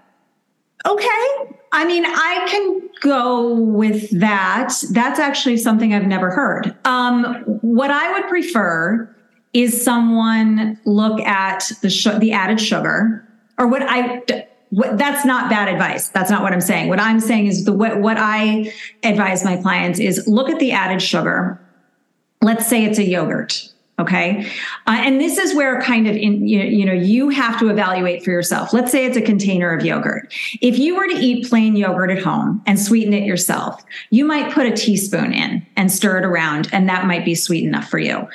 Okay. 0.86 1.54
I 1.72 1.84
mean, 1.86 2.04
I 2.06 2.46
can 2.48 2.88
go 3.00 3.52
with 3.52 4.08
that. 4.20 4.72
That's 4.92 5.18
actually 5.18 5.56
something 5.56 5.92
I've 5.92 6.06
never 6.06 6.30
heard. 6.30 6.74
Um, 6.84 7.42
what 7.62 7.90
I 7.90 8.12
would 8.12 8.28
prefer 8.28 9.14
is 9.52 9.82
someone 9.82 10.78
look 10.84 11.20
at 11.20 11.72
the 11.82 11.90
sh- 11.90 12.18
the 12.18 12.32
added 12.32 12.60
sugar, 12.60 13.26
or 13.58 13.66
what 13.66 13.82
I 13.82 14.22
what, 14.74 14.98
that's 14.98 15.24
not 15.24 15.48
bad 15.48 15.68
advice. 15.68 16.08
That's 16.08 16.30
not 16.30 16.42
what 16.42 16.52
I'm 16.52 16.60
saying. 16.60 16.88
What 16.88 17.00
I'm 17.00 17.20
saying 17.20 17.46
is 17.46 17.64
the 17.64 17.72
what, 17.72 18.00
what 18.00 18.16
I 18.18 18.72
advise 19.02 19.44
my 19.44 19.56
clients 19.56 20.00
is 20.00 20.26
look 20.26 20.50
at 20.50 20.58
the 20.58 20.72
added 20.72 21.00
sugar. 21.00 21.60
Let's 22.42 22.66
say 22.66 22.84
it's 22.84 22.98
a 22.98 23.04
yogurt. 23.04 23.70
Okay. 24.00 24.44
Uh, 24.88 24.96
and 24.98 25.20
this 25.20 25.38
is 25.38 25.54
where 25.54 25.80
kind 25.80 26.08
of, 26.08 26.16
in, 26.16 26.48
you, 26.48 26.62
you 26.62 26.84
know, 26.84 26.92
you 26.92 27.28
have 27.28 27.60
to 27.60 27.68
evaluate 27.68 28.24
for 28.24 28.32
yourself. 28.32 28.72
Let's 28.72 28.90
say 28.90 29.06
it's 29.06 29.16
a 29.16 29.22
container 29.22 29.72
of 29.72 29.84
yogurt. 29.84 30.34
If 30.60 30.76
you 30.80 30.96
were 30.96 31.06
to 31.06 31.14
eat 31.14 31.48
plain 31.48 31.76
yogurt 31.76 32.10
at 32.10 32.20
home 32.20 32.60
and 32.66 32.80
sweeten 32.80 33.12
it 33.12 33.22
yourself, 33.22 33.84
you 34.10 34.24
might 34.24 34.52
put 34.52 34.66
a 34.66 34.72
teaspoon 34.72 35.32
in 35.32 35.64
and 35.76 35.92
stir 35.92 36.18
it 36.18 36.24
around, 36.24 36.68
and 36.72 36.88
that 36.88 37.06
might 37.06 37.24
be 37.24 37.36
sweet 37.36 37.62
enough 37.62 37.88
for 37.88 38.00
you 38.00 38.26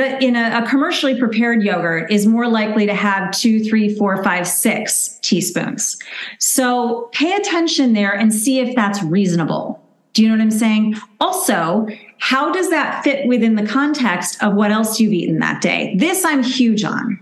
a, 0.00 0.18
in 0.24 0.34
a, 0.34 0.62
a, 0.62 0.68
commercially 0.68 1.18
prepared 1.18 1.62
yogurt 1.62 2.10
is 2.10 2.26
more 2.26 2.48
likely 2.48 2.86
to 2.86 2.94
have 2.94 3.30
two, 3.32 3.62
three, 3.62 3.94
four, 3.94 4.22
five, 4.24 4.46
six 4.48 5.18
teaspoons. 5.20 5.98
So 6.38 7.10
pay 7.12 7.34
attention 7.34 7.92
there 7.92 8.12
and 8.12 8.32
see 8.32 8.60
if 8.60 8.74
that's 8.74 9.02
reasonable. 9.02 9.80
Do 10.14 10.22
you 10.22 10.28
know 10.28 10.36
what 10.36 10.42
I'm 10.42 10.50
saying? 10.50 10.94
Also, 11.20 11.86
how 12.18 12.52
does 12.52 12.70
that 12.70 13.02
fit 13.04 13.26
within 13.26 13.56
the 13.56 13.66
context 13.66 14.42
of 14.42 14.54
what 14.54 14.70
else 14.70 15.00
you've 15.00 15.12
eaten 15.12 15.40
that 15.40 15.60
day? 15.60 15.94
This 15.98 16.24
I'm 16.24 16.42
huge 16.42 16.84
on. 16.84 17.18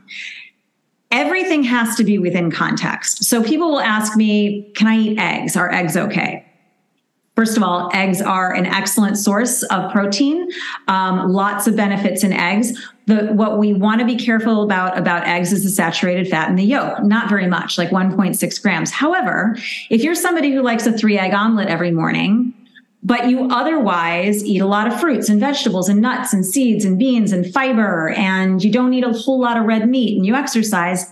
everything 1.12 1.62
has 1.62 1.94
to 1.96 2.05
be 2.05 2.18
within 2.18 2.51
context. 2.51 3.25
So 3.25 3.42
people 3.42 3.70
will 3.70 3.81
ask 3.81 4.16
me, 4.16 4.72
can 4.75 4.87
I 4.88 4.96
eat 4.96 5.18
eggs? 5.18 5.57
Are 5.57 5.70
eggs 5.70 5.96
okay? 5.96 6.44
First 7.35 7.57
of 7.57 7.62
all, 7.62 7.90
eggs 7.95 8.21
are 8.21 8.53
an 8.53 8.66
excellent 8.66 9.16
source 9.16 9.62
of 9.64 9.90
protein. 9.90 10.51
Um, 10.87 11.33
lots 11.33 11.66
of 11.66 11.75
benefits 11.75 12.25
in 12.25 12.33
eggs. 12.33 12.79
The, 13.07 13.29
what 13.29 13.59
we 13.59 13.73
want 13.73 14.01
to 14.01 14.07
be 14.07 14.16
careful 14.16 14.62
about 14.62 14.99
about 14.99 15.27
eggs 15.27 15.51
is 15.51 15.64
the 15.64 15.71
saturated 15.71 16.29
fat 16.29 16.51
in 16.51 16.57
the 16.57 16.64
yolk. 16.64 17.03
Not 17.03 17.31
very 17.31 17.47
much, 17.47 17.79
like 17.79 17.88
1.6 17.88 18.62
grams. 18.62 18.90
However, 18.90 19.57
if 19.88 20.03
you're 20.03 20.14
somebody 20.14 20.53
who 20.53 20.62
likes 20.62 20.87
a 20.87 20.92
three 20.92 21.18
egg 21.18 21.33
omelet 21.33 21.68
every 21.68 21.90
morning, 21.90 22.53
but 23.03 23.29
you 23.29 23.49
otherwise 23.51 24.45
eat 24.45 24.61
a 24.61 24.66
lot 24.66 24.87
of 24.87 25.01
fruits 25.01 25.29
and 25.29 25.40
vegetables 25.40 25.88
and 25.88 26.01
nuts 26.01 26.33
and 26.33 26.45
seeds 26.45 26.85
and 26.85 26.99
beans 26.99 27.33
and 27.33 27.53
fiber, 27.53 28.11
and 28.11 28.62
you 28.62 28.71
don't 28.71 28.92
eat 28.92 29.05
a 29.05 29.12
whole 29.12 29.40
lot 29.40 29.57
of 29.57 29.64
red 29.64 29.88
meat, 29.88 30.16
and 30.16 30.27
you 30.27 30.35
exercise, 30.35 31.11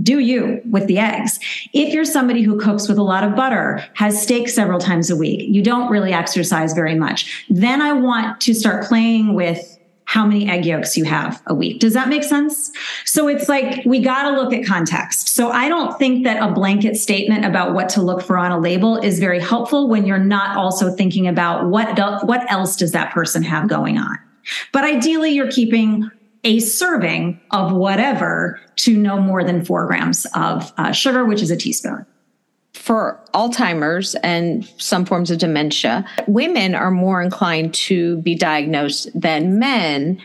do 0.00 0.18
you 0.18 0.60
with 0.70 0.86
the 0.86 0.98
eggs. 0.98 1.38
If 1.72 1.92
you're 1.92 2.04
somebody 2.04 2.42
who 2.42 2.58
cooks 2.58 2.88
with 2.88 2.98
a 2.98 3.02
lot 3.02 3.24
of 3.24 3.36
butter, 3.36 3.84
has 3.94 4.20
steak 4.22 4.48
several 4.48 4.78
times 4.78 5.10
a 5.10 5.16
week, 5.16 5.48
you 5.48 5.62
don't 5.62 5.90
really 5.90 6.12
exercise 6.12 6.72
very 6.72 6.94
much, 6.94 7.44
then 7.50 7.82
I 7.82 7.92
want 7.92 8.40
to 8.42 8.54
start 8.54 8.84
playing 8.84 9.34
with 9.34 9.78
how 10.04 10.26
many 10.26 10.46
egg 10.46 10.66
yolks 10.66 10.94
you 10.96 11.04
have 11.04 11.42
a 11.46 11.54
week. 11.54 11.80
Does 11.80 11.94
that 11.94 12.08
make 12.08 12.22
sense? 12.22 12.70
So 13.06 13.28
it's 13.28 13.48
like 13.48 13.82
we 13.86 14.00
got 14.00 14.28
to 14.28 14.36
look 14.36 14.52
at 14.52 14.66
context. 14.66 15.28
So 15.28 15.50
I 15.50 15.70
don't 15.70 15.98
think 15.98 16.24
that 16.24 16.42
a 16.42 16.52
blanket 16.52 16.96
statement 16.96 17.46
about 17.46 17.72
what 17.72 17.88
to 17.90 18.02
look 18.02 18.20
for 18.20 18.36
on 18.36 18.52
a 18.52 18.58
label 18.58 18.98
is 18.98 19.18
very 19.18 19.40
helpful 19.40 19.88
when 19.88 20.04
you're 20.04 20.18
not 20.18 20.56
also 20.56 20.94
thinking 20.94 21.26
about 21.26 21.68
what 21.68 21.98
what 22.26 22.50
else 22.52 22.76
does 22.76 22.92
that 22.92 23.12
person 23.12 23.42
have 23.42 23.68
going 23.68 23.96
on. 23.96 24.18
But 24.72 24.84
ideally 24.84 25.30
you're 25.30 25.50
keeping 25.50 26.10
a 26.44 26.58
serving 26.58 27.40
of 27.50 27.72
whatever 27.72 28.60
to 28.76 28.96
no 28.96 29.20
more 29.20 29.44
than 29.44 29.64
four 29.64 29.86
grams 29.86 30.26
of 30.34 30.72
uh, 30.76 30.92
sugar, 30.92 31.24
which 31.24 31.42
is 31.42 31.50
a 31.50 31.56
teaspoon. 31.56 32.04
For 32.72 33.22
Alzheimer's 33.34 34.14
and 34.16 34.66
some 34.78 35.04
forms 35.04 35.30
of 35.30 35.38
dementia, 35.38 36.04
women 36.26 36.74
are 36.74 36.90
more 36.90 37.22
inclined 37.22 37.74
to 37.74 38.16
be 38.22 38.34
diagnosed 38.34 39.08
than 39.14 39.58
men. 39.58 40.20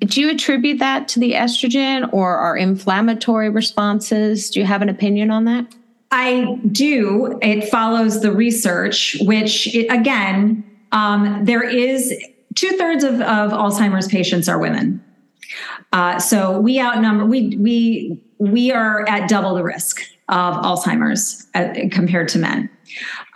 Do 0.00 0.20
you 0.20 0.30
attribute 0.30 0.78
that 0.80 1.08
to 1.08 1.20
the 1.20 1.32
estrogen 1.32 2.12
or 2.12 2.36
our 2.36 2.56
inflammatory 2.56 3.48
responses? 3.48 4.50
Do 4.50 4.60
you 4.60 4.66
have 4.66 4.82
an 4.82 4.88
opinion 4.88 5.30
on 5.30 5.44
that? 5.44 5.72
I 6.10 6.58
do. 6.72 7.38
It 7.42 7.68
follows 7.68 8.22
the 8.22 8.32
research, 8.32 9.16
which, 9.20 9.74
it, 9.74 9.86
again, 9.90 10.64
um, 10.92 11.44
there 11.44 11.62
is 11.62 12.12
two 12.54 12.76
thirds 12.76 13.04
of, 13.04 13.20
of 13.20 13.52
Alzheimer's 13.52 14.08
patients 14.08 14.48
are 14.48 14.58
women. 14.58 15.03
Uh, 15.94 16.18
so 16.18 16.58
we 16.58 16.80
outnumber 16.80 17.24
we 17.24 17.56
we 17.56 18.20
we 18.38 18.72
are 18.72 19.08
at 19.08 19.28
double 19.28 19.54
the 19.54 19.62
risk 19.62 20.02
of 20.28 20.54
Alzheimer's 20.56 21.46
uh, 21.54 21.72
compared 21.92 22.28
to 22.28 22.38
men. 22.38 22.68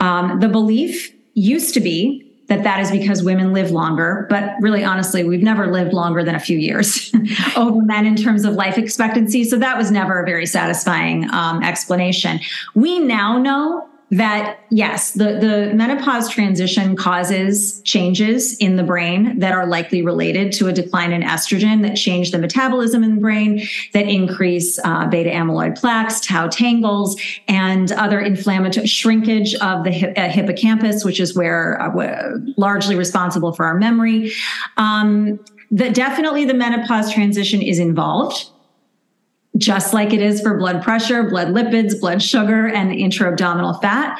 Um, 0.01 0.41
the 0.41 0.49
belief 0.49 1.15
used 1.35 1.73
to 1.75 1.81
be 1.81 2.25
that 2.49 2.65
that 2.65 2.81
is 2.81 2.91
because 2.91 3.23
women 3.23 3.53
live 3.53 3.71
longer, 3.71 4.27
but 4.29 4.55
really 4.61 4.83
honestly, 4.83 5.23
we've 5.23 5.43
never 5.43 5.71
lived 5.71 5.93
longer 5.93 6.25
than 6.25 6.35
a 6.35 6.41
few 6.41 6.59
years 6.59 7.13
over 7.57 7.81
men 7.83 8.07
in 8.07 8.17
terms 8.17 8.45
of 8.45 8.55
life 8.55 8.77
expectancy. 8.77 9.45
So 9.45 9.57
that 9.59 9.77
was 9.77 9.91
never 9.91 10.21
a 10.21 10.27
very 10.27 10.47
satisfying 10.47 11.33
um, 11.33 11.63
explanation. 11.63 12.41
We 12.75 12.99
now 12.99 13.39
know 13.39 13.89
that 14.11 14.61
yes, 14.71 15.13
the, 15.13 15.25
the 15.25 15.73
menopause 15.75 16.31
transition 16.31 16.97
causes 16.97 17.83
changes 17.83 18.57
in 18.57 18.77
the 18.77 18.83
brain 18.83 19.39
that 19.39 19.53
are 19.53 19.67
likely 19.67 20.01
related 20.01 20.51
to 20.53 20.67
a 20.69 20.73
decline 20.73 21.13
in 21.13 21.23
estrogen 21.23 21.83
that 21.83 21.95
change 21.95 22.31
the 22.31 22.39
metabolism 22.39 23.05
in 23.05 23.17
the 23.17 23.21
brain, 23.21 23.63
that 23.93 24.09
increase 24.09 24.79
uh, 24.85 25.07
beta 25.09 25.29
amyloid 25.31 25.79
plaques, 25.79 26.21
tau 26.21 26.49
tangles, 26.49 27.21
and 27.49 27.93
other 27.93 28.21
inflammatory 28.21 28.87
shrinkage 28.87 29.55
of 29.57 29.85
the 29.85 30.19
uh, 30.19 30.31
hippocampus, 30.31 31.05
which 31.05 31.21
is 31.21 31.37
where 31.37 31.81
uh, 31.83 32.39
largely 32.57 32.97
responsible 32.97 33.53
for 33.53 33.67
our 33.67 33.79
memory. 33.79 34.33
Um, 34.79 35.39
that 35.71 35.95
definitely 35.95 36.47
the 36.47 36.55
menopause 36.55 37.13
transition 37.13 37.61
is 37.61 37.79
involved 37.79 38.51
just 39.59 39.93
like 39.93 40.13
it 40.13 40.23
is 40.23 40.41
for 40.41 40.57
blood 40.57 40.83
pressure, 40.83 41.25
blood 41.25 41.49
lipids, 41.49 42.01
blood 42.01 42.23
sugar, 42.23 42.69
and 42.69 42.93
intra-abdominal 42.93 43.75
fat. 43.75 44.19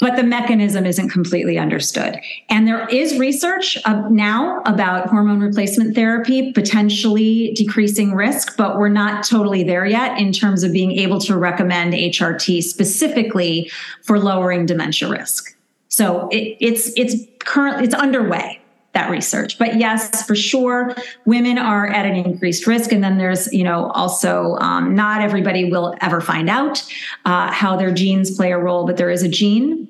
But 0.00 0.16
the 0.16 0.24
mechanism 0.24 0.84
isn't 0.84 1.10
completely 1.10 1.58
understood. 1.58 2.18
And 2.48 2.66
there 2.66 2.88
is 2.88 3.20
research 3.20 3.78
uh, 3.84 4.02
now 4.10 4.60
about 4.66 5.08
hormone 5.08 5.38
replacement 5.38 5.94
therapy 5.94 6.52
potentially 6.52 7.52
decreasing 7.54 8.12
risk, 8.12 8.56
but 8.56 8.78
we're 8.78 8.88
not 8.88 9.24
totally 9.24 9.62
there 9.62 9.86
yet 9.86 10.18
in 10.18 10.32
terms 10.32 10.64
of 10.64 10.72
being 10.72 10.90
able 10.92 11.20
to 11.20 11.36
recommend 11.36 11.92
HRT 11.92 12.64
specifically 12.64 13.70
for 14.02 14.18
lowering 14.18 14.66
dementia 14.66 15.08
risk. 15.08 15.56
So 15.88 16.28
it, 16.30 16.56
it's 16.58 16.90
it's 16.96 17.22
currently 17.40 17.84
it's 17.84 17.94
underway 17.94 18.61
that 18.92 19.10
research. 19.10 19.58
But 19.58 19.78
yes, 19.78 20.26
for 20.26 20.34
sure, 20.34 20.94
women 21.24 21.58
are 21.58 21.86
at 21.86 22.04
an 22.04 22.14
increased 22.14 22.66
risk. 22.66 22.92
And 22.92 23.02
then 23.02 23.18
there's, 23.18 23.52
you 23.52 23.64
know, 23.64 23.90
also 23.90 24.56
um, 24.56 24.94
not 24.94 25.22
everybody 25.22 25.70
will 25.70 25.94
ever 26.00 26.20
find 26.20 26.50
out 26.50 26.84
uh, 27.24 27.50
how 27.50 27.76
their 27.76 27.92
genes 27.92 28.36
play 28.36 28.52
a 28.52 28.58
role, 28.58 28.86
but 28.86 28.96
there 28.98 29.10
is 29.10 29.22
a 29.22 29.28
gene 29.28 29.88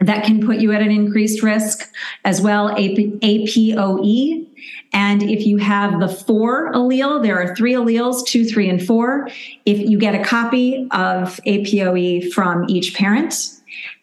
that 0.00 0.24
can 0.24 0.44
put 0.46 0.58
you 0.58 0.72
at 0.72 0.80
an 0.80 0.90
increased 0.90 1.42
risk 1.42 1.90
as 2.24 2.40
well, 2.40 2.70
APOE. 2.76 4.46
And 4.92 5.22
if 5.22 5.44
you 5.44 5.58
have 5.58 6.00
the 6.00 6.08
four 6.08 6.72
allele, 6.72 7.22
there 7.22 7.38
are 7.38 7.54
three 7.54 7.74
alleles, 7.74 8.24
two, 8.24 8.44
three, 8.44 8.70
and 8.70 8.84
four. 8.84 9.28
If 9.66 9.78
you 9.78 9.98
get 9.98 10.14
a 10.14 10.24
copy 10.24 10.88
of 10.92 11.40
APOE 11.46 12.32
from 12.32 12.64
each 12.70 12.94
parent, 12.94 13.57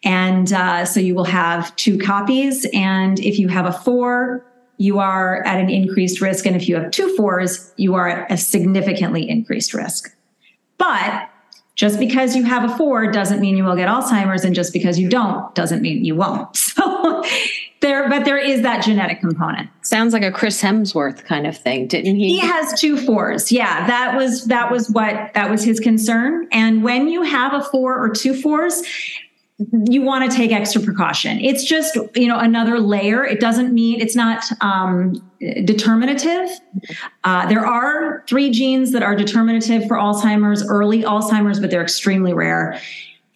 and 0.05 0.53
uh, 0.53 0.85
so 0.85 0.99
you 0.99 1.15
will 1.15 1.25
have 1.25 1.75
two 1.75 1.97
copies. 1.97 2.65
And 2.73 3.19
if 3.19 3.39
you 3.39 3.47
have 3.47 3.65
a 3.65 3.73
four, 3.73 4.45
you 4.77 4.99
are 4.99 5.43
at 5.45 5.59
an 5.59 5.69
increased 5.69 6.21
risk. 6.21 6.45
And 6.45 6.55
if 6.55 6.69
you 6.69 6.75
have 6.75 6.91
two 6.91 7.15
fours, 7.15 7.73
you 7.75 7.95
are 7.95 8.07
at 8.07 8.31
a 8.31 8.37
significantly 8.37 9.27
increased 9.27 9.73
risk. 9.73 10.15
But 10.77 11.29
just 11.73 11.99
because 11.99 12.35
you 12.35 12.43
have 12.43 12.69
a 12.69 12.77
four 12.77 13.11
doesn't 13.11 13.41
mean 13.41 13.57
you 13.57 13.63
will 13.63 13.75
get 13.75 13.89
Alzheimer's, 13.89 14.45
and 14.45 14.55
just 14.55 14.71
because 14.71 14.97
you 14.97 15.09
don't 15.09 15.53
doesn't 15.55 15.81
mean 15.81 16.05
you 16.05 16.15
won't. 16.15 16.55
So 16.75 17.23
there, 17.81 18.09
but 18.09 18.25
there 18.25 18.37
is 18.37 18.63
that 18.63 18.83
genetic 18.83 19.19
component. 19.19 19.69
Sounds 19.83 20.11
like 20.11 20.23
a 20.23 20.31
Chris 20.31 20.61
Hemsworth 20.61 21.23
kind 21.23 21.45
of 21.45 21.55
thing, 21.55 21.87
didn't 21.87 22.15
he? 22.15 22.29
He 22.29 22.39
has 22.39 22.79
two 22.79 22.97
fours. 22.97 23.51
Yeah, 23.51 23.85
that 23.87 24.17
was 24.17 24.45
that 24.45 24.71
was 24.71 24.89
what 24.89 25.33
that 25.33 25.49
was 25.49 25.63
his 25.63 25.79
concern. 25.79 26.47
And 26.51 26.83
when 26.83 27.07
you 27.07 27.21
have 27.21 27.53
a 27.53 27.61
four 27.61 27.97
or 27.97 28.09
two 28.09 28.33
fours, 28.33 28.81
you 29.57 30.01
want 30.01 30.29
to 30.29 30.35
take 30.35 30.51
extra 30.51 30.81
precaution. 30.81 31.39
It's 31.39 31.63
just, 31.63 31.97
you 32.15 32.27
know, 32.27 32.37
another 32.37 32.79
layer. 32.79 33.25
It 33.25 33.39
doesn't 33.39 33.73
mean 33.73 34.01
it's 34.01 34.15
not 34.15 34.43
um, 34.61 35.13
determinative. 35.63 36.49
Uh, 37.23 37.47
there 37.47 37.65
are 37.65 38.23
three 38.27 38.51
genes 38.51 38.91
that 38.91 39.01
are 39.01 39.15
determinative 39.15 39.87
for 39.87 39.95
Alzheimer's, 39.95 40.67
early 40.67 41.03
Alzheimer's, 41.03 41.59
but 41.61 41.71
they're 41.71 41.83
extremely 41.83 42.33
rare. 42.33 42.81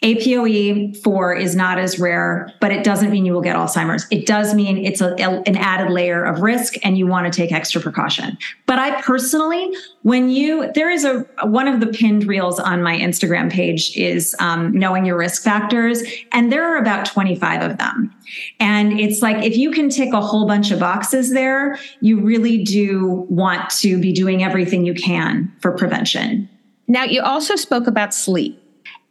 APOE4 0.03 1.41
is 1.41 1.57
not 1.57 1.77
as 1.77 1.99
rare, 1.99 2.53
but 2.61 2.71
it 2.71 2.85
doesn't 2.85 3.09
mean 3.09 3.25
you 3.25 3.33
will 3.33 3.41
get 3.41 3.57
Alzheimer's. 3.57 4.07
It 4.09 4.25
does 4.25 4.53
mean 4.53 4.85
it's 4.85 5.01
a, 5.01 5.13
an 5.15 5.57
added 5.57 5.91
layer 5.91 6.23
of 6.23 6.41
risk 6.41 6.75
and 6.83 6.97
you 6.97 7.05
want 7.05 7.31
to 7.31 7.37
take 7.37 7.51
extra 7.51 7.81
precaution. 7.81 8.37
But 8.65 8.79
I 8.79 9.01
personally, 9.01 9.73
when 10.03 10.29
you, 10.29 10.71
there 10.73 10.89
is 10.89 11.03
a, 11.03 11.25
one 11.43 11.67
of 11.67 11.81
the 11.81 11.87
pinned 11.87 12.23
reels 12.25 12.61
on 12.61 12.81
my 12.81 12.97
Instagram 12.97 13.51
page 13.51 13.95
is 13.97 14.35
um, 14.39 14.71
knowing 14.71 15.05
your 15.05 15.17
risk 15.17 15.43
factors, 15.43 16.01
and 16.31 16.49
there 16.49 16.63
are 16.63 16.77
about 16.77 17.05
25 17.05 17.71
of 17.71 17.77
them. 17.77 18.15
And 18.61 18.97
it's 18.99 19.21
like 19.21 19.43
if 19.43 19.57
you 19.57 19.69
can 19.71 19.89
tick 19.89 20.13
a 20.13 20.21
whole 20.21 20.47
bunch 20.47 20.71
of 20.71 20.79
boxes 20.79 21.33
there, 21.33 21.77
you 21.99 22.21
really 22.21 22.63
do 22.63 23.25
want 23.29 23.69
to 23.71 23.99
be 23.99 24.13
doing 24.13 24.43
everything 24.43 24.85
you 24.85 24.93
can 24.93 25.51
for 25.59 25.73
prevention. 25.73 26.47
Now, 26.87 27.03
you 27.03 27.21
also 27.21 27.55
spoke 27.55 27.85
about 27.85 28.13
sleep 28.13 28.59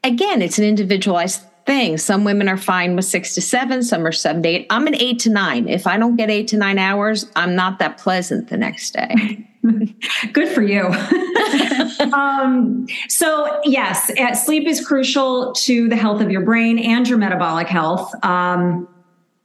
again, 0.04 0.42
it's 0.42 0.58
an 0.58 0.64
individualized 0.64 1.42
thing. 1.66 1.98
Some 1.98 2.24
women 2.24 2.48
are 2.48 2.56
fine 2.56 2.96
with 2.96 3.04
six 3.04 3.34
to 3.34 3.40
seven, 3.40 3.82
some 3.82 4.06
are 4.06 4.12
seven 4.12 4.42
to 4.42 4.48
eight. 4.48 4.66
I'm 4.70 4.86
an 4.86 4.94
eight 4.94 5.18
to 5.20 5.30
nine. 5.30 5.68
If 5.68 5.86
I 5.86 5.98
don't 5.98 6.16
get 6.16 6.30
eight 6.30 6.48
to 6.48 6.56
nine 6.56 6.78
hours, 6.78 7.30
I'm 7.36 7.54
not 7.54 7.78
that 7.78 7.98
pleasant 7.98 8.48
the 8.48 8.56
next 8.56 8.94
day. 8.94 9.46
Good 10.32 10.48
for 10.48 10.62
you. 10.62 10.82
um, 12.12 12.86
so, 13.08 13.60
yes, 13.64 14.10
sleep 14.44 14.66
is 14.66 14.84
crucial 14.84 15.52
to 15.52 15.88
the 15.88 15.96
health 15.96 16.22
of 16.22 16.30
your 16.30 16.42
brain 16.42 16.78
and 16.78 17.06
your 17.06 17.18
metabolic 17.18 17.68
health. 17.68 18.12
Um, 18.24 18.88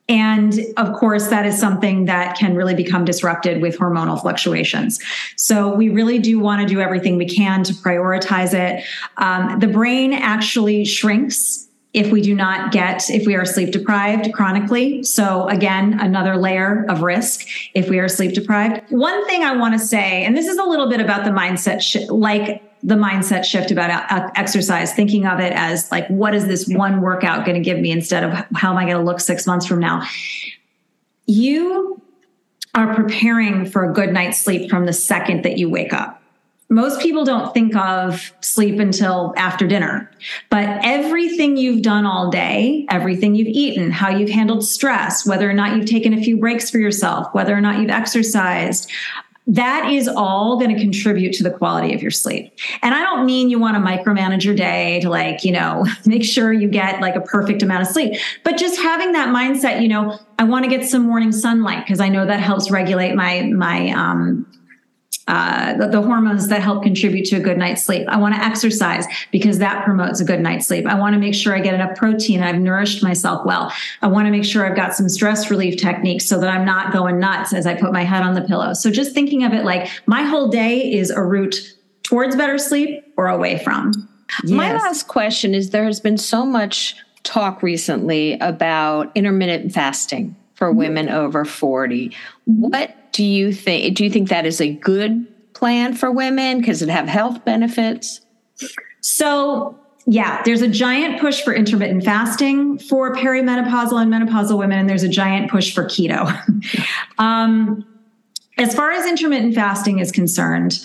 and 0.09 0.59
of 0.75 0.93
course, 0.93 1.29
that 1.29 1.45
is 1.45 1.57
something 1.57 2.05
that 2.05 2.37
can 2.37 2.55
really 2.55 2.75
become 2.75 3.05
disrupted 3.05 3.61
with 3.61 3.77
hormonal 3.77 4.19
fluctuations. 4.19 4.99
So 5.37 5.73
we 5.73 5.89
really 5.89 6.19
do 6.19 6.39
want 6.39 6.61
to 6.61 6.67
do 6.67 6.81
everything 6.81 7.17
we 7.17 7.27
can 7.27 7.63
to 7.63 7.73
prioritize 7.73 8.53
it. 8.53 8.83
Um, 9.17 9.59
the 9.59 9.67
brain 9.67 10.11
actually 10.11 10.83
shrinks 10.83 11.67
if 11.93 12.11
we 12.11 12.21
do 12.21 12.33
not 12.33 12.71
get, 12.71 13.09
if 13.09 13.27
we 13.27 13.35
are 13.35 13.45
sleep 13.45 13.71
deprived 13.71 14.33
chronically. 14.33 15.03
So 15.03 15.47
again, 15.47 15.99
another 15.99 16.35
layer 16.35 16.85
of 16.89 17.03
risk 17.03 17.47
if 17.75 17.87
we 17.87 17.99
are 17.99 18.09
sleep 18.09 18.33
deprived. 18.33 18.81
One 18.89 19.25
thing 19.27 19.43
I 19.43 19.55
want 19.55 19.79
to 19.79 19.79
say, 19.79 20.25
and 20.25 20.35
this 20.35 20.47
is 20.47 20.57
a 20.57 20.63
little 20.63 20.89
bit 20.89 20.99
about 20.99 21.23
the 21.23 21.29
mindset, 21.29 21.81
sh- 21.81 22.09
like 22.09 22.61
the 22.83 22.95
mindset 22.95 23.45
shift 23.45 23.71
about 23.71 24.11
uh, 24.11 24.29
exercise, 24.35 24.93
thinking 24.93 25.25
of 25.25 25.39
it 25.39 25.53
as 25.53 25.91
like, 25.91 26.07
what 26.07 26.35
is 26.35 26.47
this 26.47 26.67
one 26.67 27.01
workout 27.01 27.45
going 27.45 27.55
to 27.55 27.63
give 27.63 27.79
me 27.79 27.91
instead 27.91 28.23
of 28.23 28.33
how 28.55 28.71
am 28.71 28.77
I 28.77 28.83
going 28.83 28.97
to 28.97 29.03
look 29.03 29.19
six 29.19 29.47
months 29.47 29.65
from 29.65 29.79
now? 29.79 30.03
You 31.25 32.01
are 32.75 32.93
preparing 32.93 33.65
for 33.65 33.89
a 33.89 33.93
good 33.93 34.11
night's 34.11 34.39
sleep 34.39 34.69
from 34.69 34.85
the 34.85 34.93
second 34.93 35.43
that 35.43 35.57
you 35.57 35.69
wake 35.69 35.93
up 35.93 36.23
most 36.73 37.01
people 37.01 37.23
don't 37.23 37.53
think 37.53 37.75
of 37.75 38.33
sleep 38.41 38.79
until 38.79 39.33
after 39.37 39.67
dinner. 39.67 40.09
But 40.49 40.83
everything 40.83 41.55
you've 41.55 41.83
done 41.83 42.05
all 42.05 42.31
day, 42.31 42.87
everything 42.89 43.35
you've 43.35 43.47
eaten, 43.47 43.91
how 43.91 44.09
you've 44.09 44.31
handled 44.31 44.65
stress, 44.65 45.25
whether 45.25 45.47
or 45.47 45.53
not 45.53 45.77
you've 45.77 45.85
taken 45.85 46.13
a 46.13 46.23
few 46.23 46.37
breaks 46.37 46.71
for 46.71 46.79
yourself, 46.79 47.31
whether 47.33 47.55
or 47.55 47.61
not 47.61 47.79
you've 47.79 47.91
exercised, 47.91 48.89
that 49.45 49.91
is 49.91 50.07
all 50.07 50.57
going 50.57 50.73
to 50.73 50.81
contribute 50.81 51.33
to 51.33 51.43
the 51.43 51.51
quality 51.51 51.93
of 51.93 52.01
your 52.01 52.11
sleep. 52.11 52.53
And 52.81 52.95
I 52.95 53.01
don't 53.01 53.25
mean 53.25 53.49
you 53.49 53.59
want 53.59 53.75
to 53.75 53.81
micromanage 53.81 54.45
your 54.45 54.55
day 54.55 55.01
to 55.01 55.09
like, 55.09 55.43
you 55.43 55.51
know, 55.51 55.85
make 56.05 56.23
sure 56.23 56.53
you 56.53 56.69
get 56.69 57.01
like 57.01 57.15
a 57.15 57.21
perfect 57.21 57.61
amount 57.61 57.81
of 57.81 57.87
sleep, 57.87 58.19
but 58.43 58.57
just 58.57 58.79
having 58.79 59.11
that 59.13 59.29
mindset, 59.29 59.81
you 59.81 59.89
know, 59.89 60.17
I 60.39 60.45
want 60.45 60.63
to 60.63 60.69
get 60.69 60.87
some 60.87 61.03
morning 61.03 61.31
sunlight 61.31 61.85
because 61.85 61.99
I 61.99 62.09
know 62.09 62.25
that 62.25 62.39
helps 62.39 62.71
regulate 62.71 63.15
my 63.15 63.43
my 63.43 63.89
um 63.91 64.47
uh, 65.27 65.77
the, 65.77 65.87
the, 65.87 66.01
hormones 66.01 66.49
that 66.49 66.61
help 66.61 66.83
contribute 66.83 67.23
to 67.25 67.37
a 67.37 67.39
good 67.39 67.57
night's 67.57 67.81
sleep. 67.81 68.05
I 68.09 68.17
want 68.17 68.35
to 68.35 68.43
exercise 68.43 69.05
because 69.31 69.57
that 69.59 69.85
promotes 69.85 70.19
a 70.19 70.25
good 70.25 70.41
night's 70.41 70.67
sleep. 70.67 70.85
I 70.85 70.95
want 70.95 71.13
to 71.13 71.19
make 71.19 71.33
sure 71.33 71.55
I 71.55 71.61
get 71.61 71.73
enough 71.73 71.95
protein. 71.95 72.41
I've 72.41 72.59
nourished 72.59 73.01
myself 73.01 73.45
well. 73.45 73.71
I 74.01 74.07
want 74.07 74.25
to 74.25 74.31
make 74.31 74.43
sure 74.43 74.65
I've 74.65 74.75
got 74.75 74.95
some 74.95 75.07
stress 75.07 75.49
relief 75.49 75.77
techniques 75.77 76.27
so 76.27 76.39
that 76.41 76.49
I'm 76.49 76.65
not 76.65 76.91
going 76.91 77.19
nuts 77.19 77.53
as 77.53 77.65
I 77.65 77.73
put 77.73 77.93
my 77.93 78.03
head 78.03 78.21
on 78.21 78.33
the 78.33 78.41
pillow. 78.41 78.73
So 78.73 78.91
just 78.91 79.13
thinking 79.13 79.45
of 79.45 79.53
it 79.53 79.63
like 79.63 79.89
my 80.07 80.23
whole 80.23 80.49
day 80.49 80.91
is 80.91 81.09
a 81.09 81.21
route 81.21 81.55
towards 82.03 82.35
better 82.35 82.57
sleep 82.57 83.05
or 83.15 83.27
away 83.27 83.59
from. 83.59 83.93
Yes. 84.43 84.51
My 84.51 84.73
last 84.73 85.07
question 85.07 85.55
is 85.55 85.69
there 85.69 85.85
has 85.85 86.01
been 86.01 86.17
so 86.17 86.45
much 86.45 86.97
talk 87.23 87.63
recently 87.63 88.33
about 88.39 89.09
intermittent 89.15 89.71
fasting 89.71 90.35
for 90.55 90.69
mm-hmm. 90.69 90.79
women 90.79 91.09
over 91.09 91.45
40. 91.45 92.13
What 92.45 92.95
do 93.13 93.23
you 93.23 93.53
think 93.53 93.95
do 93.95 94.03
you 94.03 94.09
think 94.09 94.29
that 94.29 94.45
is 94.45 94.59
a 94.59 94.73
good 94.73 95.25
plan 95.53 95.93
for 95.93 96.11
women? 96.11 96.59
Because 96.59 96.81
it 96.81 96.89
have 96.89 97.07
health 97.07 97.45
benefits? 97.45 98.21
So 99.01 99.79
yeah 100.05 100.41
there's 100.43 100.61
a 100.61 100.67
giant 100.67 101.21
push 101.21 101.41
for 101.41 101.53
intermittent 101.53 102.03
fasting 102.03 102.77
for 102.77 103.15
perimenopausal 103.15 104.01
and 104.01 104.11
menopausal 104.11 104.57
women 104.57 104.77
and 104.77 104.89
there's 104.89 105.03
a 105.03 105.09
giant 105.09 105.49
push 105.49 105.73
for 105.73 105.85
keto. 105.85 106.29
Um, 107.19 107.85
as 108.57 108.73
far 108.75 108.91
as 108.91 109.05
intermittent 109.07 109.53
fasting 109.53 109.99
is 109.99 110.11
concerned 110.11 110.79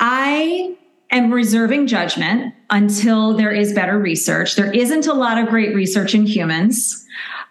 i 0.00 0.76
am 1.14 1.32
reserving 1.32 1.86
judgment 1.86 2.52
until 2.70 3.36
there 3.36 3.52
is 3.52 3.72
better 3.72 3.98
research. 3.98 4.56
There 4.56 4.72
isn't 4.72 5.06
a 5.06 5.14
lot 5.14 5.38
of 5.38 5.48
great 5.48 5.74
research 5.74 6.14
in 6.14 6.26
humans 6.26 7.06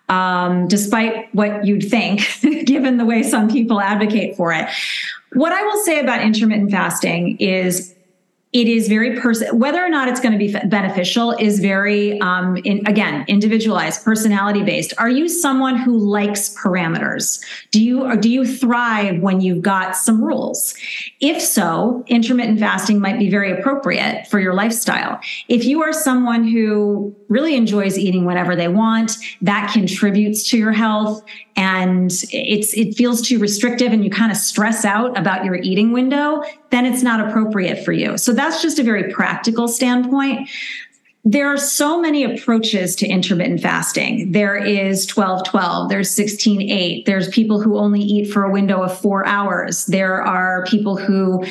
um, 0.10 0.68
despite 0.68 1.34
what 1.34 1.66
you'd 1.66 1.90
think, 1.90 2.22
given 2.66 2.98
the 2.98 3.06
way 3.06 3.24
some 3.24 3.50
people 3.50 3.80
advocate 3.80 4.36
for 4.36 4.52
it. 4.54 4.68
What 5.34 5.52
I 5.52 5.64
will 5.64 5.84
say 5.84 6.00
about 6.00 6.22
intermittent 6.22 6.72
fasting 6.72 7.38
is 7.38 7.96
it 8.54 8.68
is 8.68 8.88
very 8.88 9.20
person 9.20 9.58
whether 9.58 9.84
or 9.84 9.90
not 9.90 10.08
it's 10.08 10.20
going 10.20 10.32
to 10.32 10.38
be 10.38 10.54
beneficial 10.68 11.32
is 11.32 11.60
very 11.60 12.20
um, 12.22 12.58
in, 12.58 12.86
again 12.88 13.26
individualized 13.28 14.04
personality 14.04 14.64
based 14.64 14.94
are 14.98 15.10
you 15.10 15.28
someone 15.28 15.76
who 15.76 15.98
likes 15.98 16.56
parameters? 16.56 17.44
Do 17.72 17.84
you 17.84 18.04
or 18.04 18.16
do 18.16 18.30
you 18.30 18.46
thrive 18.46 19.22
when 19.22 19.42
you've 19.42 19.62
got 19.62 19.96
some 19.96 20.24
rules? 20.24 20.76
If 21.20 21.42
so 21.42 22.04
intermittent 22.08 22.60
fasting 22.60 23.00
might 23.00 23.20
be 23.20 23.30
very 23.30 23.52
appropriate 23.52 24.28
for 24.28 24.40
your 24.40 24.54
lifestyle. 24.54 25.20
If 25.48 25.66
you 25.66 25.82
are 25.84 25.94
someone 25.94 26.48
who 26.48 27.16
really 27.30 27.56
enjoys 27.56 27.98
eating 27.98 28.26
whatever 28.26 28.56
they 28.56 28.68
want 28.68 29.14
that 29.42 29.72
contributes 29.74 30.50
to 30.52 30.58
your 30.58 30.72
health 30.72 31.24
and 31.56 32.12
it's 32.32 32.74
it 32.74 32.96
feels 32.96 33.22
too 33.22 33.40
restrictive 33.40 33.92
and 33.94 34.04
you 34.04 34.10
kind 34.10 34.32
of 34.32 34.38
stress 34.38 34.86
out 34.86 35.18
about 35.18 35.46
your 35.46 35.56
eating 35.56 35.92
window 35.92 36.44
then 36.74 36.86
it's 36.86 37.04
not 37.04 37.26
appropriate 37.26 37.84
for 37.86 37.94
you 37.94 38.18
so 38.18 38.34
that's 38.34 38.62
just 38.62 38.80
a 38.80 38.84
very 38.84 39.12
practical 39.14 39.68
standpoint 39.68 40.50
there 41.26 41.48
are 41.48 41.58
so 41.58 42.02
many 42.02 42.26
approaches 42.26 42.98
to 42.98 43.08
intermittent 43.08 43.62
fasting. 43.62 44.34
There 44.34 44.58
is 44.58 45.06
12 45.06 45.46
12, 45.46 45.90
there's 45.90 46.10
16 46.10 46.62
8, 46.70 47.06
there's 47.06 47.30
people 47.30 47.62
who 47.62 47.78
only 47.78 48.02
eat 48.02 48.32
for 48.32 48.44
a 48.44 48.52
window 48.52 48.82
of 48.82 48.98
four 49.00 49.26
hours. 49.26 49.86
There 49.86 50.22
are 50.22 50.66
people 50.66 50.98
who 50.98 51.46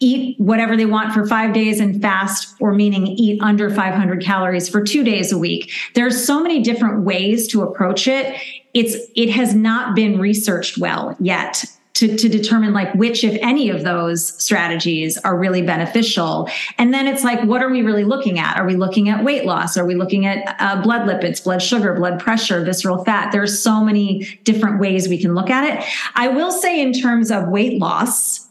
eat 0.00 0.38
whatever 0.38 0.76
they 0.76 0.84
want 0.84 1.14
for 1.14 1.26
five 1.26 1.54
days 1.54 1.80
and 1.80 2.02
fast, 2.02 2.54
or 2.60 2.74
meaning 2.74 3.06
eat 3.06 3.40
under 3.40 3.70
500 3.70 4.22
calories 4.22 4.68
for 4.68 4.82
two 4.82 5.02
days 5.02 5.32
a 5.32 5.38
week. 5.38 5.72
There's 5.94 6.22
so 6.22 6.42
many 6.42 6.62
different 6.62 7.04
ways 7.04 7.48
to 7.48 7.62
approach 7.62 8.06
it. 8.06 8.38
It's, 8.74 8.96
it 9.16 9.30
has 9.30 9.54
not 9.54 9.94
been 9.94 10.18
researched 10.18 10.76
well 10.76 11.16
yet 11.18 11.64
to, 11.94 12.16
to 12.16 12.28
determine 12.28 12.72
like 12.72 12.92
which, 12.94 13.22
if 13.22 13.38
any 13.40 13.70
of 13.70 13.84
those 13.84 14.40
strategies 14.42 15.16
are 15.18 15.38
really 15.38 15.62
beneficial. 15.62 16.48
And 16.76 16.92
then 16.92 17.06
it's 17.06 17.22
like, 17.22 17.42
what 17.44 17.62
are 17.62 17.70
we 17.70 17.82
really 17.82 18.02
looking 18.02 18.38
at? 18.38 18.56
Are 18.56 18.66
we 18.66 18.74
looking 18.74 19.08
at 19.08 19.22
weight 19.22 19.44
loss? 19.44 19.76
Are 19.76 19.86
we 19.86 19.94
looking 19.94 20.26
at 20.26 20.56
uh, 20.58 20.82
blood 20.82 21.08
lipids, 21.08 21.42
blood 21.42 21.62
sugar, 21.62 21.94
blood 21.94 22.18
pressure, 22.18 22.64
visceral 22.64 23.04
fat? 23.04 23.30
There 23.30 23.42
are 23.42 23.46
so 23.46 23.84
many 23.84 24.40
different 24.42 24.80
ways 24.80 25.08
we 25.08 25.20
can 25.20 25.34
look 25.34 25.50
at 25.50 25.64
it. 25.64 25.84
I 26.16 26.28
will 26.28 26.50
say 26.50 26.80
in 26.80 26.92
terms 26.92 27.30
of 27.30 27.48
weight 27.48 27.78
loss, 27.78 28.48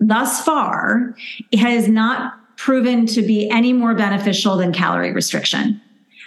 thus 0.00 0.42
far, 0.42 1.14
it 1.52 1.58
has 1.58 1.88
not 1.88 2.40
proven 2.56 3.04
to 3.04 3.20
be 3.20 3.50
any 3.50 3.74
more 3.74 3.94
beneficial 3.94 4.56
than 4.56 4.72
calorie 4.72 5.12
restriction. 5.12 5.78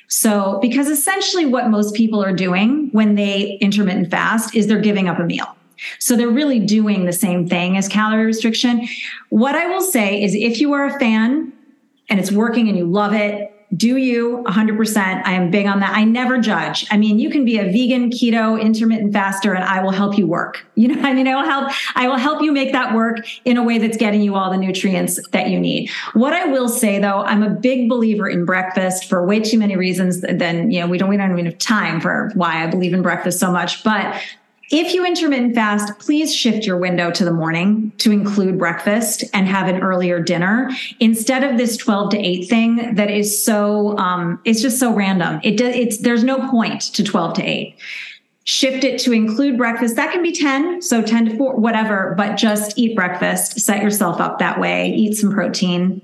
So, 0.09 0.59
because 0.61 0.87
essentially 0.87 1.45
what 1.45 1.69
most 1.69 1.95
people 1.95 2.23
are 2.23 2.33
doing 2.33 2.89
when 2.91 3.15
they 3.15 3.57
intermittent 3.61 4.09
fast 4.09 4.55
is 4.55 4.67
they're 4.67 4.81
giving 4.81 5.07
up 5.07 5.19
a 5.19 5.23
meal. 5.23 5.55
So 5.99 6.15
they're 6.15 6.29
really 6.29 6.59
doing 6.59 7.05
the 7.05 7.13
same 7.13 7.47
thing 7.47 7.77
as 7.77 7.87
calorie 7.87 8.25
restriction. 8.25 8.87
What 9.29 9.55
I 9.55 9.67
will 9.67 9.81
say 9.81 10.21
is 10.21 10.33
if 10.35 10.59
you 10.59 10.73
are 10.73 10.85
a 10.85 10.99
fan 10.99 11.53
and 12.09 12.19
it's 12.19 12.31
working 12.31 12.67
and 12.67 12.77
you 12.77 12.85
love 12.85 13.13
it, 13.13 13.53
do 13.75 13.97
you 13.97 14.43
100%. 14.47 15.21
I 15.25 15.33
am 15.33 15.51
big 15.51 15.67
on 15.67 15.79
that. 15.81 15.95
I 15.95 16.03
never 16.03 16.39
judge. 16.39 16.87
I 16.89 16.97
mean, 16.97 17.19
you 17.19 17.29
can 17.29 17.45
be 17.45 17.59
a 17.59 17.65
vegan, 17.65 18.09
keto, 18.09 18.59
intermittent 18.59 19.13
faster, 19.13 19.53
and 19.53 19.63
I 19.63 19.83
will 19.83 19.91
help 19.91 20.17
you 20.17 20.27
work. 20.27 20.65
You 20.79 20.87
know, 20.87 21.01
I 21.01 21.13
mean, 21.13 21.27
I 21.27 21.35
will 21.35 21.43
help, 21.43 21.73
I 21.95 22.07
will 22.07 22.15
help 22.15 22.41
you 22.41 22.53
make 22.53 22.71
that 22.71 22.95
work 22.95 23.17
in 23.43 23.57
a 23.57 23.63
way 23.63 23.79
that's 23.79 23.97
getting 23.97 24.21
you 24.21 24.35
all 24.35 24.49
the 24.49 24.55
nutrients 24.55 25.19
that 25.31 25.49
you 25.49 25.59
need. 25.59 25.89
What 26.13 26.31
I 26.31 26.45
will 26.45 26.69
say 26.69 26.99
though, 26.99 27.19
I'm 27.23 27.43
a 27.43 27.49
big 27.49 27.89
believer 27.89 28.29
in 28.29 28.45
breakfast 28.45 29.09
for 29.09 29.27
way 29.27 29.41
too 29.41 29.59
many 29.59 29.75
reasons. 29.75 30.21
Then, 30.21 30.71
you 30.71 30.79
know, 30.79 30.87
we 30.87 30.97
don't, 30.97 31.09
we 31.09 31.17
don't 31.17 31.33
even 31.33 31.47
have 31.47 31.57
time 31.57 31.99
for 31.99 32.31
why 32.33 32.63
I 32.63 32.67
believe 32.67 32.93
in 32.93 33.01
breakfast 33.01 33.41
so 33.41 33.51
much, 33.51 33.83
but 33.83 34.21
if 34.71 34.93
you 34.93 35.03
intermittent 35.05 35.55
fast, 35.55 35.97
please 35.97 36.33
shift 36.33 36.65
your 36.65 36.77
window 36.77 37.09
to 37.11 37.25
the 37.25 37.31
morning 37.31 37.91
to 37.97 38.11
include 38.11 38.59
breakfast 38.59 39.23
and 39.33 39.47
have 39.47 39.67
an 39.67 39.81
earlier 39.81 40.21
dinner 40.21 40.69
instead 40.99 41.43
of 41.43 41.57
this 41.57 41.75
12 41.75 42.11
to 42.11 42.17
8 42.19 42.43
thing 42.47 42.95
that 42.95 43.09
is 43.09 43.43
so 43.43 43.97
um, 43.97 44.39
it's 44.45 44.61
just 44.61 44.79
so 44.79 44.93
random. 44.93 45.39
It 45.43 45.57
does 45.57 45.75
it's 45.75 45.97
there's 45.99 46.23
no 46.23 46.47
point 46.49 46.81
to 46.81 47.03
12 47.03 47.33
to 47.35 47.43
8. 47.43 47.77
Shift 48.43 48.83
it 48.83 48.99
to 49.01 49.11
include 49.11 49.57
breakfast. 49.57 49.95
That 49.95 50.11
can 50.11 50.21
be 50.21 50.31
10, 50.31 50.81
so 50.81 51.01
10 51.01 51.25
to 51.25 51.37
4, 51.37 51.55
whatever, 51.55 52.13
but 52.17 52.35
just 52.35 52.77
eat 52.77 52.95
breakfast, 52.95 53.59
set 53.59 53.81
yourself 53.83 54.19
up 54.19 54.39
that 54.39 54.59
way, 54.59 54.89
eat 54.89 55.15
some 55.15 55.31
protein. 55.31 56.01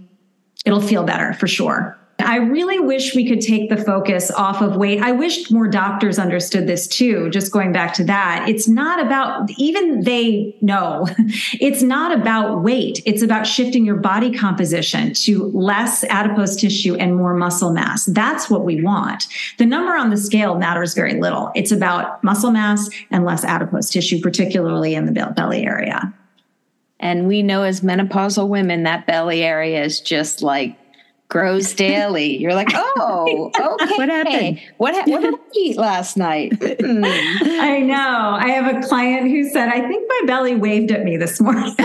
It'll 0.66 0.82
feel 0.82 1.03
better 1.03 1.34
for 1.34 1.47
sure. 1.47 1.97
I 2.20 2.38
really 2.38 2.80
wish 2.80 3.13
we 3.13 3.28
could 3.28 3.41
take 3.41 3.70
the 3.70 3.78
focus 3.78 4.32
off 4.32 4.61
of 4.61 4.78
weight. 4.78 5.01
I 5.01 5.11
wish 5.11 5.51
more 5.51 5.68
doctors 5.68 6.18
understood 6.18 6.66
this 6.66 6.88
too, 6.88 7.30
just 7.30 7.51
going 7.51 7.74
back 7.74 7.93
to 7.95 8.05
that. 8.05 8.47
It's 8.47 8.68
not 8.68 9.05
about, 9.05 9.49
even 9.57 10.01
they 10.01 10.55
know, 10.61 11.07
it's 11.59 11.82
not 11.82 12.18
about 12.18 12.63
weight. 12.63 13.01
It's 13.05 13.22
about 13.22 13.45
shifting 13.45 13.86
your 13.86 13.97
body 13.97 14.32
composition 14.32 15.13
to 15.13 15.45
less 15.49 16.05
adipose 16.05 16.55
tissue 16.55 16.95
and 16.95 17.18
more 17.18 17.34
muscle 17.34 17.74
mass. 17.74 18.05
That's 18.05 18.49
what 18.49 18.63
we 18.63 18.82
want. 18.82 19.28
The 19.57 19.66
number 19.66 19.93
on 19.93 20.09
the 20.09 20.18
scale 20.18 20.55
matters 20.55 20.93
very 20.93 21.20
little. 21.20 21.51
It's 21.53 21.72
about 21.72 22.24
muscle 22.24 22.51
mass 22.51 22.89
and 23.11 23.26
less 23.26 23.43
adipose 23.43 23.89
tissue, 23.89 24.22
particularly 24.22 24.95
in 24.95 25.05
the 25.05 25.34
belly 25.36 25.66
area. 25.66 26.13
And 26.99 27.28
we 27.28 27.43
know 27.43 27.63
as 27.63 27.82
menopausal 27.82 28.47
women, 28.47 28.84
that 28.84 29.05
belly 29.05 29.43
area 29.43 29.84
is 29.84 29.99
just 29.99 30.41
like 30.41 30.78
grows 31.28 31.73
daily. 31.73 32.38
You're 32.38 32.53
like, 32.53 32.69
oh, 32.73 33.51
okay. 33.59 33.97
what 33.97 34.09
happened? 34.09 34.59
What, 34.78 34.95
what 35.07 35.21
did 35.21 35.34
I 35.34 35.38
eat 35.55 35.78
last 35.78 36.17
night? 36.17 36.51
Mm. 36.53 37.03
I 37.59 37.80
know. 37.80 38.38
I 38.39 38.49
have 38.49 38.76
a 38.76 38.88
client 38.88 39.30
who 39.30 39.49
said, 39.49 39.69
I 39.69 39.88
think 39.88 40.05
my 40.07 40.21
belly 40.28 40.55
waved 40.55 40.91
at 40.91 41.03
me 41.03 41.17
this 41.17 41.41
morning. 41.41 41.73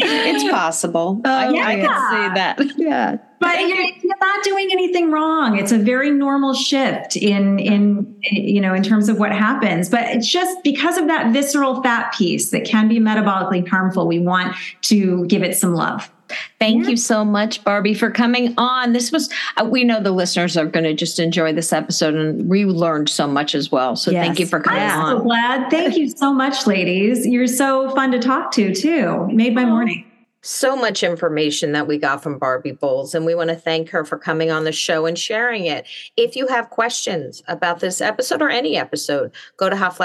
it's 0.00 0.50
possible. 0.50 1.20
I, 1.24 1.46
Oh, 1.48 1.56
I 1.56 1.74
yeah. 1.76 1.86
can 1.86 2.10
see 2.10 2.34
that. 2.34 2.78
Yeah. 2.78 3.16
but 3.40 3.60
you're, 3.60 3.76
you're 3.76 4.16
not 4.20 4.42
doing 4.44 4.68
anything 4.72 5.10
wrong 5.12 5.56
it's 5.58 5.70
a 5.72 5.78
very 5.78 6.10
normal 6.10 6.52
shift 6.54 7.16
in 7.16 7.58
in 7.60 8.16
you 8.22 8.60
know 8.60 8.74
in 8.74 8.82
terms 8.82 9.08
of 9.08 9.18
what 9.18 9.30
happens 9.32 9.88
but 9.88 10.02
it's 10.08 10.28
just 10.28 10.60
because 10.64 10.98
of 10.98 11.06
that 11.06 11.32
visceral 11.32 11.80
fat 11.82 12.12
piece 12.14 12.50
that 12.50 12.64
can 12.64 12.88
be 12.88 12.98
metabolically 12.98 13.66
harmful 13.68 14.06
we 14.08 14.18
want 14.18 14.54
to 14.82 15.24
give 15.26 15.42
it 15.42 15.56
some 15.56 15.74
love 15.74 16.10
Thank 16.58 16.88
you 16.88 16.96
so 16.96 17.24
much, 17.24 17.62
Barbie, 17.64 17.94
for 17.94 18.10
coming 18.10 18.54
on. 18.58 18.92
This 18.92 19.10
was, 19.12 19.30
uh, 19.56 19.64
we 19.64 19.84
know 19.84 20.00
the 20.02 20.12
listeners 20.12 20.56
are 20.56 20.66
going 20.66 20.84
to 20.84 20.94
just 20.94 21.18
enjoy 21.18 21.52
this 21.52 21.72
episode, 21.72 22.14
and 22.14 22.48
we 22.48 22.64
learned 22.64 23.08
so 23.08 23.26
much 23.26 23.54
as 23.54 23.70
well. 23.72 23.96
So 23.96 24.10
Yes. 24.10 24.26
thank 24.26 24.38
you 24.38 24.46
for 24.46 24.60
coming 24.60 24.82
i'm 24.82 25.00
so 25.00 25.16
on. 25.18 25.22
glad 25.24 25.70
thank 25.70 25.96
you 25.96 26.08
so 26.08 26.32
much 26.32 26.66
ladies 26.66 27.26
you're 27.26 27.46
so 27.46 27.90
fun 27.94 28.10
to 28.12 28.18
talk 28.18 28.50
to 28.52 28.74
too 28.74 29.26
made 29.28 29.54
my 29.54 29.64
morning 29.64 30.04
so 30.40 30.76
much 30.76 31.02
information 31.02 31.72
that 31.72 31.86
we 31.88 31.98
got 31.98 32.22
from 32.22 32.38
Barbie 32.38 32.70
Boules, 32.70 33.12
and 33.14 33.26
we 33.26 33.34
want 33.34 33.50
to 33.50 33.56
thank 33.56 33.90
her 33.90 34.04
for 34.04 34.16
coming 34.16 34.52
on 34.52 34.62
the 34.64 34.70
show 34.72 35.04
and 35.04 35.18
sharing 35.18 35.66
it. 35.66 35.84
If 36.16 36.36
you 36.36 36.46
have 36.46 36.70
questions 36.70 37.42
about 37.48 37.80
this 37.80 38.00
episode 38.00 38.40
or 38.40 38.48
any 38.48 38.76
episode, 38.76 39.32
go 39.56 39.68
to 39.68 39.76
Hot 39.76 39.96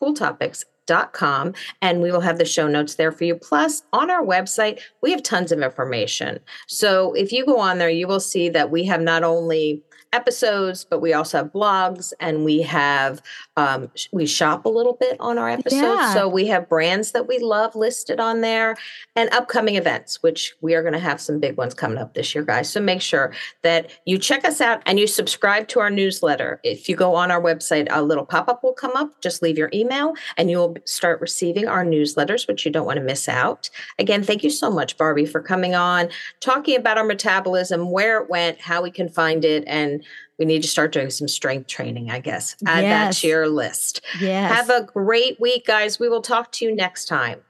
Flashes 0.00 0.08
Cool 0.08 0.14
Topics. 0.14 0.64
Dot 0.86 1.12
com 1.12 1.54
and 1.82 2.02
we 2.02 2.10
will 2.10 2.22
have 2.22 2.38
the 2.38 2.44
show 2.44 2.66
notes 2.66 2.96
there 2.96 3.12
for 3.12 3.22
you. 3.22 3.36
Plus, 3.36 3.84
on 3.92 4.10
our 4.10 4.24
website, 4.24 4.80
we 5.02 5.12
have 5.12 5.22
tons 5.22 5.52
of 5.52 5.60
information. 5.60 6.40
So 6.66 7.12
if 7.12 7.30
you 7.30 7.46
go 7.46 7.60
on 7.60 7.78
there, 7.78 7.90
you 7.90 8.08
will 8.08 8.18
see 8.18 8.48
that 8.48 8.72
we 8.72 8.86
have 8.86 9.00
not 9.00 9.22
only 9.22 9.84
episodes, 10.12 10.84
but 10.84 11.00
we 11.00 11.12
also 11.12 11.38
have 11.38 11.52
blogs 11.52 12.12
and 12.18 12.44
we 12.44 12.62
have 12.62 13.22
um, 13.56 13.90
sh- 13.94 14.08
we 14.12 14.26
shop 14.26 14.64
a 14.64 14.68
little 14.68 14.94
bit 14.94 15.16
on 15.20 15.38
our 15.38 15.48
episodes. 15.48 15.82
Yeah. 15.82 16.14
So 16.14 16.28
we 16.28 16.46
have 16.46 16.68
brands 16.68 17.12
that 17.12 17.28
we 17.28 17.38
love 17.38 17.76
listed 17.76 18.18
on 18.18 18.40
there 18.40 18.76
and 19.14 19.32
upcoming 19.32 19.76
events, 19.76 20.22
which 20.22 20.54
we 20.60 20.74
are 20.74 20.82
going 20.82 20.94
to 20.94 20.98
have 20.98 21.20
some 21.20 21.38
big 21.38 21.56
ones 21.56 21.74
coming 21.74 21.98
up 21.98 22.14
this 22.14 22.34
year, 22.34 22.42
guys. 22.42 22.70
So 22.70 22.80
make 22.80 23.00
sure 23.00 23.32
that 23.62 23.90
you 24.04 24.18
check 24.18 24.44
us 24.44 24.60
out 24.60 24.82
and 24.86 24.98
you 24.98 25.06
subscribe 25.06 25.68
to 25.68 25.80
our 25.80 25.90
newsletter. 25.90 26.60
If 26.64 26.88
you 26.88 26.96
go 26.96 27.14
on 27.14 27.30
our 27.30 27.40
website, 27.40 27.86
a 27.90 28.02
little 28.02 28.24
pop 28.24 28.48
up 28.48 28.64
will 28.64 28.72
come 28.72 28.92
up. 28.96 29.20
Just 29.20 29.42
leave 29.42 29.58
your 29.58 29.70
email 29.72 30.14
and 30.36 30.50
you'll 30.50 30.76
start 30.86 31.20
receiving 31.20 31.68
our 31.68 31.84
newsletters, 31.84 32.48
which 32.48 32.64
you 32.64 32.72
don't 32.72 32.86
want 32.86 32.96
to 32.96 33.04
miss 33.04 33.28
out. 33.28 33.70
Again, 33.98 34.24
thank 34.24 34.42
you 34.42 34.50
so 34.50 34.70
much, 34.70 34.96
Barbie, 34.96 35.26
for 35.26 35.40
coming 35.40 35.74
on, 35.74 36.08
talking 36.40 36.76
about 36.76 36.98
our 36.98 37.04
metabolism, 37.04 37.90
where 37.90 38.20
it 38.20 38.28
went, 38.28 38.60
how 38.60 38.82
we 38.82 38.90
can 38.90 39.08
find 39.08 39.44
it, 39.44 39.62
and 39.66 39.99
we 40.40 40.46
need 40.46 40.62
to 40.62 40.68
start 40.68 40.90
doing 40.90 41.10
some 41.10 41.28
strength 41.28 41.68
training, 41.68 42.10
I 42.10 42.18
guess. 42.18 42.56
Add 42.66 42.84
that 42.84 43.12
to 43.16 43.28
your 43.28 43.46
list. 43.46 44.00
Yes. 44.18 44.50
Have 44.50 44.70
a 44.70 44.86
great 44.86 45.38
week, 45.38 45.66
guys. 45.66 46.00
We 46.00 46.08
will 46.08 46.22
talk 46.22 46.50
to 46.52 46.64
you 46.64 46.74
next 46.74 47.04
time. 47.04 47.42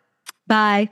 Bye. 0.48 0.90